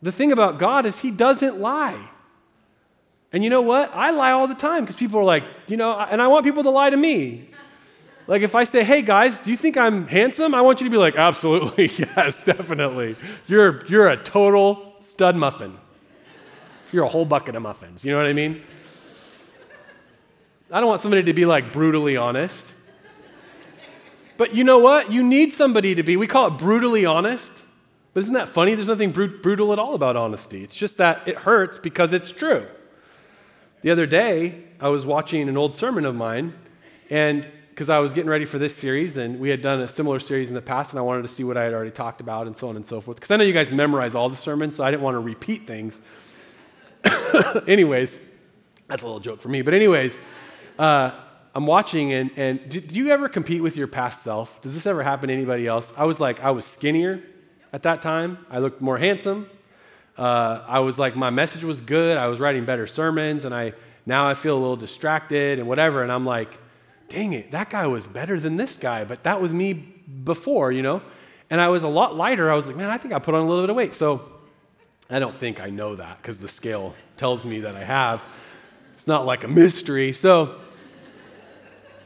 The 0.00 0.12
thing 0.12 0.32
about 0.32 0.58
God 0.58 0.86
is 0.86 1.00
He 1.00 1.10
doesn't 1.10 1.60
lie. 1.60 2.08
And 3.34 3.44
you 3.44 3.50
know 3.50 3.62
what? 3.62 3.90
I 3.94 4.10
lie 4.10 4.32
all 4.32 4.46
the 4.46 4.54
time 4.54 4.84
because 4.84 4.96
people 4.96 5.18
are 5.18 5.24
like, 5.24 5.44
you 5.66 5.76
know, 5.76 5.98
and 5.98 6.20
I 6.20 6.28
want 6.28 6.44
people 6.44 6.62
to 6.64 6.70
lie 6.70 6.90
to 6.90 6.96
me. 6.96 7.50
Like 8.32 8.40
if 8.40 8.54
I 8.54 8.64
say, 8.64 8.82
hey 8.82 9.02
guys, 9.02 9.36
do 9.36 9.50
you 9.50 9.58
think 9.58 9.76
I'm 9.76 10.08
handsome? 10.08 10.54
I 10.54 10.62
want 10.62 10.80
you 10.80 10.86
to 10.86 10.90
be 10.90 10.96
like, 10.96 11.16
absolutely, 11.16 11.90
yes, 11.98 12.42
definitely. 12.42 13.14
You're, 13.46 13.84
you're 13.88 14.08
a 14.08 14.16
total 14.16 14.94
stud 15.00 15.36
muffin. 15.36 15.76
You're 16.92 17.04
a 17.04 17.08
whole 17.08 17.26
bucket 17.26 17.56
of 17.56 17.62
muffins. 17.62 18.06
You 18.06 18.12
know 18.12 18.16
what 18.16 18.26
I 18.26 18.32
mean? 18.32 18.62
I 20.70 20.80
don't 20.80 20.88
want 20.88 21.02
somebody 21.02 21.24
to 21.24 21.34
be 21.34 21.44
like 21.44 21.74
brutally 21.74 22.16
honest. 22.16 22.72
But 24.38 24.54
you 24.54 24.64
know 24.64 24.78
what? 24.78 25.12
You 25.12 25.22
need 25.22 25.52
somebody 25.52 25.94
to 25.94 26.02
be, 26.02 26.16
we 26.16 26.26
call 26.26 26.46
it 26.46 26.56
brutally 26.56 27.04
honest. 27.04 27.62
But 28.14 28.20
isn't 28.20 28.32
that 28.32 28.48
funny? 28.48 28.74
There's 28.74 28.88
nothing 28.88 29.10
brutal 29.10 29.74
at 29.74 29.78
all 29.78 29.94
about 29.94 30.16
honesty. 30.16 30.64
It's 30.64 30.74
just 30.74 30.96
that 30.96 31.28
it 31.28 31.36
hurts 31.36 31.76
because 31.76 32.14
it's 32.14 32.32
true. 32.32 32.66
The 33.82 33.90
other 33.90 34.06
day, 34.06 34.64
I 34.80 34.88
was 34.88 35.04
watching 35.04 35.50
an 35.50 35.58
old 35.58 35.76
sermon 35.76 36.06
of 36.06 36.14
mine, 36.14 36.54
and 37.10 37.46
because 37.72 37.88
I 37.88 38.00
was 38.00 38.12
getting 38.12 38.28
ready 38.28 38.44
for 38.44 38.58
this 38.58 38.76
series, 38.76 39.16
and 39.16 39.40
we 39.40 39.48
had 39.48 39.62
done 39.62 39.80
a 39.80 39.88
similar 39.88 40.20
series 40.20 40.50
in 40.50 40.54
the 40.54 40.60
past, 40.60 40.90
and 40.90 40.98
I 40.98 41.02
wanted 41.02 41.22
to 41.22 41.28
see 41.28 41.42
what 41.42 41.56
I 41.56 41.62
had 41.62 41.72
already 41.72 41.90
talked 41.90 42.20
about, 42.20 42.46
and 42.46 42.54
so 42.54 42.68
on 42.68 42.76
and 42.76 42.86
so 42.86 43.00
forth. 43.00 43.16
Because 43.16 43.30
I 43.30 43.36
know 43.36 43.44
you 43.44 43.54
guys 43.54 43.72
memorize 43.72 44.14
all 44.14 44.28
the 44.28 44.36
sermons, 44.36 44.76
so 44.76 44.84
I 44.84 44.90
didn't 44.90 45.02
want 45.02 45.14
to 45.14 45.20
repeat 45.20 45.66
things. 45.66 45.98
anyways, 47.66 48.20
that's 48.88 49.02
a 49.02 49.06
little 49.06 49.20
joke 49.20 49.40
for 49.40 49.48
me. 49.48 49.62
But, 49.62 49.72
anyways, 49.72 50.18
uh, 50.78 51.12
I'm 51.54 51.66
watching, 51.66 52.12
and, 52.12 52.30
and 52.36 52.68
do, 52.68 52.78
do, 52.78 52.94
you 52.94 53.08
ever 53.08 53.26
compete 53.30 53.62
with 53.62 53.74
your 53.74 53.86
past 53.86 54.22
self? 54.22 54.60
Does 54.60 54.74
this 54.74 54.84
ever 54.84 55.02
happen 55.02 55.28
to 55.28 55.34
anybody 55.34 55.66
else? 55.66 55.94
I 55.96 56.04
was 56.04 56.20
like, 56.20 56.40
I 56.40 56.50
was 56.50 56.66
skinnier 56.66 57.22
at 57.72 57.84
that 57.84 58.02
time, 58.02 58.44
I 58.50 58.58
looked 58.58 58.82
more 58.82 58.98
handsome. 58.98 59.48
Uh, 60.18 60.62
I 60.68 60.80
was 60.80 60.98
like, 60.98 61.16
my 61.16 61.30
message 61.30 61.64
was 61.64 61.80
good. 61.80 62.18
I 62.18 62.26
was 62.26 62.38
writing 62.38 62.66
better 62.66 62.86
sermons, 62.86 63.46
and 63.46 63.54
I 63.54 63.72
now 64.04 64.28
I 64.28 64.34
feel 64.34 64.58
a 64.58 64.60
little 64.60 64.76
distracted 64.76 65.58
and 65.58 65.66
whatever. 65.66 66.02
And 66.02 66.12
I'm 66.12 66.26
like, 66.26 66.58
dang 67.12 67.34
it, 67.34 67.50
that 67.50 67.68
guy 67.68 67.86
was 67.86 68.06
better 68.06 68.40
than 68.40 68.56
this 68.56 68.78
guy, 68.78 69.04
but 69.04 69.22
that 69.24 69.40
was 69.40 69.52
me 69.52 69.74
before, 69.74 70.72
you 70.72 70.80
know? 70.80 71.02
And 71.50 71.60
I 71.60 71.68
was 71.68 71.82
a 71.82 71.88
lot 71.88 72.16
lighter. 72.16 72.50
I 72.50 72.54
was 72.54 72.66
like, 72.66 72.76
man, 72.76 72.88
I 72.88 72.96
think 72.96 73.12
I 73.12 73.18
put 73.18 73.34
on 73.34 73.44
a 73.44 73.46
little 73.46 73.62
bit 73.62 73.70
of 73.70 73.76
weight. 73.76 73.94
So 73.94 74.32
I 75.10 75.18
don't 75.18 75.34
think 75.34 75.60
I 75.60 75.68
know 75.68 75.94
that 75.96 76.16
because 76.22 76.38
the 76.38 76.48
scale 76.48 76.94
tells 77.18 77.44
me 77.44 77.60
that 77.60 77.76
I 77.76 77.84
have. 77.84 78.24
It's 78.92 79.06
not 79.06 79.26
like 79.26 79.44
a 79.44 79.48
mystery. 79.48 80.14
So 80.14 80.58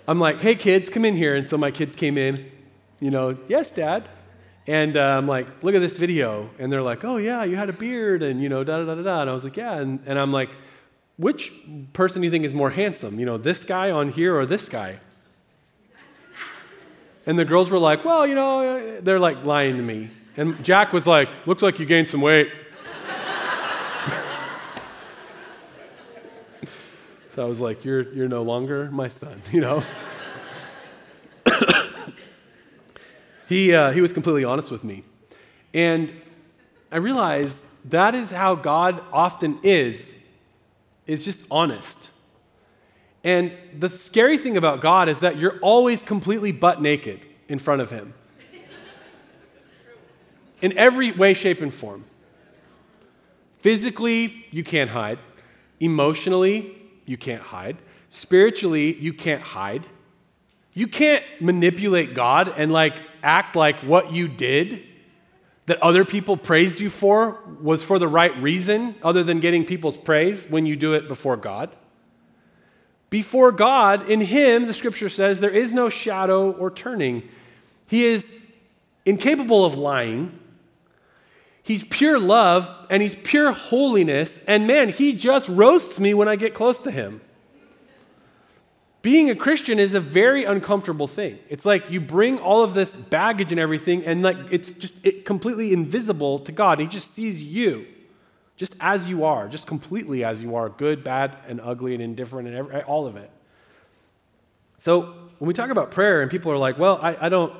I'm 0.09 0.19
like, 0.19 0.40
hey, 0.40 0.57
kids, 0.57 0.90
come 0.90 1.05
in 1.05 1.14
here. 1.14 1.37
And 1.37 1.47
so 1.47 1.57
my 1.57 1.71
kids 1.71 1.95
came 1.95 2.19
in, 2.19 2.51
you 2.99 3.12
know, 3.12 3.38
yes, 3.47 3.71
dad. 3.71 4.09
And 4.66 4.97
uh, 4.97 5.16
I'm 5.19 5.29
like, 5.29 5.47
look 5.62 5.77
at 5.77 5.81
this 5.81 5.97
video. 5.97 6.51
And 6.59 6.73
they're 6.73 6.83
like, 6.83 7.05
oh, 7.05 7.19
yeah, 7.19 7.45
you 7.45 7.55
had 7.55 7.69
a 7.69 7.73
beard 7.73 8.25
and, 8.25 8.42
you 8.42 8.49
know, 8.49 8.64
da 8.64 8.85
da 8.85 8.97
da 8.97 9.03
da. 9.03 9.21
And 9.21 9.31
I 9.31 9.33
was 9.33 9.45
like, 9.45 9.57
yeah. 9.57 9.75
And, 9.75 10.01
and 10.07 10.19
I'm 10.19 10.33
like, 10.33 10.51
which 11.17 11.53
person 11.93 12.21
do 12.21 12.27
you 12.27 12.31
think 12.31 12.45
is 12.45 12.53
more 12.53 12.71
handsome? 12.71 13.19
You 13.19 13.27
know, 13.27 13.39
this 13.39 13.65
guy 13.65 13.91
on 13.91 14.11
here 14.13 14.37
or 14.37 14.47
this 14.47 14.69
guy? 14.69 15.01
And 17.25 17.39
the 17.39 17.45
girls 17.45 17.71
were 17.71 17.79
like, 17.79 18.05
well, 18.05 18.27
you 18.27 18.35
know, 18.35 19.01
they're 19.01 19.19
like 19.19 19.45
lying 19.45 19.77
to 19.77 19.83
me. 19.83 20.11
And 20.37 20.63
Jack 20.63 20.93
was 20.93 21.07
like, 21.07 21.29
looks 21.47 21.63
like 21.63 21.81
you 21.81 21.87
gained 21.87 22.09
some 22.09 22.21
weight. 22.21 22.53
so 27.35 27.43
I 27.43 27.47
was 27.47 27.61
like, 27.61 27.85
you're, 27.85 28.13
you're 28.13 28.29
no 28.29 28.43
longer 28.43 28.91
my 28.91 29.09
son, 29.09 29.41
you 29.53 29.61
know? 29.61 29.83
he, 33.49 33.75
uh, 33.75 33.91
he 33.91 34.01
was 34.01 34.13
completely 34.13 34.45
honest 34.45 34.71
with 34.71 34.85
me. 34.85 35.03
And 35.75 36.13
I 36.93 36.99
realized 36.99 37.67
that 37.91 38.15
is 38.15 38.31
how 38.31 38.55
God 38.55 39.03
often 39.13 39.59
is, 39.63 40.16
is 41.07 41.25
just 41.25 41.42
honest. 41.51 42.11
And 43.23 43.53
the 43.77 43.88
scary 43.88 44.38
thing 44.38 44.57
about 44.57 44.81
God 44.81 45.09
is 45.09 45.21
that 45.21 45.37
you're 45.37 45.59
always 45.61 46.03
completely 46.03 46.53
butt 46.53 46.81
naked 46.81 47.21
in 47.49 47.59
front 47.59 47.83
of 47.83 47.90
Him. 47.90 48.14
In 50.62 50.77
every 50.79 51.12
way, 51.12 51.35
shape, 51.35 51.61
and 51.61 51.73
form. 51.73 52.05
Physically, 53.59 54.47
you 54.51 54.64
can't 54.64 54.90
hide. 54.90 55.19
Emotionally, 55.81 56.77
you 57.05 57.16
can't 57.16 57.42
hide. 57.42 57.77
Spiritually, 58.11 58.95
you 58.95 59.12
can't 59.12 59.42
hide. 59.42 59.85
You 60.73 60.87
can't 60.87 61.25
manipulate 61.40 62.14
God 62.14 62.55
and 62.57 62.73
like 62.73 63.03
act 63.23 63.57
like 63.57 63.77
what 63.77 64.12
you 64.12 64.29
did 64.29 64.85
that 65.67 65.83
other 65.83 66.05
people 66.05 66.37
praised 66.37 66.81
you 66.81 66.89
for 66.89 67.39
was 67.61 67.83
for 67.83 67.99
the 67.99 68.09
right 68.09 68.37
reason 68.41 68.95
other 69.03 69.23
than 69.23 69.41
getting 69.41 69.65
people's 69.65 69.97
praise 69.97 70.47
when 70.49 70.65
you 70.65 70.77
do 70.77 70.95
it 70.95 71.09
before 71.09 71.37
God. 71.37 71.75
Before 73.11 73.53
God, 73.53 74.09
in 74.09 74.21
Him, 74.21 74.67
the 74.67 74.75
scripture 74.75 75.09
says, 75.09 75.41
there 75.41 75.51
is 75.51 75.73
no 75.73 75.89
shadow 75.89 76.53
or 76.53 76.71
turning. 76.71 77.29
He 77.87 78.05
is 78.05 78.37
incapable 79.05 79.65
of 79.65 79.77
lying. 79.77 80.39
He's 81.63 81.85
pure 81.85 82.19
love 82.19 82.69
and 82.91 83.03
He's 83.03 83.17
pure 83.17 83.53
holiness. 83.53 84.39
And 84.47 84.67
man, 84.67 84.89
He 84.89 85.13
just 85.13 85.49
roasts 85.49 85.99
me 85.99 86.15
when 86.15 86.29
I 86.29 86.37
get 86.37 86.55
close 86.55 86.79
to 86.81 86.91
Him. 86.91 87.21
Being 89.07 89.31
a 89.31 89.37
Christian 89.37 89.79
is 89.79 89.95
a 89.95 90.01
very 90.01 90.42
uncomfortable 90.42 91.07
thing. 91.07 91.38
It's 91.49 91.64
like 91.64 91.88
you 91.88 92.01
bring 92.01 92.40
all 92.40 92.64
of 92.64 92.75
this 92.75 92.97
baggage 92.97 93.53
and 93.53 93.61
everything, 93.61 94.05
and 94.05 94.21
like 94.21 94.37
it's 94.51 94.73
just 94.73 94.95
it 95.07 95.25
completely 95.25 95.73
invisible 95.73 96.40
to 96.40 96.51
God. 96.51 96.81
He 96.81 96.88
just 96.88 97.14
sees 97.14 97.40
you 97.40 97.87
just 98.57 98.75
as 98.81 99.07
you 99.07 99.25
are, 99.25 99.47
just 99.47 99.69
completely 99.69 100.25
as 100.25 100.42
you 100.42 100.57
are 100.57 100.69
good, 100.69 101.05
bad, 101.05 101.37
and 101.47 101.61
ugly, 101.61 101.95
and 101.95 102.03
indifferent, 102.03 102.49
and 102.49 102.57
every, 102.57 102.83
all 102.83 103.07
of 103.07 103.14
it. 103.14 103.31
So 104.77 105.03
when 105.38 105.47
we 105.47 105.55
talk 105.55 105.71
about 105.71 105.92
prayer, 105.92 106.21
and 106.21 106.29
people 106.29 106.51
are 106.51 106.59
like, 106.59 106.77
well, 106.77 106.99
I, 107.01 107.27
I 107.27 107.29
don't 107.29 107.55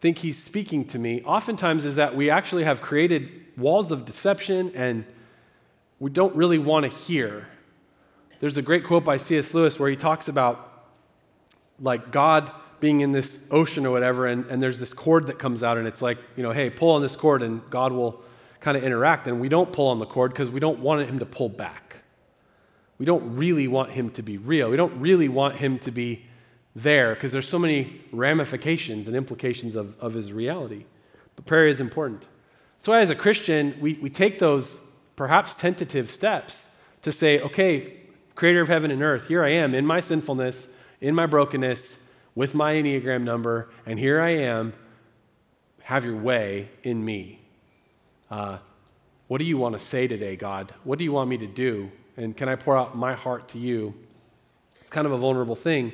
think 0.00 0.18
he's 0.18 0.42
speaking 0.42 0.84
to 0.86 0.98
me, 0.98 1.22
oftentimes 1.22 1.84
is 1.84 1.94
that 1.94 2.16
we 2.16 2.30
actually 2.30 2.64
have 2.64 2.82
created 2.82 3.30
walls 3.56 3.92
of 3.92 4.06
deception 4.06 4.72
and 4.74 5.04
we 6.00 6.10
don't 6.10 6.34
really 6.34 6.58
want 6.58 6.82
to 6.82 6.88
hear. 6.88 7.46
There's 8.40 8.58
a 8.58 8.62
great 8.62 8.82
quote 8.84 9.04
by 9.04 9.18
C.S. 9.18 9.54
Lewis 9.54 9.78
where 9.78 9.88
he 9.88 9.94
talks 9.94 10.26
about 10.26 10.66
like 11.80 12.10
God 12.10 12.50
being 12.80 13.00
in 13.00 13.12
this 13.12 13.46
ocean 13.50 13.86
or 13.86 13.90
whatever, 13.90 14.26
and, 14.26 14.46
and 14.46 14.62
there's 14.62 14.78
this 14.78 14.94
cord 14.94 15.26
that 15.26 15.38
comes 15.38 15.62
out, 15.62 15.76
and 15.76 15.86
it's 15.86 16.02
like, 16.02 16.18
you 16.36 16.42
know, 16.42 16.50
hey, 16.50 16.70
pull 16.70 16.90
on 16.90 17.02
this 17.02 17.16
cord, 17.16 17.42
and 17.42 17.60
God 17.70 17.92
will 17.92 18.22
kind 18.60 18.76
of 18.76 18.84
interact. 18.84 19.26
And 19.26 19.40
we 19.40 19.48
don't 19.48 19.72
pull 19.72 19.88
on 19.88 19.98
the 19.98 20.06
cord 20.06 20.32
because 20.32 20.50
we 20.50 20.60
don't 20.60 20.80
want 20.80 21.08
him 21.08 21.18
to 21.18 21.26
pull 21.26 21.48
back. 21.48 22.02
We 22.98 23.06
don't 23.06 23.36
really 23.36 23.68
want 23.68 23.92
him 23.92 24.10
to 24.10 24.22
be 24.22 24.36
real. 24.36 24.70
We 24.70 24.76
don't 24.76 25.00
really 25.00 25.28
want 25.28 25.56
him 25.56 25.78
to 25.80 25.90
be 25.90 26.26
there 26.76 27.14
because 27.14 27.32
there's 27.32 27.48
so 27.48 27.58
many 27.58 28.00
ramifications 28.12 29.08
and 29.08 29.16
implications 29.16 29.76
of, 29.76 29.98
of 30.00 30.14
his 30.14 30.32
reality. 30.32 30.84
But 31.36 31.46
prayer 31.46 31.66
is 31.66 31.80
important. 31.80 32.26
So, 32.78 32.92
as 32.92 33.10
a 33.10 33.14
Christian, 33.14 33.76
we, 33.80 33.94
we 33.94 34.10
take 34.10 34.38
those 34.38 34.80
perhaps 35.16 35.54
tentative 35.54 36.10
steps 36.10 36.68
to 37.02 37.12
say, 37.12 37.40
okay, 37.40 37.94
creator 38.34 38.60
of 38.60 38.68
heaven 38.68 38.90
and 38.90 39.02
earth, 39.02 39.28
here 39.28 39.44
I 39.44 39.50
am 39.50 39.74
in 39.74 39.84
my 39.84 40.00
sinfulness, 40.00 40.68
in 41.00 41.14
my 41.14 41.26
brokenness, 41.26 41.98
with 42.34 42.54
my 42.54 42.74
Enneagram 42.74 43.22
number, 43.22 43.70
and 43.86 43.98
here 43.98 44.20
I 44.20 44.30
am. 44.30 44.72
Have 45.82 46.04
your 46.04 46.16
way 46.16 46.68
in 46.82 47.04
me. 47.04 47.40
Uh, 48.30 48.58
what 49.26 49.38
do 49.38 49.44
you 49.44 49.58
want 49.58 49.74
to 49.74 49.80
say 49.80 50.06
today, 50.06 50.36
God? 50.36 50.72
What 50.84 50.98
do 50.98 51.04
you 51.04 51.12
want 51.12 51.28
me 51.28 51.38
to 51.38 51.46
do? 51.46 51.90
And 52.16 52.36
can 52.36 52.48
I 52.48 52.56
pour 52.56 52.76
out 52.76 52.96
my 52.96 53.14
heart 53.14 53.48
to 53.50 53.58
you? 53.58 53.94
It's 54.80 54.90
kind 54.90 55.06
of 55.06 55.12
a 55.12 55.18
vulnerable 55.18 55.56
thing, 55.56 55.92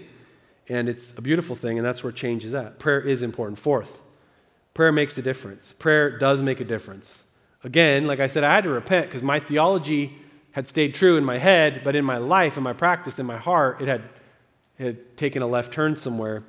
and 0.68 0.88
it's 0.88 1.16
a 1.16 1.22
beautiful 1.22 1.54
thing, 1.54 1.78
and 1.78 1.86
that's 1.86 2.02
where 2.02 2.12
change 2.12 2.44
is 2.44 2.54
at. 2.54 2.78
Prayer 2.78 3.00
is 3.00 3.22
important. 3.22 3.58
Fourth, 3.58 4.00
prayer 4.74 4.92
makes 4.92 5.16
a 5.18 5.22
difference. 5.22 5.72
Prayer 5.72 6.18
does 6.18 6.42
make 6.42 6.60
a 6.60 6.64
difference. 6.64 7.24
Again, 7.64 8.06
like 8.06 8.20
I 8.20 8.26
said, 8.26 8.44
I 8.44 8.54
had 8.54 8.64
to 8.64 8.70
repent 8.70 9.06
because 9.06 9.22
my 9.22 9.40
theology 9.40 10.16
had 10.52 10.66
stayed 10.66 10.94
true 10.94 11.16
in 11.16 11.24
my 11.24 11.38
head, 11.38 11.82
but 11.84 11.94
in 11.94 12.04
my 12.04 12.16
life, 12.16 12.56
in 12.56 12.62
my 12.62 12.72
practice, 12.72 13.18
in 13.18 13.26
my 13.26 13.36
heart, 13.36 13.80
it 13.80 13.88
had, 13.88 14.02
had 14.78 15.16
taken 15.16 15.42
a 15.42 15.46
left 15.46 15.72
turn 15.72 15.96
somewhere. 15.96 16.44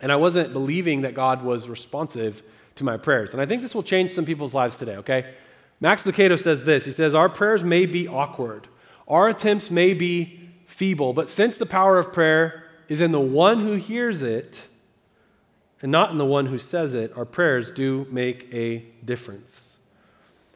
And 0.00 0.12
I 0.12 0.16
wasn't 0.16 0.52
believing 0.52 1.02
that 1.02 1.14
God 1.14 1.42
was 1.42 1.68
responsive 1.68 2.42
to 2.76 2.84
my 2.84 2.96
prayers. 2.96 3.32
And 3.32 3.40
I 3.40 3.46
think 3.46 3.62
this 3.62 3.74
will 3.74 3.82
change 3.82 4.10
some 4.10 4.24
people's 4.24 4.54
lives 4.54 4.78
today, 4.78 4.96
okay? 4.96 5.34
Max 5.80 6.04
Lucado 6.04 6.40
says 6.40 6.64
this 6.64 6.84
He 6.84 6.90
says, 6.90 7.14
Our 7.14 7.28
prayers 7.28 7.62
may 7.62 7.86
be 7.86 8.08
awkward, 8.08 8.68
our 9.08 9.28
attempts 9.28 9.70
may 9.70 9.94
be 9.94 10.50
feeble, 10.66 11.12
but 11.12 11.30
since 11.30 11.56
the 11.56 11.66
power 11.66 11.98
of 11.98 12.12
prayer 12.12 12.64
is 12.88 13.00
in 13.00 13.12
the 13.12 13.20
one 13.20 13.60
who 13.60 13.74
hears 13.74 14.22
it 14.22 14.68
and 15.80 15.92
not 15.92 16.10
in 16.10 16.18
the 16.18 16.24
one 16.24 16.46
who 16.46 16.58
says 16.58 16.94
it, 16.94 17.16
our 17.16 17.24
prayers 17.24 17.70
do 17.70 18.06
make 18.10 18.48
a 18.52 18.78
difference. 19.04 19.76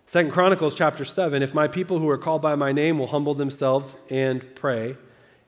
Second 0.07 0.33
Chronicles 0.33 0.75
chapter 0.75 1.05
7 1.05 1.43
If 1.43 1.55
my 1.55 1.69
people 1.69 1.99
who 1.99 2.09
are 2.09 2.19
called 2.19 2.43
by 2.43 2.55
my 2.55 2.73
name 2.73 2.99
will 2.99 3.09
humble 3.09 3.35
themselves 3.35 3.97
and 4.09 4.55
pray 4.55 4.97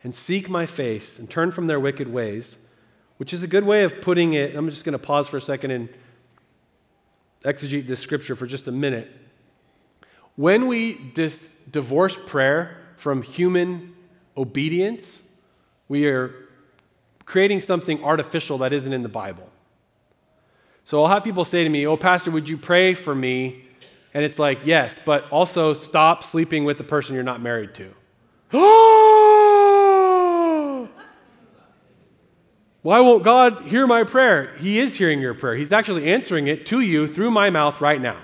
and 0.02 0.14
seek 0.14 0.48
my 0.48 0.66
face 0.66 1.18
and 1.18 1.28
turn 1.28 1.52
from 1.52 1.66
their 1.66 1.78
wicked 1.78 2.12
ways, 2.12 2.58
which 3.18 3.32
is 3.32 3.42
a 3.42 3.46
good 3.46 3.64
way 3.64 3.84
of 3.84 4.00
putting 4.00 4.32
it. 4.32 4.54
I'm 4.54 4.68
just 4.68 4.84
going 4.84 4.94
to 4.94 4.98
pause 4.98 5.28
for 5.28 5.36
a 5.36 5.40
second 5.40 5.70
and 5.72 5.88
exegete 7.44 7.86
this 7.86 8.00
scripture 8.00 8.34
for 8.34 8.46
just 8.46 8.66
a 8.66 8.72
minute. 8.72 9.10
When 10.36 10.68
we 10.68 10.94
dis- 10.94 11.52
divorce 11.70 12.16
prayer 12.16 12.78
from 12.96 13.22
human 13.22 13.94
obedience, 14.36 15.22
we 15.88 16.06
are 16.06 16.34
creating 17.26 17.60
something 17.60 18.02
artificial 18.02 18.58
that 18.58 18.72
isn't 18.72 18.92
in 18.92 19.02
the 19.02 19.08
Bible. 19.08 19.48
So 20.84 21.02
I'll 21.02 21.08
have 21.08 21.24
people 21.24 21.44
say 21.44 21.62
to 21.62 21.70
me, 21.70 21.86
Oh, 21.86 21.96
Pastor, 21.96 22.30
would 22.30 22.48
you 22.48 22.56
pray 22.56 22.94
for 22.94 23.14
me? 23.14 23.64
And 24.14 24.24
it's 24.24 24.38
like, 24.38 24.60
Yes, 24.64 24.98
but 25.04 25.28
also 25.30 25.74
stop 25.74 26.24
sleeping 26.24 26.64
with 26.64 26.78
the 26.78 26.84
person 26.84 27.14
you're 27.14 27.22
not 27.22 27.42
married 27.42 27.74
to. 27.74 27.94
Why 32.82 33.00
won't 33.00 33.22
God 33.22 33.62
hear 33.64 33.86
my 33.86 34.04
prayer? 34.04 34.54
He 34.56 34.80
is 34.80 34.96
hearing 34.96 35.20
your 35.20 35.34
prayer. 35.34 35.54
He's 35.54 35.72
actually 35.72 36.10
answering 36.10 36.46
it 36.46 36.64
to 36.66 36.80
you 36.80 37.06
through 37.06 37.30
my 37.30 37.50
mouth 37.50 37.80
right 37.80 38.00
now. 38.00 38.16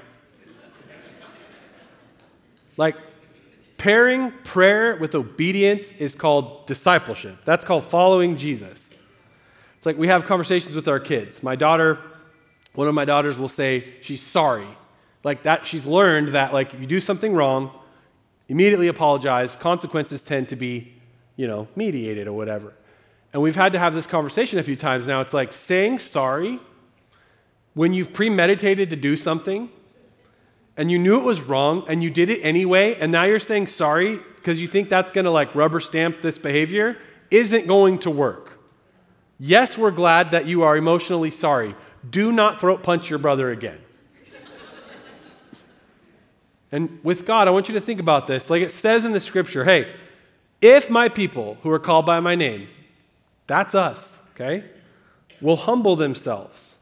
like, 2.78 2.96
pairing 3.76 4.32
prayer 4.44 4.96
with 4.96 5.14
obedience 5.14 5.92
is 5.92 6.14
called 6.14 6.66
discipleship. 6.66 7.36
That's 7.44 7.64
called 7.66 7.84
following 7.84 8.38
Jesus. 8.38 8.96
It's 9.76 9.84
like 9.84 9.98
we 9.98 10.08
have 10.08 10.24
conversations 10.24 10.74
with 10.74 10.88
our 10.88 11.00
kids. 11.00 11.42
My 11.42 11.54
daughter, 11.54 12.00
one 12.74 12.88
of 12.88 12.94
my 12.94 13.04
daughters 13.04 13.38
will 13.38 13.50
say 13.50 13.92
she's 14.00 14.22
sorry. 14.22 14.68
Like 15.22 15.42
that, 15.42 15.66
she's 15.66 15.84
learned 15.84 16.28
that, 16.28 16.54
like, 16.54 16.72
if 16.72 16.80
you 16.80 16.86
do 16.86 17.00
something 17.00 17.34
wrong, 17.34 17.70
immediately 18.48 18.88
apologize. 18.88 19.54
Consequences 19.54 20.22
tend 20.22 20.48
to 20.48 20.56
be, 20.56 20.94
you 21.36 21.46
know, 21.46 21.68
mediated 21.76 22.26
or 22.26 22.32
whatever. 22.32 22.72
And 23.36 23.42
we've 23.42 23.54
had 23.54 23.74
to 23.74 23.78
have 23.78 23.92
this 23.92 24.06
conversation 24.06 24.58
a 24.58 24.62
few 24.62 24.76
times 24.76 25.06
now. 25.06 25.20
It's 25.20 25.34
like 25.34 25.52
saying 25.52 25.98
sorry 25.98 26.58
when 27.74 27.92
you've 27.92 28.14
premeditated 28.14 28.88
to 28.88 28.96
do 28.96 29.14
something 29.14 29.68
and 30.74 30.90
you 30.90 30.98
knew 30.98 31.18
it 31.18 31.22
was 31.22 31.42
wrong 31.42 31.84
and 31.86 32.02
you 32.02 32.08
did 32.08 32.30
it 32.30 32.40
anyway, 32.40 32.94
and 32.94 33.12
now 33.12 33.24
you're 33.24 33.38
saying 33.38 33.66
sorry 33.66 34.20
because 34.36 34.62
you 34.62 34.66
think 34.66 34.88
that's 34.88 35.12
going 35.12 35.26
to 35.26 35.30
like 35.30 35.54
rubber 35.54 35.80
stamp 35.80 36.22
this 36.22 36.38
behavior 36.38 36.96
isn't 37.30 37.66
going 37.66 37.98
to 37.98 38.10
work. 38.10 38.58
Yes, 39.38 39.76
we're 39.76 39.90
glad 39.90 40.30
that 40.30 40.46
you 40.46 40.62
are 40.62 40.74
emotionally 40.74 41.28
sorry. 41.28 41.76
Do 42.08 42.32
not 42.32 42.58
throat 42.58 42.82
punch 42.82 43.10
your 43.10 43.18
brother 43.18 43.50
again. 43.50 43.80
and 46.72 47.00
with 47.02 47.26
God, 47.26 47.48
I 47.48 47.50
want 47.50 47.68
you 47.68 47.74
to 47.74 47.82
think 47.82 48.00
about 48.00 48.28
this. 48.28 48.48
Like 48.48 48.62
it 48.62 48.72
says 48.72 49.04
in 49.04 49.12
the 49.12 49.20
scripture 49.20 49.66
hey, 49.66 49.92
if 50.62 50.88
my 50.88 51.10
people 51.10 51.58
who 51.62 51.70
are 51.70 51.78
called 51.78 52.06
by 52.06 52.18
my 52.20 52.34
name, 52.34 52.68
that's 53.46 53.74
us, 53.74 54.22
okay? 54.34 54.64
Will 55.40 55.56
humble 55.56 55.96
themselves 55.96 56.76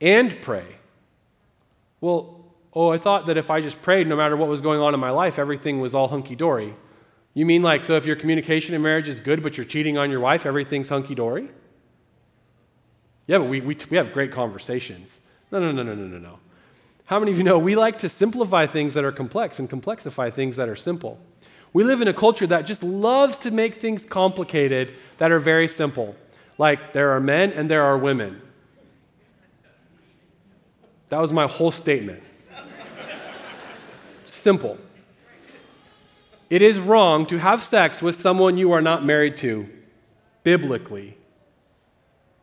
and 0.00 0.40
pray. 0.42 0.76
Well, 2.00 2.44
oh, 2.74 2.90
I 2.90 2.98
thought 2.98 3.26
that 3.26 3.36
if 3.36 3.50
I 3.50 3.60
just 3.60 3.80
prayed, 3.80 4.06
no 4.06 4.16
matter 4.16 4.36
what 4.36 4.48
was 4.48 4.60
going 4.60 4.80
on 4.80 4.92
in 4.92 5.00
my 5.00 5.10
life, 5.10 5.38
everything 5.38 5.80
was 5.80 5.94
all 5.94 6.08
hunky 6.08 6.34
dory. 6.34 6.74
You 7.32 7.46
mean 7.46 7.62
like, 7.62 7.84
so 7.84 7.96
if 7.96 8.06
your 8.06 8.16
communication 8.16 8.74
in 8.74 8.82
marriage 8.82 9.08
is 9.08 9.20
good, 9.20 9.42
but 9.42 9.56
you're 9.56 9.66
cheating 9.66 9.96
on 9.98 10.10
your 10.10 10.20
wife, 10.20 10.46
everything's 10.46 10.88
hunky 10.88 11.14
dory? 11.14 11.48
Yeah, 13.26 13.38
but 13.38 13.48
we, 13.48 13.60
we, 13.60 13.76
we 13.90 13.96
have 13.96 14.12
great 14.12 14.32
conversations. 14.32 15.20
No, 15.50 15.58
no, 15.58 15.72
no, 15.72 15.82
no, 15.82 15.94
no, 15.94 16.06
no, 16.06 16.18
no. 16.18 16.38
How 17.06 17.18
many 17.18 17.32
of 17.32 17.38
you 17.38 17.44
know 17.44 17.58
we 17.58 17.76
like 17.76 17.98
to 17.98 18.08
simplify 18.08 18.66
things 18.66 18.94
that 18.94 19.04
are 19.04 19.12
complex 19.12 19.58
and 19.58 19.68
complexify 19.68 20.32
things 20.32 20.56
that 20.56 20.68
are 20.68 20.76
simple? 20.76 21.18
We 21.74 21.82
live 21.82 22.00
in 22.00 22.08
a 22.08 22.14
culture 22.14 22.46
that 22.46 22.66
just 22.66 22.82
loves 22.82 23.36
to 23.38 23.50
make 23.50 23.74
things 23.74 24.06
complicated 24.06 24.88
that 25.18 25.30
are 25.32 25.40
very 25.40 25.68
simple. 25.68 26.14
Like 26.56 26.92
there 26.92 27.10
are 27.10 27.20
men 27.20 27.52
and 27.52 27.70
there 27.70 27.82
are 27.82 27.98
women. 27.98 28.40
That 31.08 31.20
was 31.20 31.32
my 31.32 31.46
whole 31.46 31.72
statement. 31.72 32.22
Simple. 34.24 34.78
It 36.48 36.62
is 36.62 36.78
wrong 36.78 37.26
to 37.26 37.38
have 37.38 37.60
sex 37.60 38.00
with 38.00 38.14
someone 38.14 38.56
you 38.56 38.70
are 38.72 38.82
not 38.82 39.04
married 39.04 39.36
to, 39.38 39.68
biblically. 40.44 41.16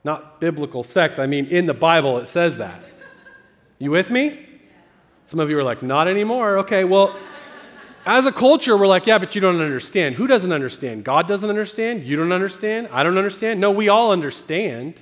Not 0.03 0.41
biblical 0.41 0.83
sex, 0.83 1.19
I 1.19 1.27
mean, 1.27 1.45
in 1.45 1.67
the 1.67 1.73
Bible 1.73 2.17
it 2.17 2.27
says 2.27 2.57
that. 2.57 2.81
You 3.79 3.91
with 3.91 4.09
me? 4.09 4.47
Some 5.27 5.39
of 5.39 5.49
you 5.49 5.57
are 5.57 5.63
like, 5.63 5.81
not 5.81 6.09
anymore. 6.09 6.57
Okay, 6.59 6.83
well, 6.83 7.15
as 8.05 8.25
a 8.25 8.31
culture, 8.31 8.75
we're 8.75 8.87
like, 8.87 9.05
yeah, 9.05 9.17
but 9.17 9.35
you 9.35 9.41
don't 9.41 9.61
understand. 9.61 10.15
Who 10.15 10.27
doesn't 10.27 10.51
understand? 10.51 11.03
God 11.03 11.27
doesn't 11.27 11.49
understand. 11.49 12.03
You 12.03 12.15
don't 12.15 12.31
understand. 12.31 12.89
I 12.91 13.03
don't 13.03 13.17
understand. 13.17 13.59
No, 13.59 13.71
we 13.71 13.89
all 13.89 14.11
understand. 14.11 14.95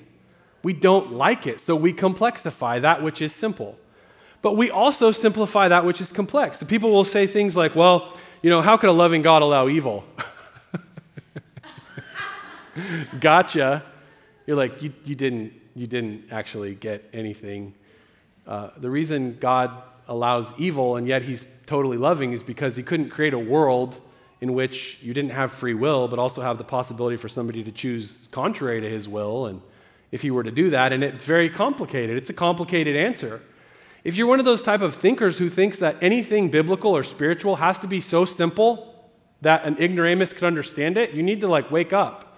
We 0.63 0.73
don't 0.73 1.13
like 1.13 1.47
it, 1.47 1.59
so 1.59 1.75
we 1.75 1.93
complexify 1.93 2.81
that 2.81 3.01
which 3.01 3.21
is 3.21 3.33
simple. 3.33 3.77
But 4.41 4.57
we 4.57 4.69
also 4.69 5.11
simplify 5.11 5.67
that 5.69 5.85
which 5.85 6.01
is 6.01 6.11
complex. 6.11 6.59
The 6.59 6.65
people 6.65 6.91
will 6.91 7.05
say 7.05 7.27
things 7.27 7.55
like, 7.55 7.75
well, 7.75 8.13
you 8.41 8.49
know, 8.49 8.61
how 8.61 8.77
could 8.77 8.89
a 8.89 8.93
loving 8.93 9.21
God 9.21 9.41
allow 9.41 9.67
evil? 9.67 10.03
gotcha. 13.19 13.83
You're 14.45 14.57
like, 14.57 14.81
you, 14.81 14.93
you, 15.05 15.15
didn't, 15.15 15.53
you 15.75 15.87
didn't 15.87 16.25
actually 16.31 16.75
get 16.75 17.09
anything. 17.13 17.73
Uh, 18.47 18.69
the 18.77 18.89
reason 18.89 19.37
God 19.39 19.71
allows 20.09 20.53
evil 20.57 20.97
and 20.97 21.07
yet 21.07 21.21
he's 21.21 21.45
totally 21.65 21.97
loving 21.97 22.33
is 22.33 22.43
because 22.43 22.75
he 22.75 22.83
couldn't 22.83 23.09
create 23.09 23.33
a 23.33 23.39
world 23.39 24.01
in 24.41 24.53
which 24.53 24.99
you 25.01 25.13
didn't 25.13 25.31
have 25.31 25.51
free 25.51 25.73
will, 25.73 26.07
but 26.07 26.17
also 26.17 26.41
have 26.41 26.57
the 26.57 26.63
possibility 26.63 27.17
for 27.17 27.29
somebody 27.29 27.63
to 27.63 27.71
choose 27.71 28.27
contrary 28.31 28.81
to 28.81 28.89
his 28.89 29.07
will. 29.07 29.45
And 29.45 29.61
if 30.11 30.21
he 30.21 30.31
were 30.31 30.43
to 30.43 30.51
do 30.51 30.69
that, 30.71 30.91
and 30.91 31.03
it's 31.03 31.25
very 31.25 31.49
complicated, 31.49 32.17
it's 32.17 32.29
a 32.29 32.33
complicated 32.33 32.95
answer. 32.95 33.41
If 34.03 34.15
you're 34.15 34.27
one 34.27 34.39
of 34.39 34.45
those 34.45 34.63
type 34.63 34.81
of 34.81 34.95
thinkers 34.95 35.37
who 35.39 35.49
thinks 35.49 35.77
that 35.79 35.97
anything 36.01 36.49
biblical 36.49 36.95
or 36.95 37.03
spiritual 37.03 37.57
has 37.57 37.79
to 37.79 37.87
be 37.87 37.99
so 37.99 38.23
simple 38.25 39.11
that 39.41 39.65
an 39.65 39.77
ignoramus 39.77 40.33
could 40.33 40.45
understand 40.45 40.97
it, 40.97 41.11
you 41.11 41.21
need 41.21 41.41
to 41.41 41.47
like 41.47 41.69
wake 41.69 41.91
up. 41.91 42.37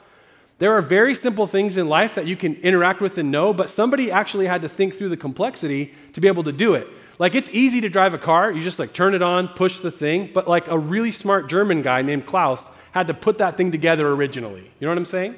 There 0.58 0.76
are 0.76 0.82
very 0.82 1.16
simple 1.16 1.48
things 1.48 1.78
in 1.78 1.88
life 1.88 2.16
that 2.16 2.28
you 2.28 2.36
can 2.36 2.56
interact 2.58 3.02
with 3.02 3.18
and 3.18 3.32
know, 3.32 3.54
but 3.54 3.70
somebody 3.70 4.12
actually 4.12 4.48
had 4.48 4.62
to 4.64 4.70
think 4.70 4.96
through 4.96 5.10
the 5.10 5.18
complexity 5.18 5.94
to 6.14 6.22
be 6.22 6.28
able 6.28 6.44
to 6.44 6.52
do 6.52 6.74
it. 6.76 6.88
Like 7.22 7.36
it's 7.36 7.52
easy 7.52 7.82
to 7.82 7.90
drive 7.90 8.16
a 8.16 8.18
car, 8.18 8.52
you 8.52 8.62
just 8.62 8.80
like 8.80 8.94
turn 8.94 9.14
it 9.14 9.22
on, 9.22 9.50
push 9.50 9.78
the 9.78 9.92
thing, 9.92 10.32
but 10.34 10.48
like 10.48 10.68
a 10.68 10.76
really 10.76 11.12
smart 11.12 11.48
German 11.48 11.84
guy 11.84 12.02
named 12.02 12.26
Klaus 12.26 12.72
had 12.94 13.06
to 13.06 13.14
put 13.14 13.38
that 13.38 13.58
thing 13.58 13.72
together 13.72 14.10
originally. 14.10 14.62
You 14.62 14.88
know 14.88 14.90
what 14.90 14.98
I'm 14.98 15.06
saying? 15.06 15.36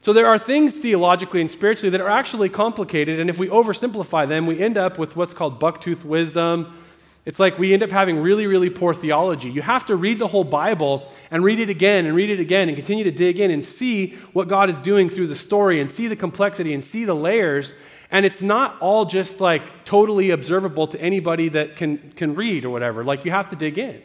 So 0.00 0.14
there 0.14 0.26
are 0.26 0.38
things 0.38 0.74
theologically 0.74 1.42
and 1.42 1.50
spiritually 1.50 1.90
that 1.90 2.00
are 2.00 2.08
actually 2.08 2.48
complicated, 2.48 3.20
and 3.20 3.28
if 3.28 3.38
we 3.38 3.48
oversimplify 3.48 4.26
them, 4.26 4.46
we 4.46 4.58
end 4.58 4.78
up 4.78 4.98
with 4.98 5.16
what's 5.16 5.34
called 5.34 5.60
bucktooth 5.60 6.02
wisdom. 6.02 6.74
It's 7.26 7.38
like 7.38 7.58
we 7.58 7.74
end 7.74 7.82
up 7.82 7.90
having 7.90 8.16
really, 8.22 8.46
really 8.46 8.70
poor 8.70 8.94
theology. 8.94 9.50
You 9.50 9.60
have 9.60 9.84
to 9.86 9.96
read 9.96 10.18
the 10.18 10.28
whole 10.28 10.44
Bible 10.44 11.12
and 11.30 11.44
read 11.44 11.60
it 11.60 11.68
again 11.68 12.06
and 12.06 12.16
read 12.16 12.30
it 12.30 12.40
again 12.40 12.68
and 12.68 12.76
continue 12.76 13.04
to 13.04 13.10
dig 13.10 13.38
in 13.38 13.50
and 13.50 13.62
see 13.62 14.12
what 14.32 14.48
God 14.48 14.70
is 14.70 14.80
doing 14.80 15.10
through 15.10 15.26
the 15.26 15.34
story 15.34 15.78
and 15.78 15.90
see 15.90 16.08
the 16.08 16.16
complexity 16.16 16.72
and 16.72 16.82
see 16.82 17.04
the 17.04 17.14
layers 17.14 17.74
and 18.10 18.24
it's 18.24 18.42
not 18.42 18.80
all 18.80 19.04
just 19.04 19.40
like 19.40 19.84
totally 19.84 20.30
observable 20.30 20.86
to 20.88 21.00
anybody 21.00 21.48
that 21.50 21.76
can, 21.76 22.12
can 22.12 22.34
read 22.34 22.64
or 22.64 22.70
whatever. 22.70 23.04
Like 23.04 23.24
you 23.24 23.30
have 23.30 23.50
to 23.50 23.56
dig 23.56 23.78
in. 23.78 24.02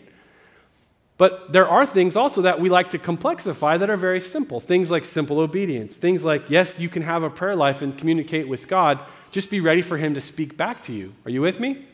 But 1.17 1.53
there 1.53 1.67
are 1.67 1.85
things 1.85 2.15
also 2.15 2.41
that 2.41 2.59
we 2.59 2.69
like 2.69 2.89
to 2.91 2.97
complexify 2.97 3.77
that 3.77 3.91
are 3.91 3.97
very 3.97 4.19
simple. 4.19 4.59
Things 4.59 4.89
like 4.89 5.05
simple 5.05 5.39
obedience. 5.39 5.95
Things 5.97 6.25
like, 6.25 6.49
yes, 6.49 6.79
you 6.79 6.89
can 6.89 7.03
have 7.03 7.21
a 7.21 7.29
prayer 7.29 7.55
life 7.55 7.83
and 7.83 7.95
communicate 7.95 8.47
with 8.47 8.67
God. 8.67 8.99
Just 9.31 9.51
be 9.51 9.59
ready 9.59 9.83
for 9.83 9.97
Him 9.97 10.15
to 10.15 10.21
speak 10.21 10.57
back 10.57 10.81
to 10.83 10.93
you. 10.93 11.13
Are 11.25 11.29
you 11.29 11.41
with 11.41 11.59
me? 11.59 11.85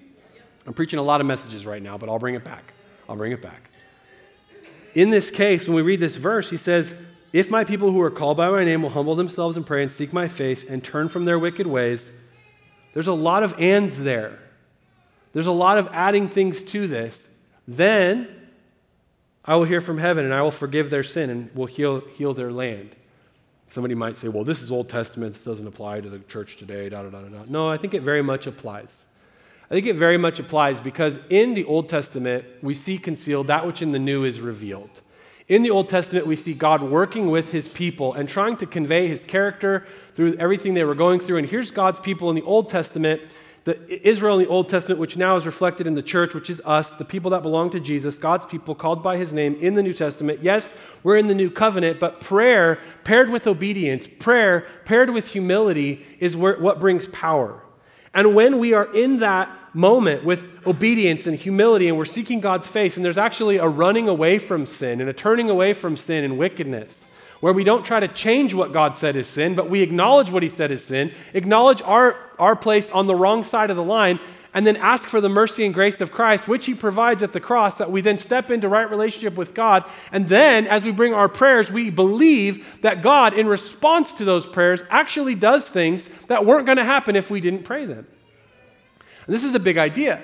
I'm 0.66 0.74
preaching 0.74 0.98
a 0.98 1.02
lot 1.04 1.20
of 1.20 1.28
messages 1.28 1.66
right 1.66 1.82
now, 1.82 1.98
but 1.98 2.08
I'll 2.08 2.20
bring 2.20 2.36
it 2.36 2.46
back. 2.46 2.74
I'll 3.10 3.18
bring 3.18 3.34
it 3.34 3.42
back. 3.42 3.70
In 4.96 5.10
this 5.10 5.30
case, 5.30 5.68
when 5.68 5.76
we 5.76 5.82
read 5.82 6.00
this 6.00 6.16
verse, 6.16 6.50
he 6.50 6.58
says, 6.58 6.96
if 7.38 7.52
my 7.52 7.64
people 7.64 7.92
who 7.92 8.02
are 8.02 8.10
called 8.10 8.36
by 8.36 8.50
my 8.50 8.66
name 8.66 8.82
will 8.82 8.90
humble 8.90 9.14
themselves 9.14 9.58
and 9.58 9.64
pray 9.64 9.84
and 9.84 9.92
seek 9.92 10.12
my 10.12 10.28
face 10.28 10.64
and 10.64 10.84
turn 10.84 11.08
from 11.08 11.26
their 11.26 11.38
wicked 11.38 11.68
ways, 11.68 12.12
there's 12.96 13.06
a 13.06 13.14
lot 13.14 13.44
of 13.44 13.54
ands 13.60 14.02
there. 14.02 14.40
There's 15.34 15.46
a 15.46 15.52
lot 15.52 15.78
of 15.78 15.88
adding 15.92 16.28
things 16.28 16.64
to 16.64 16.88
this. 16.88 17.30
Then 17.68 18.28
I 19.46 19.56
will 19.56 19.66
hear 19.66 19.82
from 19.82 20.00
heaven 20.00 20.26
and 20.26 20.34
I 20.34 20.42
will 20.42 20.50
forgive 20.50 20.90
their 20.90 21.04
sin 21.04 21.30
and 21.30 21.56
will 21.56 21.68
heal, 21.68 22.00
heal 22.16 22.34
their 22.34 22.52
land. 22.52 22.96
Somebody 23.68 23.94
might 23.94 24.16
say, 24.16 24.30
well, 24.30 24.44
this 24.44 24.64
is 24.64 24.72
Old 24.72 24.90
Testament. 24.90 25.34
This 25.34 25.44
doesn't 25.44 25.68
apply 25.68 26.02
to 26.02 26.10
the 26.10 26.18
church 26.20 26.58
today. 26.58 26.90
Da, 26.90 27.04
da, 27.04 27.10
da, 27.10 27.22
da. 27.22 27.44
No, 27.48 27.70
I 27.70 27.78
think 27.78 27.94
it 27.94 28.02
very 28.02 28.24
much 28.24 28.48
applies. 28.48 29.06
I 29.70 29.76
think 29.76 29.86
it 29.86 29.96
very 29.96 30.18
much 30.18 30.40
applies 30.40 30.82
because 30.82 31.20
in 31.30 31.54
the 31.54 31.66
Old 31.66 31.88
Testament, 31.88 32.46
we 32.64 32.74
see 32.74 32.98
concealed 32.98 33.46
that 33.46 33.68
which 33.68 33.84
in 33.84 33.92
the 33.92 34.00
New 34.00 34.24
is 34.24 34.42
revealed. 34.42 35.02
In 35.48 35.62
the 35.62 35.72
Old 35.72 35.88
Testament, 35.88 36.28
we 36.28 36.36
see 36.36 36.54
God 36.54 36.82
working 36.82 37.32
with 37.32 37.52
his 37.52 37.70
people 37.70 38.14
and 38.14 38.28
trying 38.28 38.58
to 38.58 38.66
convey 38.66 39.08
his 39.08 39.24
character 39.24 39.88
through 40.14 40.36
everything 40.36 40.74
they 40.74 40.84
were 40.84 40.96
going 40.96 41.22
through. 41.22 41.38
And 41.38 41.48
here's 41.48 41.72
God's 41.72 42.00
people 42.00 42.30
in 42.30 42.36
the 42.36 42.42
Old 42.42 42.70
Testament, 42.70 43.22
the 43.64 44.06
Israel 44.06 44.40
in 44.40 44.44
the 44.44 44.50
Old 44.50 44.68
Testament, 44.68 45.00
which 45.00 45.16
now 45.16 45.38
is 45.38 45.46
reflected 45.46 45.88
in 45.88 45.94
the 45.94 46.02
church, 46.02 46.34
which 46.34 46.50
is 46.50 46.62
us, 46.66 46.92
the 46.92 47.06
people 47.06 47.32
that 47.32 47.44
belong 47.44 47.70
to 47.70 47.80
Jesus, 47.80 48.18
God's 48.18 48.46
people 48.46 48.76
called 48.76 49.02
by 49.02 49.16
his 49.16 49.32
name 49.32 49.56
in 49.56 49.76
the 49.76 49.84
New 49.84 49.94
Testament. 49.94 50.42
Yes, 50.42 50.74
we're 51.02 51.16
in 51.16 51.28
the 51.28 51.34
new 51.34 51.50
covenant, 51.50 51.98
but 51.98 52.20
prayer 52.20 52.78
paired 53.06 53.30
with 53.30 53.48
obedience, 53.48 54.06
prayer 54.20 54.68
paired 54.84 55.12
with 55.12 55.30
humility 55.30 56.06
is 56.20 56.36
what 56.36 56.80
brings 56.82 57.08
power. 57.08 57.62
And 58.14 58.36
when 58.36 58.60
we 58.60 58.74
are 58.74 58.94
in 58.94 59.20
that 59.20 59.50
moment 59.74 60.24
with 60.24 60.50
obedience 60.66 61.28
and 61.28 61.38
humility 61.38 61.88
and 61.88 61.98
we're 61.98 62.06
seeking 62.06 62.40
God's 62.40 62.68
face, 62.68 62.96
and 62.96 63.06
there's 63.06 63.18
actually 63.18 63.58
a 63.58 63.68
running 63.68 64.08
away 64.08 64.40
from 64.40 64.66
sin 64.66 65.02
and 65.02 65.10
a 65.10 65.14
turning 65.14 65.50
away 65.50 65.74
from 65.74 65.96
sin 65.96 66.24
and 66.24 66.38
wickedness, 66.38 67.06
where 67.40 67.54
we 67.54 67.64
don't 67.64 67.86
try 67.86 68.00
to 68.00 68.08
change 68.08 68.54
what 68.54 68.74
God 68.74 68.96
said 68.96 69.16
is 69.16 69.28
sin, 69.28 69.54
but 69.54 69.70
we 69.70 69.82
acknowledge 69.82 70.32
what 70.32 70.42
He 70.42 70.50
said 70.50 70.72
is 70.72 70.84
sin, 70.84 71.12
acknowledge 71.34 71.82
our, 71.84 72.16
our 72.40 72.56
place 72.56 72.90
on 72.90 73.06
the 73.06 73.16
wrong 73.16 73.44
side 73.44 73.70
of 73.70 73.76
the 73.76 73.84
line, 73.84 74.20
and 74.58 74.66
then 74.66 74.76
ask 74.78 75.08
for 75.08 75.22
the 75.22 75.30
mercy 75.30 75.64
and 75.66 75.72
grace 75.72 76.02
of 76.02 76.12
Christ, 76.12 76.48
which 76.48 76.66
He 76.66 76.74
provides 76.74 77.22
at 77.22 77.32
the 77.32 77.40
cross, 77.40 77.76
that 77.76 77.92
we 77.92 78.02
then 78.02 78.18
step 78.18 78.50
into 78.50 78.68
right 78.68 78.90
relationship 78.90 79.36
with 79.36 79.54
God. 79.54 79.84
And 80.12 80.30
then, 80.30 80.66
as 80.66 80.84
we 80.84 80.90
bring 80.90 81.14
our 81.14 81.30
prayers, 81.30 81.72
we 81.72 81.92
believe 81.92 82.82
that 82.82 83.04
God, 83.04 83.36
in 83.36 83.46
response 83.46 84.14
to 84.14 84.26
those 84.26 84.48
prayers, 84.48 84.82
actually 84.90 85.36
does 85.36 85.70
things 85.70 86.08
that 86.26 86.44
weren't 86.44 86.66
going 86.66 86.80
to 86.80 86.84
happen 86.84 87.16
if 87.16 87.30
we 87.30 87.40
didn't 87.40 87.66
pray 87.66 87.86
them. 87.86 88.08
And 89.28 89.36
this 89.36 89.44
is 89.44 89.54
a 89.54 89.60
big 89.60 89.78
idea. 89.78 90.24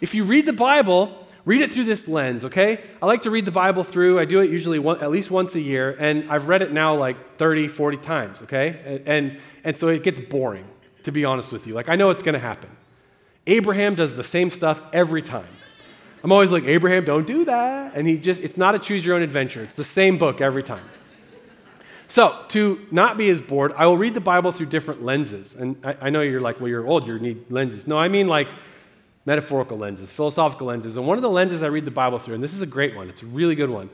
If 0.00 0.14
you 0.14 0.24
read 0.24 0.46
the 0.46 0.54
Bible, 0.54 1.28
read 1.44 1.60
it 1.60 1.70
through 1.70 1.84
this 1.84 2.08
lens, 2.08 2.46
okay? 2.46 2.82
I 3.02 3.04
like 3.04 3.20
to 3.24 3.30
read 3.30 3.44
the 3.44 3.50
Bible 3.52 3.84
through. 3.84 4.18
I 4.18 4.24
do 4.24 4.40
it 4.40 4.48
usually 4.48 4.78
one, 4.78 5.02
at 5.02 5.10
least 5.10 5.30
once 5.30 5.56
a 5.56 5.60
year, 5.60 5.94
and 6.00 6.32
I've 6.32 6.48
read 6.48 6.62
it 6.62 6.72
now 6.72 6.96
like 6.96 7.36
30, 7.36 7.68
40 7.68 7.98
times, 7.98 8.40
okay? 8.44 8.80
And, 8.86 9.08
and, 9.08 9.40
and 9.62 9.76
so 9.76 9.88
it 9.88 10.02
gets 10.02 10.20
boring, 10.20 10.64
to 11.02 11.12
be 11.12 11.26
honest 11.26 11.52
with 11.52 11.66
you. 11.66 11.74
Like, 11.74 11.90
I 11.90 11.96
know 11.96 12.08
it's 12.08 12.22
going 12.22 12.32
to 12.32 12.38
happen. 12.38 12.70
Abraham 13.46 13.94
does 13.94 14.14
the 14.14 14.24
same 14.24 14.50
stuff 14.50 14.82
every 14.92 15.22
time. 15.22 15.46
I'm 16.22 16.32
always 16.32 16.50
like, 16.50 16.64
Abraham, 16.64 17.04
don't 17.04 17.26
do 17.26 17.44
that. 17.44 17.94
And 17.94 18.08
he 18.08 18.16
just, 18.16 18.42
it's 18.42 18.56
not 18.56 18.74
a 18.74 18.78
choose 18.78 19.04
your 19.04 19.14
own 19.14 19.22
adventure. 19.22 19.62
It's 19.62 19.74
the 19.74 19.84
same 19.84 20.16
book 20.16 20.40
every 20.40 20.62
time. 20.62 20.84
So, 22.08 22.44
to 22.48 22.86
not 22.90 23.16
be 23.16 23.28
as 23.30 23.40
bored, 23.40 23.72
I 23.76 23.86
will 23.86 23.96
read 23.96 24.14
the 24.14 24.20
Bible 24.20 24.52
through 24.52 24.66
different 24.66 25.02
lenses. 25.02 25.54
And 25.54 25.76
I, 25.84 25.96
I, 26.02 26.10
know 26.10 26.20
you're 26.20 26.40
like, 26.40 26.60
well, 26.60 26.68
you're 26.68 26.86
old, 26.86 27.06
you 27.06 27.18
need 27.18 27.50
lenses. 27.50 27.86
No, 27.86 27.98
I 27.98 28.08
mean 28.08 28.28
like 28.28 28.46
metaphorical 29.26 29.76
lenses, 29.78 30.12
philosophical 30.12 30.66
lenses. 30.66 30.96
And 30.96 31.06
one 31.06 31.18
of 31.18 31.22
the 31.22 31.30
lenses 31.30 31.62
I 31.62 31.66
read 31.66 31.84
the 31.84 31.90
Bible 31.90 32.18
through, 32.18 32.34
and 32.34 32.44
this 32.44 32.54
is 32.54 32.62
a 32.62 32.66
great 32.66 32.94
one, 32.94 33.08
it's 33.08 33.22
a 33.22 33.26
really 33.26 33.54
good 33.54 33.70
one. 33.70 33.90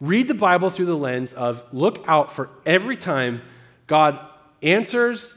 Read 0.00 0.28
the 0.28 0.34
Bible 0.34 0.70
through 0.70 0.86
the 0.86 0.96
lens 0.96 1.32
of 1.32 1.62
look 1.72 2.02
out 2.08 2.32
for 2.32 2.48
every 2.64 2.96
time 2.96 3.42
God 3.86 4.18
answers 4.62 5.36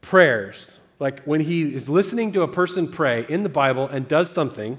prayers. 0.00 0.77
Like 1.00 1.22
when 1.22 1.40
he 1.40 1.74
is 1.74 1.88
listening 1.88 2.32
to 2.32 2.42
a 2.42 2.48
person 2.48 2.88
pray 2.88 3.24
in 3.28 3.42
the 3.42 3.48
Bible 3.48 3.86
and 3.86 4.08
does 4.08 4.30
something, 4.30 4.78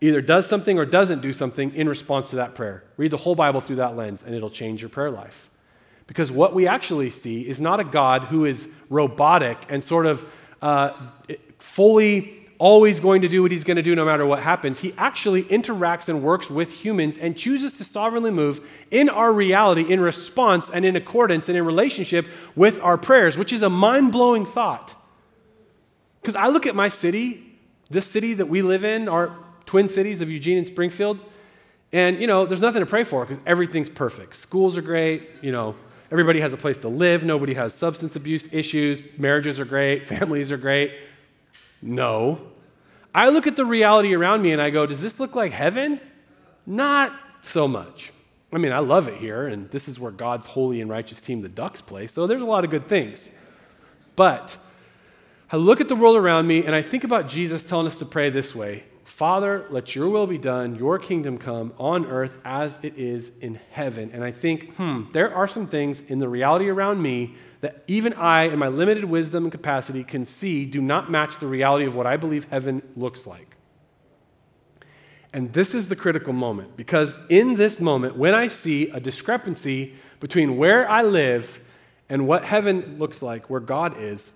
either 0.00 0.20
does 0.20 0.46
something 0.46 0.78
or 0.78 0.84
doesn't 0.84 1.22
do 1.22 1.32
something 1.32 1.74
in 1.74 1.88
response 1.88 2.30
to 2.30 2.36
that 2.36 2.54
prayer. 2.54 2.84
Read 2.96 3.10
the 3.10 3.16
whole 3.16 3.34
Bible 3.34 3.60
through 3.60 3.76
that 3.76 3.96
lens, 3.96 4.22
and 4.22 4.34
it'll 4.34 4.50
change 4.50 4.80
your 4.80 4.88
prayer 4.88 5.10
life. 5.10 5.50
Because 6.06 6.30
what 6.30 6.54
we 6.54 6.66
actually 6.66 7.10
see 7.10 7.46
is 7.46 7.60
not 7.60 7.80
a 7.80 7.84
God 7.84 8.24
who 8.24 8.44
is 8.44 8.68
robotic 8.88 9.58
and 9.68 9.82
sort 9.82 10.06
of 10.06 10.24
uh, 10.62 10.92
fully 11.58 12.34
always 12.58 12.98
going 12.98 13.22
to 13.22 13.28
do 13.28 13.42
what 13.42 13.52
he's 13.52 13.62
going 13.62 13.76
to 13.76 13.82
do 13.82 13.94
no 13.94 14.04
matter 14.04 14.26
what 14.26 14.42
happens. 14.42 14.80
He 14.80 14.92
actually 14.98 15.44
interacts 15.44 16.08
and 16.08 16.22
works 16.22 16.50
with 16.50 16.72
humans 16.72 17.16
and 17.16 17.36
chooses 17.36 17.72
to 17.74 17.84
sovereignly 17.84 18.32
move 18.32 18.68
in 18.90 19.08
our 19.08 19.32
reality 19.32 19.82
in 19.82 20.00
response 20.00 20.68
and 20.68 20.84
in 20.84 20.96
accordance 20.96 21.48
and 21.48 21.56
in 21.56 21.64
relationship 21.64 22.26
with 22.56 22.80
our 22.80 22.98
prayers, 22.98 23.38
which 23.38 23.52
is 23.52 23.62
a 23.62 23.70
mind 23.70 24.10
blowing 24.12 24.44
thought. 24.44 24.94
Because 26.20 26.36
I 26.36 26.48
look 26.48 26.66
at 26.66 26.74
my 26.74 26.88
city, 26.88 27.58
this 27.90 28.06
city 28.06 28.34
that 28.34 28.46
we 28.46 28.62
live 28.62 28.84
in, 28.84 29.08
our 29.08 29.36
twin 29.66 29.88
cities 29.88 30.20
of 30.20 30.30
Eugene 30.30 30.58
and 30.58 30.66
Springfield, 30.66 31.18
and 31.92 32.20
you 32.20 32.26
know, 32.26 32.44
there's 32.46 32.60
nothing 32.60 32.80
to 32.80 32.86
pray 32.86 33.04
for 33.04 33.24
because 33.24 33.42
everything's 33.46 33.88
perfect. 33.88 34.34
Schools 34.34 34.76
are 34.76 34.82
great, 34.82 35.28
you 35.40 35.52
know, 35.52 35.74
everybody 36.10 36.40
has 36.40 36.52
a 36.52 36.56
place 36.56 36.78
to 36.78 36.88
live, 36.88 37.24
nobody 37.24 37.54
has 37.54 37.74
substance 37.74 38.16
abuse 38.16 38.48
issues, 38.52 39.02
marriages 39.16 39.58
are 39.58 39.64
great, 39.64 40.06
families 40.08 40.52
are 40.52 40.56
great. 40.56 40.92
No. 41.80 42.40
I 43.14 43.28
look 43.28 43.46
at 43.46 43.56
the 43.56 43.64
reality 43.64 44.14
around 44.14 44.42
me 44.42 44.52
and 44.52 44.60
I 44.60 44.70
go, 44.70 44.86
does 44.86 45.00
this 45.00 45.18
look 45.18 45.34
like 45.34 45.52
heaven? 45.52 46.00
Not 46.66 47.18
so 47.42 47.66
much. 47.66 48.12
I 48.52 48.58
mean, 48.58 48.72
I 48.72 48.78
love 48.78 49.08
it 49.08 49.18
here, 49.18 49.46
and 49.46 49.70
this 49.70 49.88
is 49.88 50.00
where 50.00 50.10
God's 50.10 50.46
holy 50.46 50.80
and 50.80 50.90
righteous 50.90 51.20
team, 51.20 51.42
the 51.42 51.50
Ducks, 51.50 51.82
play, 51.82 52.06
so 52.06 52.26
there's 52.26 52.40
a 52.40 52.46
lot 52.46 52.64
of 52.64 52.70
good 52.70 52.88
things. 52.88 53.30
But 54.16 54.56
I 55.50 55.56
look 55.56 55.80
at 55.80 55.88
the 55.88 55.96
world 55.96 56.16
around 56.16 56.46
me 56.46 56.64
and 56.64 56.74
I 56.74 56.82
think 56.82 57.04
about 57.04 57.26
Jesus 57.26 57.64
telling 57.64 57.86
us 57.86 57.96
to 57.98 58.04
pray 58.04 58.28
this 58.28 58.54
way 58.54 58.84
Father, 59.02 59.64
let 59.70 59.96
your 59.96 60.10
will 60.10 60.26
be 60.26 60.36
done, 60.36 60.76
your 60.76 60.98
kingdom 60.98 61.38
come 61.38 61.72
on 61.78 62.04
earth 62.04 62.38
as 62.44 62.78
it 62.82 62.96
is 62.98 63.32
in 63.40 63.58
heaven. 63.70 64.10
And 64.12 64.22
I 64.22 64.30
think, 64.30 64.74
hmm, 64.76 65.04
there 65.12 65.34
are 65.34 65.48
some 65.48 65.66
things 65.66 66.02
in 66.02 66.18
the 66.18 66.28
reality 66.28 66.68
around 66.68 67.00
me 67.02 67.34
that 67.62 67.82
even 67.86 68.12
I, 68.12 68.44
in 68.44 68.58
my 68.58 68.68
limited 68.68 69.06
wisdom 69.06 69.44
and 69.44 69.50
capacity, 69.50 70.04
can 70.04 70.26
see 70.26 70.66
do 70.66 70.82
not 70.82 71.10
match 71.10 71.38
the 71.38 71.46
reality 71.46 71.86
of 71.86 71.94
what 71.94 72.06
I 72.06 72.18
believe 72.18 72.44
heaven 72.50 72.82
looks 72.94 73.26
like. 73.26 73.56
And 75.32 75.54
this 75.54 75.74
is 75.74 75.88
the 75.88 75.96
critical 75.96 76.34
moment 76.34 76.76
because 76.76 77.14
in 77.30 77.56
this 77.56 77.80
moment, 77.80 78.16
when 78.16 78.34
I 78.34 78.48
see 78.48 78.90
a 78.90 79.00
discrepancy 79.00 79.94
between 80.20 80.58
where 80.58 80.88
I 80.88 81.02
live 81.02 81.60
and 82.10 82.28
what 82.28 82.44
heaven 82.44 82.98
looks 82.98 83.22
like, 83.22 83.48
where 83.48 83.60
God 83.60 83.98
is, 83.98 84.32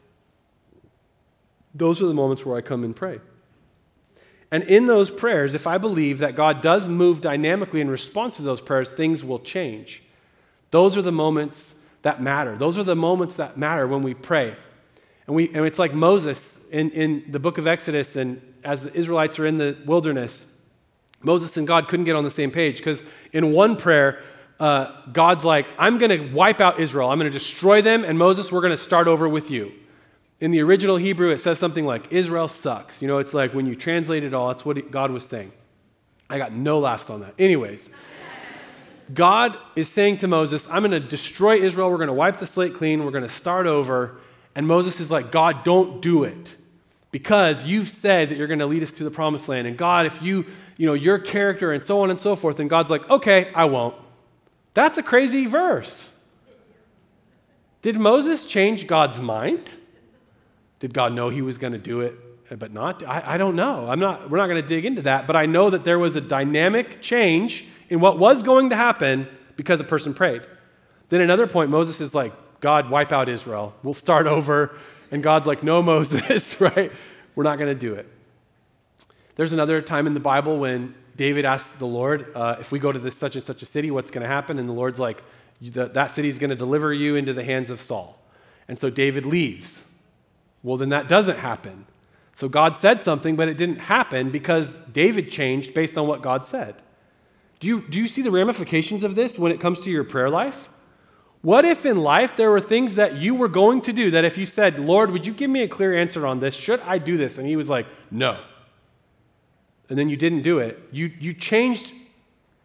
those 1.75 2.03
are 2.03 2.07
the 2.07 2.15
moments 2.15 2.45
where 2.45 2.57
I 2.57 2.61
come 2.61 2.85
and 2.85 2.95
pray. 2.95 3.21
And 4.51 4.63
in 4.65 4.87
those 4.87 5.11
prayers, 5.11 5.55
if 5.55 5.67
I 5.67 5.79
believe 5.79 6.19
that 6.19 6.37
God 6.37 6.61
does 6.61 6.89
move 6.89 7.23
dynamically 7.23 7.81
in 7.81 7.91
response 7.91 8.37
to 8.37 8.43
those 8.43 8.61
prayers, 8.61 8.93
things 8.93 9.25
will 9.25 9.39
change. 9.39 10.03
Those 10.71 10.97
are 10.97 11.03
the 11.03 11.13
moments 11.13 11.77
that 12.03 12.21
matter. 12.21 12.57
Those 12.57 12.77
are 12.77 12.83
the 12.83 12.95
moments 12.95 13.37
that 13.37 13.57
matter 13.57 13.89
when 13.89 14.03
we 14.03 14.13
pray. 14.13 14.55
And, 15.27 15.35
we, 15.35 15.49
and 15.49 15.65
it's 15.65 15.79
like 15.79 15.95
Moses 15.95 16.61
in, 16.71 16.91
in 16.91 17.25
the 17.31 17.39
book 17.39 17.57
of 17.57 17.67
Exodus, 17.67 18.17
and 18.17 18.43
as 18.63 18.83
the 18.83 18.95
Israelites 18.95 19.39
are 19.39 19.47
in 19.47 19.57
the 19.57 19.77
wilderness, 19.87 20.47
Moses 21.23 21.57
and 21.57 21.67
God 21.67 21.89
couldn't 21.89 22.05
get 22.05 22.17
on 22.17 22.25
the 22.25 22.31
same 22.31 22.51
page 22.51 22.79
because 22.79 23.03
in 23.33 23.53
one 23.53 23.77
prayer, 23.77 24.23
uh, 24.61 24.93
God's 25.13 25.45
like, 25.45 25.67
I'm 25.79 25.99
going 25.99 26.11
to 26.11 26.35
wipe 26.35 26.61
out 26.61 26.79
Israel. 26.79 27.09
I'm 27.11 27.19
going 27.19 27.31
to 27.31 27.37
destroy 27.37 27.81
them, 27.83 28.05
and 28.05 28.19
Moses, 28.19 28.53
we're 28.53 28.61
going 28.61 28.73
to 28.73 28.77
start 28.77 29.07
over 29.07 29.29
with 29.29 29.51
you. 29.51 29.73
In 30.43 30.51
the 30.51 30.61
original 30.61 30.97
Hebrew, 30.97 31.31
it 31.31 31.39
says 31.39 31.61
something 31.61 31.87
like, 31.87 32.11
Israel 32.13 32.49
sucks. 32.49 33.01
You 33.01 33.07
know, 33.07 33.19
it's 33.19 33.33
like 33.33 33.55
when 33.55 33.65
you 33.65 33.77
translate 33.77 34.25
it 34.25 34.35
all, 34.35 34.49
that's 34.49 34.65
what 34.65 34.91
God 34.91 35.13
was 35.13 35.25
saying. 35.25 35.53
I 36.29 36.37
got 36.37 36.53
no 36.53 36.81
laughs 36.81 37.09
on 37.11 37.21
that. 37.21 37.35
Anyways, 37.39 37.91
God 39.15 39.57
is 39.77 39.89
saying 39.89 40.17
to 40.19 40.27
Moses, 40.27 40.67
I'm 40.69 40.83
going 40.83 40.91
to 40.91 40.99
destroy 40.99 41.63
Israel. 41.63 41.93
We're 41.93 41.99
going 41.99 42.09
to 42.09 42.13
wipe 42.13 42.39
the 42.39 42.47
slate 42.47 42.75
clean. 42.75 43.05
We're 43.05 43.13
going 43.13 43.23
to 43.23 43.29
start 43.29 43.69
over. 43.69 44.19
And 44.57 44.67
Moses 44.67 44.99
is 44.99 45.13
like, 45.13 45.31
God, 45.31 45.63
don't 45.63 46.03
do 46.03 46.25
it. 46.25 46.57
Because 47.13 47.65
you've 47.65 47.89
said 47.89 48.29
that 48.31 48.37
you're 48.37 48.49
going 48.49 48.59
to 48.59 48.67
lead 48.67 48.83
us 48.83 48.93
to 48.95 49.05
the 49.05 49.13
promised 49.13 49.49
land. 49.49 49.69
And 49.69 49.79
God, 49.79 50.07
if 50.07 50.21
you, 50.21 50.45
you 50.77 50.89
know, 50.89 50.95
your 50.95 51.21
character 51.21 51.71
and 51.71 51.85
so 51.85 52.03
on 52.03 52.11
and 52.11 52.19
so 52.19 52.35
forth, 52.35 52.59
and 52.59 52.69
God's 52.69 52.91
like, 52.91 53.09
okay, 53.09 53.53
I 53.55 53.67
won't. 53.67 53.95
That's 54.75 54.99
a 54.99 55.05
crazy 55.05 55.47
verse. 55.47 56.17
Did 57.81 57.97
Moses 57.97 58.45
change 58.45 58.89
God's 58.89 59.21
mind? 59.21 59.71
Did 60.83 60.93
God 60.93 61.13
know 61.13 61.29
he 61.29 61.43
was 61.43 61.59
going 61.59 61.75
to 61.75 61.79
do 61.79 62.01
it, 62.01 62.59
but 62.59 62.73
not? 62.73 63.05
I, 63.05 63.35
I 63.35 63.37
don't 63.37 63.55
know. 63.55 63.87
I'm 63.87 64.01
not, 64.01 64.29
we're 64.29 64.39
not 64.39 64.49
going 64.49 64.61
to 64.61 64.67
dig 64.67 64.85
into 64.85 65.03
that. 65.03 65.29
But 65.29 65.37
I 65.37 65.47
know 65.47 65.71
that 65.71 65.85
there 65.85 65.97
was 65.97 66.17
a 66.17 66.21
dynamic 66.21 67.01
change 67.01 67.65
in 67.89 68.01
what 68.01 68.19
was 68.19 68.43
going 68.43 68.71
to 68.71 68.77
happen 68.77 69.29
because 69.55 69.81
a 69.81 69.85
person 69.85 70.13
prayed. 70.13 70.43
Then 71.09 71.21
another 71.21 71.47
point, 71.47 71.71
Moses 71.71 72.01
is 72.01 72.17
like, 72.17 72.33
God, 72.59 72.91
wipe 72.91 73.13
out 73.13 73.29
Israel. 73.29 73.77
We'll 73.85 73.95
start 73.95 74.27
over. 74.27 74.75
And 75.13 75.23
God's 75.23 75.47
like, 75.47 75.63
no, 75.63 75.83
Moses, 75.85 76.61
right? 76.61 76.91
We're 77.37 77.45
not 77.45 77.59
going 77.59 77.73
to 77.73 77.79
do 77.79 77.95
it. 77.95 78.09
There's 79.37 79.53
another 79.53 79.81
time 79.81 80.09
in 80.09 80.15
the 80.15 80.21
Bible 80.21 80.59
when 80.59 80.97
David 81.15 81.45
asked 81.45 81.79
the 81.79 81.87
Lord, 81.87 82.27
uh, 82.35 82.57
if 82.59 82.73
we 82.73 82.81
go 82.81 82.91
to 82.91 82.99
this 82.99 83.17
such 83.17 83.37
and 83.37 83.45
such 83.45 83.63
a 83.63 83.67
city, 83.67 83.93
what's 83.93 84.11
going 84.11 84.23
to 84.23 84.29
happen? 84.29 84.59
And 84.59 84.69
the 84.69 84.73
Lord's 84.73 84.99
like, 84.99 85.23
that 85.61 86.11
city 86.11 86.29
is 86.29 86.41
going 86.41 86.51
to 86.51 86.57
deliver 86.57 86.93
you 86.93 87.15
into 87.15 87.33
the 87.33 87.45
hands 87.45 87.71
of 87.71 87.81
Saul. 87.81 88.19
And 88.67 88.77
so 88.77 88.91
David 88.91 89.25
leaves. 89.25 89.85
Well, 90.63 90.77
then 90.77 90.91
that 90.91 91.09
doesn't 91.09 91.39
happen. 91.39 91.87
So 92.35 92.49
God 92.49 92.77
said 92.77 93.03
something, 93.03 93.37
but 93.37 93.49
it 93.49 93.59
didn't 93.59 93.81
happen 93.81 94.31
because 94.31 94.77
David 94.77 95.31
changed 95.31 95.75
based 95.75 95.99
on 95.99 96.07
what 96.07 96.23
God 96.23 96.47
said. 96.47 96.77
Do 97.61 97.69
you, 97.69 97.83
do 97.89 97.99
you 97.99 98.09
see 98.09 98.23
the 98.23 98.31
ramifications 98.31 99.05
of 99.05 99.15
this 99.15 99.39
when 99.39 99.53
it 99.53 99.61
comes 99.61 99.81
to 99.83 99.91
your 99.91 100.05
prayer 100.05 100.31
life? 100.31 100.69
What 101.43 101.65
if 101.65 101.85
in 101.85 102.03
life 102.03 102.37
there 102.37 102.51
were 102.51 102.61
things 102.61 102.95
that 102.95 103.17
you 103.17 103.35
were 103.35 103.49
going 103.49 103.83
to 103.83 103.93
do 103.93 104.11
that 104.13 104.25
if 104.25 104.39
you 104.39 104.47
said, 104.47 104.79
Lord, 104.79 105.11
would 105.11 105.27
you 105.27 105.33
give 105.33 105.51
me 105.51 105.63
a 105.63 105.69
clear 105.69 105.93
answer 105.95 106.27
on 106.27 106.41
this? 106.41 106.55
Should 106.55 106.81
I 106.81 106.99
do 106.99 107.17
this? 107.17 107.37
And 107.37 107.47
he 107.47 107.57
was 107.57 107.69
like, 107.69 107.87
no. 108.11 108.41
And 109.89 109.99
then 109.99 110.09
you 110.09 110.17
didn't 110.17 110.43
do 110.43 110.59
it. 110.59 110.81
You, 110.93 111.13
you 111.21 111.35
changed 111.35 111.93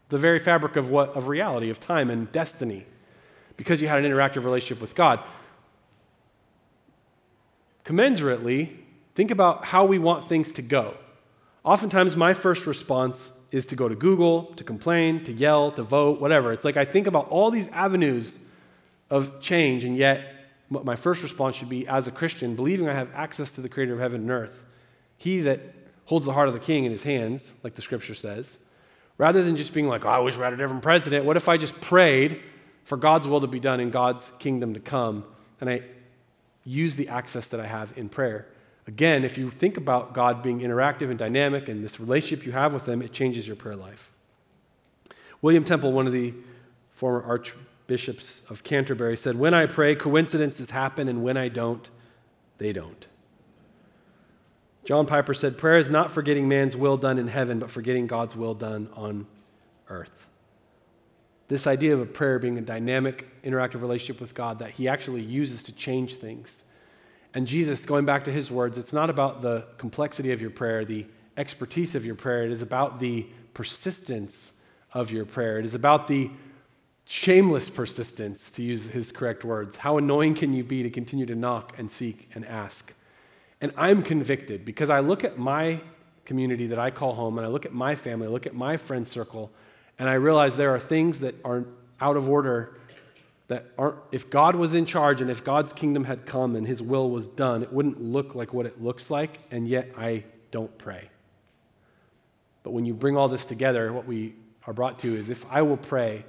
the 0.10 0.18
very 0.18 0.40
fabric 0.40 0.76
of 0.76 0.90
what 0.90 1.10
of 1.16 1.28
reality, 1.28 1.70
of 1.70 1.80
time 1.80 2.10
and 2.10 2.32
destiny, 2.32 2.86
because 3.58 3.82
you 3.82 3.88
had 3.88 4.04
an 4.04 4.10
interactive 4.10 4.46
relationship 4.46 4.80
with 4.80 4.96
God. 4.96 5.20
Commensurately, 7.88 8.76
think 9.16 9.32
about 9.32 9.64
how 9.64 9.86
we 9.86 9.98
want 9.98 10.26
things 10.26 10.52
to 10.52 10.62
go. 10.62 10.94
Oftentimes, 11.64 12.18
my 12.18 12.34
first 12.34 12.68
response 12.68 13.32
is 13.50 13.66
to 13.68 13.78
go 13.78 13.88
to 13.88 13.96
Google, 13.96 14.44
to 14.56 14.66
complain, 14.66 15.24
to 15.24 15.32
yell, 15.32 15.72
to 15.72 15.84
vote, 15.84 16.20
whatever. 16.20 16.52
It's 16.52 16.66
like 16.66 16.76
I 16.76 16.84
think 16.84 17.08
about 17.08 17.30
all 17.30 17.50
these 17.50 17.70
avenues 17.70 18.40
of 19.10 19.40
change, 19.40 19.86
and 19.86 19.96
yet 19.96 20.34
my 20.70 20.98
first 20.98 21.24
response 21.24 21.56
should 21.56 21.70
be 21.70 21.88
as 21.88 22.10
a 22.10 22.12
Christian, 22.12 22.58
believing 22.58 22.90
I 22.90 22.94
have 22.94 23.10
access 23.14 23.54
to 23.54 23.62
the 23.62 23.70
creator 23.70 23.94
of 23.94 24.02
heaven 24.02 24.20
and 24.20 24.32
earth, 24.32 24.66
he 25.16 25.40
that 25.42 25.62
holds 26.04 26.26
the 26.26 26.34
heart 26.34 26.50
of 26.50 26.54
the 26.54 26.60
king 26.60 26.84
in 26.84 26.92
his 26.92 27.04
hands, 27.04 27.54
like 27.64 27.76
the 27.76 27.82
scripture 27.82 28.16
says, 28.16 28.58
rather 29.18 29.42
than 29.44 29.56
just 29.56 29.74
being 29.74 29.88
like, 29.88 30.06
oh, 30.06 30.10
I 30.10 30.20
wish 30.20 30.36
we 30.36 30.44
had 30.44 30.52
a 30.52 30.58
different 30.58 30.84
president. 30.84 31.24
What 31.24 31.38
if 31.38 31.48
I 31.48 31.56
just 31.56 31.80
prayed 31.80 32.42
for 32.84 32.98
God's 32.98 33.30
will 33.30 33.40
to 33.40 33.48
be 33.48 33.62
done 33.62 33.80
and 33.80 33.94
God's 33.94 34.32
kingdom 34.40 34.74
to 34.74 34.82
come, 34.82 35.24
and 35.62 35.70
I 35.70 35.84
use 36.68 36.96
the 36.96 37.08
access 37.08 37.48
that 37.48 37.60
I 37.60 37.68
have 37.68 37.94
in 37.98 38.10
prayer? 38.10 38.48
Again, 38.88 39.24
if 39.24 39.38
you 39.38 39.52
think 39.52 39.78
about 39.78 40.14
God 40.14 40.42
being 40.42 40.60
interactive 40.62 41.10
and 41.10 41.20
dynamic 41.20 41.68
and 41.68 41.84
this 41.84 42.00
relationship 42.00 42.46
you 42.46 42.54
have 42.54 42.74
with 42.74 42.88
Him, 42.88 43.02
it 43.02 43.12
changes 43.12 43.48
your 43.48 43.56
prayer 43.56 43.76
life. 43.76 44.12
William 45.42 45.64
Temple, 45.64 45.92
one 45.92 46.08
of 46.08 46.14
the 46.14 46.34
former 46.92 47.24
archbishops 47.24 48.42
of 48.50 48.64
Canterbury, 48.64 49.18
said, 49.18 49.38
When 49.38 49.54
I 49.54 49.66
pray, 49.66 49.96
coincidences 49.96 50.70
happen, 50.70 51.08
and 51.08 51.24
when 51.24 51.38
I 51.38 51.50
don't, 51.50 51.90
they 52.58 52.74
don't. 52.74 53.08
John 54.86 55.06
Piper 55.06 55.34
said, 55.34 55.58
Prayer 55.58 55.78
is 55.78 55.90
not 55.90 56.10
for 56.10 56.22
getting 56.22 56.48
man's 56.48 56.78
will 56.78 56.96
done 56.96 57.20
in 57.20 57.28
heaven, 57.28 57.60
but 57.60 57.70
for 57.70 57.82
getting 57.82 58.08
God's 58.08 58.38
will 58.38 58.54
done 58.54 58.90
on 58.94 59.28
earth. 59.90 60.27
This 61.48 61.66
idea 61.66 61.94
of 61.94 62.02
a 62.02 62.06
prayer 62.06 62.40
being 62.40 62.58
a 62.58 62.62
dynamic, 62.62 63.28
interactive 63.44 63.82
relationship 63.82 64.20
with 64.20 64.34
God 64.34 64.60
that 64.60 64.72
He 64.72 64.88
actually 64.88 65.22
uses 65.22 65.64
to 65.64 65.72
change 65.72 66.16
things 66.16 66.66
and 67.38 67.46
Jesus, 67.48 67.86
going 67.86 68.04
back 68.04 68.24
to 68.24 68.32
his 68.32 68.50
words, 68.50 68.80
it's 68.80 68.94
not 68.94 69.12
about 69.12 69.44
the 69.44 69.66
complexity 69.78 70.32
of 70.32 70.42
your 70.42 70.50
prayer, 70.50 70.84
the 70.84 71.06
expertise 71.38 71.94
of 71.94 72.04
your 72.04 72.16
prayer. 72.16 72.44
It 72.44 72.52
is 72.52 72.64
about 72.64 73.00
the 73.00 73.28
persistence 73.54 74.54
of 74.92 75.12
your 75.12 75.24
prayer. 75.24 75.60
It 75.60 75.66
is 75.66 75.76
about 75.76 76.08
the 76.08 76.32
shameless 77.06 77.70
persistence, 77.70 78.50
to 78.52 78.64
use 78.64 78.88
his 78.88 79.12
correct 79.12 79.46
words. 79.46 79.78
How 79.78 80.00
annoying 80.00 80.34
can 80.34 80.52
you 80.52 80.64
be 80.64 80.82
to 80.82 80.90
continue 80.90 81.28
to 81.28 81.36
knock 81.36 81.74
and 81.78 81.92
seek 81.92 82.28
and 82.34 82.44
ask? 82.44 82.92
And 83.62 83.72
I'm 83.78 84.02
convicted 84.02 84.66
because 84.66 84.90
I 84.90 85.00
look 85.02 85.24
at 85.24 85.38
my 85.38 85.82
community 86.26 86.66
that 86.66 86.80
I 86.80 86.90
call 86.90 87.14
home, 87.14 87.38
and 87.38 87.46
I 87.46 87.50
look 87.52 87.68
at 87.68 87.72
my 87.72 87.94
family, 87.94 88.26
I 88.26 88.32
look 88.32 88.48
at 88.48 88.56
my 88.56 88.78
friend 88.78 89.08
circle, 89.08 89.52
and 90.00 90.10
I 90.10 90.14
realize 90.14 90.58
there 90.58 90.74
are 90.76 90.80
things 90.80 91.20
that 91.20 91.36
are 91.44 91.66
out 92.00 92.18
of 92.18 92.30
order 92.30 92.78
that 93.48 93.66
aren't, 93.78 93.98
if 94.12 94.30
God 94.30 94.56
was 94.56 94.74
in 94.74 94.86
charge 94.86 95.22
and 95.22 95.32
if 95.32 95.44
God's 95.44 95.74
kingdom 95.74 96.04
had 96.04 96.26
come 96.26 96.56
and 96.56 96.68
his 96.68 96.82
will 96.82 97.10
was 97.10 97.28
done, 97.28 97.64
it 97.64 97.72
wouldn't 97.72 98.02
look 98.02 98.36
like 98.36 98.54
what 98.54 98.66
it 98.66 98.82
looks 98.82 99.10
like, 99.10 99.40
and 99.52 99.68
yet 99.68 99.92
I 99.98 100.26
don't 100.52 100.76
pray. 100.78 101.10
But 102.64 102.72
when 102.72 102.86
you 102.86 102.94
bring 102.94 103.16
all 103.16 103.30
this 103.30 103.46
together, 103.46 103.94
what 103.94 104.06
we 104.06 104.36
are 104.66 104.74
brought 104.74 105.00
to 105.00 105.16
is 105.16 105.30
if 105.30 105.46
I 105.50 105.62
will 105.62 105.78
pray 105.78 106.26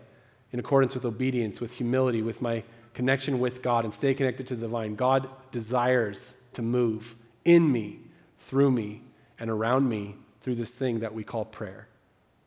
in 0.52 0.60
accordance 0.60 0.94
with 0.94 1.04
obedience, 1.04 1.60
with 1.60 1.74
humility, 1.74 2.22
with 2.22 2.40
my 2.40 2.62
connection 2.94 3.40
with 3.40 3.62
God, 3.62 3.84
and 3.84 3.92
stay 3.92 4.14
connected 4.14 4.46
to 4.48 4.54
the 4.54 4.62
divine, 4.62 4.94
God 4.94 5.28
desires 5.52 6.36
to 6.54 6.62
move 6.62 7.16
in 7.44 7.70
me, 7.70 7.98
through 8.38 8.70
me, 8.70 9.02
and 9.38 9.50
around 9.50 9.88
me 9.88 10.14
through 10.40 10.54
this 10.54 10.70
thing 10.70 11.00
that 11.00 11.12
we 11.12 11.24
call 11.24 11.44
prayer. 11.44 11.88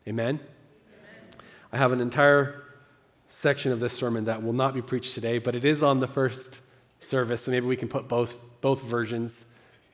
Amen? 0.07 0.39
I 1.73 1.77
have 1.77 1.93
an 1.93 2.01
entire 2.01 2.63
section 3.29 3.71
of 3.71 3.79
this 3.79 3.93
sermon 3.93 4.25
that 4.25 4.43
will 4.43 4.53
not 4.53 4.73
be 4.73 4.81
preached 4.81 5.15
today, 5.15 5.37
but 5.37 5.55
it 5.55 5.63
is 5.63 5.81
on 5.81 6.01
the 6.01 6.07
first 6.07 6.59
service, 6.99 7.43
so 7.43 7.51
maybe 7.51 7.65
we 7.65 7.77
can 7.77 7.87
put 7.87 8.07
both, 8.07 8.43
both 8.59 8.83
versions. 8.83 9.45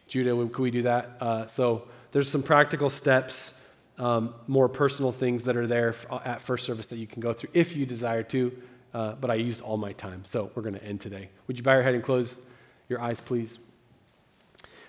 Judah, 0.08 0.36
could 0.48 0.62
we 0.62 0.72
do 0.72 0.82
that? 0.84 1.18
Uh, 1.22 1.46
so 1.46 1.88
there's 2.12 2.30
some 2.30 2.42
practical 2.42 2.90
steps, 2.90 3.54
um, 4.00 4.34
more 4.48 4.68
personal 4.68 5.12
things 5.12 5.44
that 5.44 5.56
are 5.56 5.68
there 5.68 5.94
at 6.26 6.42
first 6.42 6.66
service 6.66 6.88
that 6.88 6.98
you 6.98 7.06
can 7.06 7.22
go 7.22 7.32
through 7.32 7.50
if 7.54 7.76
you 7.76 7.86
desire 7.86 8.24
to, 8.24 8.58
uh, 8.94 9.12
but 9.14 9.30
I 9.30 9.36
used 9.36 9.62
all 9.62 9.78
my 9.78 9.94
time, 9.94 10.26
so 10.26 10.50
we're 10.56 10.64
going 10.64 10.76
to 10.76 10.84
end 10.84 11.02
today. 11.02 11.30
Would 11.46 11.58
you 11.58 11.64
bow 11.64 11.74
your 11.74 11.84
head 11.84 11.94
and 11.94 12.04
close 12.04 12.40
your 12.90 13.00
eyes, 13.00 13.20
please? 13.20 13.60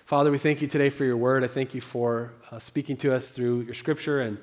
Father, 0.05 0.31
we 0.31 0.39
thank 0.39 0.59
you 0.59 0.67
today 0.67 0.89
for 0.89 1.05
your 1.05 1.17
word. 1.17 1.43
I 1.43 1.47
thank 1.47 1.75
you 1.75 1.81
for 1.81 2.33
uh, 2.51 2.57
speaking 2.57 2.97
to 2.97 3.13
us 3.13 3.29
through 3.29 3.61
your 3.61 3.75
scripture 3.75 4.21
and 4.21 4.39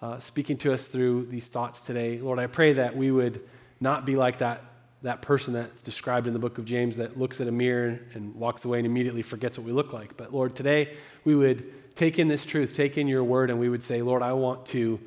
uh, 0.00 0.18
speaking 0.20 0.56
to 0.58 0.72
us 0.72 0.88
through 0.88 1.26
these 1.26 1.48
thoughts 1.48 1.80
today. 1.80 2.18
Lord, 2.18 2.38
I 2.38 2.46
pray 2.46 2.74
that 2.74 2.96
we 2.96 3.10
would 3.10 3.40
not 3.80 4.06
be 4.06 4.16
like 4.16 4.38
that, 4.38 4.62
that 5.02 5.22
person 5.22 5.54
that's 5.54 5.82
described 5.82 6.26
in 6.26 6.32
the 6.32 6.38
book 6.38 6.58
of 6.58 6.64
James 6.64 6.96
that 6.96 7.18
looks 7.18 7.40
at 7.40 7.48
a 7.48 7.52
mirror 7.52 8.00
and 8.14 8.34
walks 8.34 8.64
away 8.64 8.78
and 8.78 8.86
immediately 8.86 9.22
forgets 9.22 9.58
what 9.58 9.66
we 9.66 9.72
look 9.72 9.92
like. 9.92 10.16
But 10.16 10.32
Lord, 10.32 10.54
today 10.54 10.96
we 11.24 11.34
would 11.34 11.96
take 11.96 12.18
in 12.18 12.28
this 12.28 12.44
truth, 12.44 12.74
take 12.74 12.96
in 12.96 13.08
your 13.08 13.24
word, 13.24 13.50
and 13.50 13.58
we 13.58 13.68
would 13.68 13.82
say, 13.82 14.02
Lord, 14.02 14.22
I 14.22 14.32
want 14.32 14.66
to, 14.66 15.00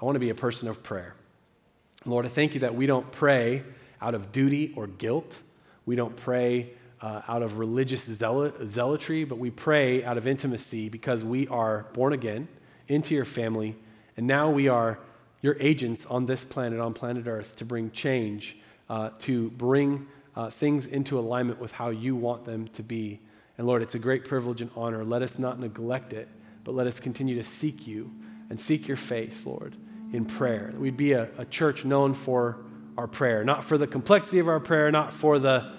I 0.00 0.04
want 0.04 0.16
to 0.16 0.20
be 0.20 0.30
a 0.30 0.34
person 0.34 0.68
of 0.68 0.82
prayer. 0.82 1.14
Lord, 2.04 2.26
I 2.26 2.28
thank 2.28 2.52
you 2.52 2.60
that 2.60 2.74
we 2.74 2.86
don't 2.86 3.10
pray 3.12 3.62
out 4.02 4.14
of 4.14 4.30
duty 4.30 4.74
or 4.76 4.86
guilt. 4.86 5.40
We 5.86 5.96
don't 5.96 6.14
pray 6.14 6.72
uh, 7.00 7.22
out 7.28 7.42
of 7.42 7.58
religious 7.58 8.04
zealotry, 8.04 9.24
but 9.24 9.38
we 9.38 9.50
pray 9.50 10.04
out 10.04 10.18
of 10.18 10.26
intimacy 10.26 10.88
because 10.88 11.24
we 11.24 11.48
are 11.48 11.86
born 11.94 12.12
again 12.12 12.48
into 12.88 13.14
your 13.14 13.24
family, 13.24 13.76
and 14.16 14.26
now 14.26 14.50
we 14.50 14.68
are 14.68 14.98
your 15.40 15.56
agents 15.60 16.06
on 16.06 16.26
this 16.26 16.44
planet, 16.44 16.80
on 16.80 16.94
planet 16.94 17.26
Earth, 17.26 17.56
to 17.56 17.64
bring 17.64 17.90
change, 17.90 18.56
uh, 18.88 19.10
to 19.20 19.50
bring 19.50 20.06
uh, 20.36 20.50
things 20.50 20.86
into 20.86 21.18
alignment 21.18 21.60
with 21.60 21.72
how 21.72 21.90
you 21.90 22.16
want 22.16 22.44
them 22.44 22.68
to 22.68 22.82
be. 22.82 23.20
And 23.58 23.66
Lord, 23.66 23.82
it's 23.82 23.94
a 23.94 23.98
great 23.98 24.24
privilege 24.24 24.60
and 24.62 24.70
honor. 24.74 25.04
Let 25.04 25.22
us 25.22 25.38
not 25.38 25.60
neglect 25.60 26.12
it, 26.12 26.28
but 26.64 26.74
let 26.74 26.86
us 26.86 26.98
continue 26.98 27.36
to 27.36 27.44
seek 27.44 27.86
you 27.86 28.10
and 28.50 28.58
seek 28.58 28.88
your 28.88 28.96
face, 28.96 29.46
Lord, 29.46 29.76
in 30.12 30.24
prayer. 30.24 30.72
We'd 30.76 30.96
be 30.96 31.12
a, 31.12 31.28
a 31.38 31.44
church 31.44 31.84
known 31.84 32.14
for 32.14 32.58
our 32.96 33.06
prayer, 33.06 33.44
not 33.44 33.64
for 33.64 33.76
the 33.76 33.86
complexity 33.86 34.38
of 34.38 34.48
our 34.48 34.60
prayer, 34.60 34.90
not 34.90 35.12
for 35.12 35.38
the 35.38 35.72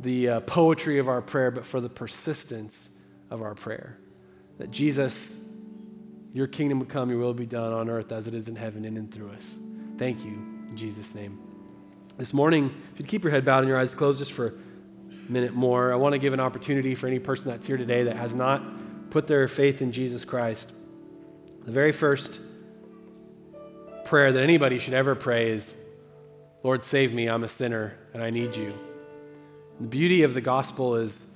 the 0.00 0.28
uh, 0.28 0.40
poetry 0.40 0.98
of 0.98 1.08
our 1.08 1.20
prayer, 1.20 1.50
but 1.50 1.66
for 1.66 1.80
the 1.80 1.88
persistence 1.88 2.90
of 3.30 3.42
our 3.42 3.54
prayer. 3.54 3.98
That 4.58 4.70
Jesus, 4.70 5.38
your 6.32 6.46
kingdom 6.46 6.78
would 6.80 6.88
come, 6.88 7.10
your 7.10 7.18
will 7.18 7.34
be 7.34 7.46
done 7.46 7.72
on 7.72 7.88
earth 7.88 8.12
as 8.12 8.26
it 8.28 8.34
is 8.34 8.48
in 8.48 8.56
heaven 8.56 8.84
in 8.84 8.96
and 8.96 9.12
through 9.12 9.30
us. 9.30 9.58
Thank 9.96 10.24
you, 10.24 10.32
in 10.68 10.76
Jesus' 10.76 11.14
name. 11.14 11.38
This 12.18 12.34
morning, 12.34 12.74
if 12.92 12.98
you'd 12.98 13.08
keep 13.08 13.22
your 13.22 13.30
head 13.30 13.44
bowed 13.44 13.60
and 13.60 13.68
your 13.68 13.78
eyes 13.78 13.94
closed 13.94 14.18
just 14.18 14.32
for 14.32 14.48
a 14.48 15.32
minute 15.32 15.54
more, 15.54 15.92
I 15.92 15.96
want 15.96 16.14
to 16.14 16.18
give 16.18 16.32
an 16.32 16.40
opportunity 16.40 16.94
for 16.94 17.06
any 17.06 17.18
person 17.18 17.50
that's 17.50 17.66
here 17.66 17.76
today 17.76 18.04
that 18.04 18.16
has 18.16 18.34
not 18.34 19.10
put 19.10 19.26
their 19.26 19.46
faith 19.48 19.80
in 19.80 19.92
Jesus 19.92 20.24
Christ. 20.24 20.72
The 21.64 21.72
very 21.72 21.92
first 21.92 22.40
prayer 24.04 24.32
that 24.32 24.42
anybody 24.42 24.78
should 24.78 24.94
ever 24.94 25.14
pray 25.14 25.50
is, 25.50 25.74
Lord, 26.62 26.82
save 26.82 27.12
me, 27.12 27.28
I'm 27.28 27.44
a 27.44 27.48
sinner, 27.48 27.94
and 28.12 28.22
I 28.22 28.30
need 28.30 28.56
you. 28.56 28.74
The 29.80 29.86
beauty 29.86 30.22
of 30.22 30.34
the 30.34 30.40
gospel 30.40 30.96
is, 30.96 31.26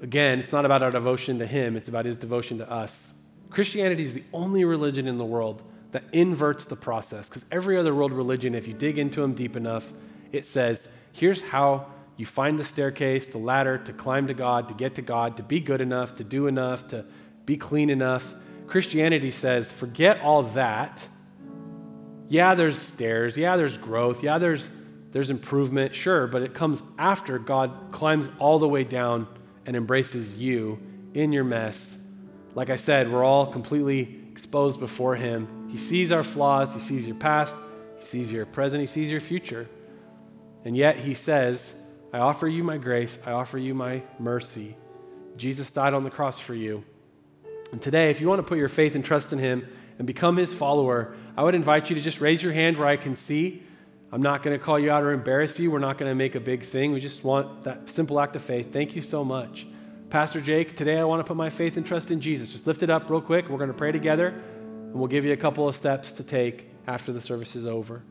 again, 0.00 0.38
it's 0.38 0.52
not 0.52 0.64
about 0.64 0.82
our 0.82 0.90
devotion 0.90 1.40
to 1.40 1.46
Him, 1.46 1.76
it's 1.76 1.88
about 1.88 2.04
His 2.04 2.16
devotion 2.16 2.58
to 2.58 2.70
us. 2.70 3.12
Christianity 3.56 4.02
is 4.02 4.12
the 4.12 4.22
only 4.34 4.66
religion 4.66 5.08
in 5.08 5.16
the 5.16 5.24
world 5.24 5.62
that 5.92 6.04
inverts 6.12 6.66
the 6.66 6.76
process 6.76 7.26
because 7.26 7.46
every 7.50 7.78
other 7.78 7.94
world 7.94 8.12
religion, 8.12 8.54
if 8.54 8.68
you 8.68 8.74
dig 8.74 8.98
into 8.98 9.22
them 9.22 9.32
deep 9.32 9.56
enough, 9.56 9.94
it 10.30 10.44
says, 10.44 10.90
here's 11.12 11.40
how 11.40 11.86
you 12.18 12.26
find 12.26 12.58
the 12.58 12.64
staircase, 12.64 13.24
the 13.24 13.38
ladder 13.38 13.78
to 13.78 13.94
climb 13.94 14.26
to 14.26 14.34
God, 14.34 14.68
to 14.68 14.74
get 14.74 14.96
to 14.96 15.00
God, 15.00 15.38
to 15.38 15.42
be 15.42 15.58
good 15.58 15.80
enough, 15.80 16.16
to 16.16 16.22
do 16.22 16.48
enough, 16.48 16.88
to 16.88 17.06
be 17.46 17.56
clean 17.56 17.88
enough. 17.88 18.34
Christianity 18.66 19.30
says, 19.30 19.72
forget 19.72 20.20
all 20.20 20.42
that. 20.42 21.08
Yeah, 22.28 22.56
there's 22.56 22.78
stairs. 22.78 23.38
Yeah, 23.38 23.56
there's 23.56 23.78
growth. 23.78 24.22
Yeah, 24.22 24.36
there's 24.36 24.70
there's 25.12 25.30
improvement, 25.30 25.94
sure, 25.94 26.26
but 26.26 26.42
it 26.42 26.52
comes 26.52 26.82
after 26.98 27.38
God 27.38 27.72
climbs 27.90 28.28
all 28.38 28.58
the 28.58 28.68
way 28.68 28.84
down 28.84 29.26
and 29.64 29.74
embraces 29.74 30.34
you 30.34 30.78
in 31.14 31.32
your 31.32 31.44
mess. 31.44 31.96
Like 32.56 32.70
I 32.70 32.76
said, 32.76 33.12
we're 33.12 33.22
all 33.22 33.46
completely 33.46 34.22
exposed 34.32 34.80
before 34.80 35.14
Him. 35.14 35.68
He 35.70 35.76
sees 35.76 36.10
our 36.10 36.22
flaws, 36.22 36.72
He 36.72 36.80
sees 36.80 37.06
your 37.06 37.14
past, 37.14 37.54
He 37.98 38.02
sees 38.02 38.32
your 38.32 38.46
present, 38.46 38.80
He 38.80 38.86
sees 38.86 39.10
your 39.10 39.20
future. 39.20 39.68
And 40.64 40.74
yet 40.74 40.96
He 40.96 41.12
says, 41.12 41.74
I 42.14 42.18
offer 42.18 42.48
you 42.48 42.64
my 42.64 42.78
grace, 42.78 43.18
I 43.26 43.32
offer 43.32 43.58
you 43.58 43.74
my 43.74 44.02
mercy. 44.18 44.74
Jesus 45.36 45.70
died 45.70 45.92
on 45.92 46.02
the 46.02 46.10
cross 46.10 46.40
for 46.40 46.54
you. 46.54 46.82
And 47.72 47.82
today, 47.82 48.08
if 48.08 48.22
you 48.22 48.28
want 48.28 48.38
to 48.38 48.42
put 48.42 48.56
your 48.56 48.70
faith 48.70 48.94
and 48.94 49.04
trust 49.04 49.34
in 49.34 49.38
Him 49.38 49.68
and 49.98 50.06
become 50.06 50.38
His 50.38 50.54
follower, 50.54 51.14
I 51.36 51.42
would 51.42 51.54
invite 51.54 51.90
you 51.90 51.96
to 51.96 52.00
just 52.00 52.22
raise 52.22 52.42
your 52.42 52.54
hand 52.54 52.78
where 52.78 52.88
I 52.88 52.96
can 52.96 53.16
see. 53.16 53.62
I'm 54.10 54.22
not 54.22 54.42
going 54.42 54.58
to 54.58 54.64
call 54.64 54.78
you 54.78 54.90
out 54.90 55.02
or 55.02 55.12
embarrass 55.12 55.58
you. 55.58 55.70
We're 55.70 55.78
not 55.78 55.98
going 55.98 56.10
to 56.10 56.14
make 56.14 56.34
a 56.34 56.40
big 56.40 56.62
thing. 56.62 56.92
We 56.92 57.00
just 57.00 57.22
want 57.22 57.64
that 57.64 57.90
simple 57.90 58.18
act 58.18 58.34
of 58.34 58.40
faith. 58.40 58.72
Thank 58.72 58.96
you 58.96 59.02
so 59.02 59.26
much. 59.26 59.66
Pastor 60.10 60.40
Jake, 60.40 60.76
today 60.76 60.98
I 60.98 61.04
want 61.04 61.18
to 61.18 61.24
put 61.24 61.36
my 61.36 61.50
faith 61.50 61.76
and 61.76 61.84
trust 61.84 62.12
in 62.12 62.20
Jesus. 62.20 62.52
Just 62.52 62.64
lift 62.68 62.84
it 62.84 62.90
up 62.90 63.10
real 63.10 63.20
quick. 63.20 63.48
We're 63.48 63.58
going 63.58 63.72
to 63.72 63.74
pray 63.74 63.90
together, 63.90 64.28
and 64.28 64.94
we'll 64.94 65.08
give 65.08 65.24
you 65.24 65.32
a 65.32 65.36
couple 65.36 65.68
of 65.68 65.74
steps 65.74 66.12
to 66.12 66.22
take 66.22 66.70
after 66.86 67.12
the 67.12 67.20
service 67.20 67.56
is 67.56 67.66
over. 67.66 68.04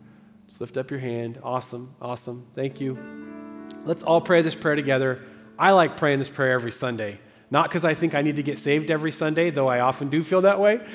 Just 0.50 0.60
lift 0.60 0.76
up 0.76 0.92
your 0.92 1.00
hand. 1.00 1.40
Awesome. 1.42 1.96
Awesome. 2.02 2.48
Thank 2.54 2.82
you. 2.82 3.00
Let's 3.86 4.04
all 4.04 4.20
pray 4.20 4.42
this 4.42 4.56
prayer 4.56 4.76
together. 4.76 5.22
I 5.58 5.72
like 5.72 5.96
praying 5.96 6.20
this 6.20 6.30
prayer 6.30 6.52
every 6.52 6.74
Sunday. 6.74 7.18
Not 7.50 7.70
because 7.70 7.86
I 7.86 7.94
think 7.94 8.14
I 8.14 8.22
need 8.22 8.36
to 8.36 8.44
get 8.44 8.60
saved 8.60 8.92
every 8.92 9.14
Sunday, 9.14 9.50
though 9.50 9.70
I 9.70 9.80
often 9.80 10.10
do 10.10 10.22
feel 10.22 10.42
that 10.42 10.60
way. 10.60 10.86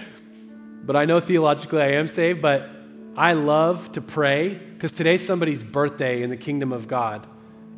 But 0.84 0.96
I 0.96 1.07
know 1.07 1.18
theologically 1.18 1.80
I 1.80 1.92
am 1.92 2.09
saved, 2.09 2.42
but 2.42 2.68
I 3.16 3.32
love 3.32 3.90
to 3.92 4.03
pray 4.03 4.55
because 4.74 4.92
today's 4.92 5.26
somebody's 5.26 5.62
birthday 5.62 6.22
in 6.22 6.28
the 6.28 6.36
kingdom 6.36 6.74
of 6.74 6.88
God. 6.88 7.26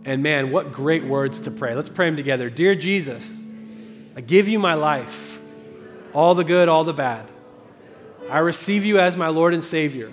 And 0.04 0.22
man, 0.22 0.50
what 0.50 0.72
great 0.72 1.04
words 1.04 1.40
to 1.40 1.50
pray. 1.50 1.74
Let's 1.74 1.88
pray 1.88 2.06
them 2.06 2.16
together. 2.16 2.50
Dear 2.50 2.74
Jesus, 2.74 3.46
I 4.16 4.20
give 4.20 4.48
you 4.48 4.58
my 4.58 4.74
life, 4.74 5.40
all 6.12 6.34
the 6.34 6.44
good, 6.44 6.68
all 6.68 6.84
the 6.84 6.92
bad. 6.92 7.26
I 8.28 8.38
receive 8.38 8.84
you 8.84 8.98
as 8.98 9.16
my 9.16 9.28
Lord 9.28 9.54
and 9.54 9.62
Savior. 9.62 10.12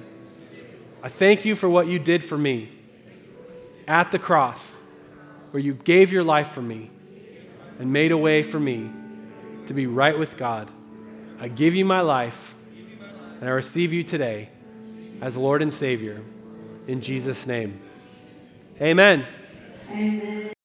I 1.02 1.08
thank 1.08 1.46
you 1.46 1.56
for 1.56 1.70
what 1.70 1.88
you 1.88 1.98
did 1.98 2.24
for 2.24 2.38
me 2.38 2.70
at 3.88 4.12
the 4.12 4.20
cross, 4.20 4.82
where 5.52 5.62
you 5.62 5.74
gave 5.74 6.12
your 6.12 6.24
life 6.24 6.50
for 6.50 6.62
me 6.62 6.92
and 7.80 7.92
made 7.92 8.12
a 8.12 8.18
way 8.18 8.44
for 8.44 8.60
me 8.60 8.92
to 9.68 9.74
be 9.74 9.88
right 9.88 10.18
with 10.18 10.38
God. 10.38 10.70
I 11.40 11.48
give 11.48 11.74
you 11.74 11.86
my 11.86 12.02
life, 12.02 12.54
and 13.40 13.50
I 13.50 13.52
receive 13.52 13.94
you 13.94 14.04
today 14.04 14.50
as 15.22 15.38
Lord 15.38 15.62
and 15.62 15.74
Savior. 15.74 16.22
In 16.88 17.02
Jesus' 17.02 17.48
name. 17.48 17.80
Amen. 18.82 19.26
Amen. 19.92 20.59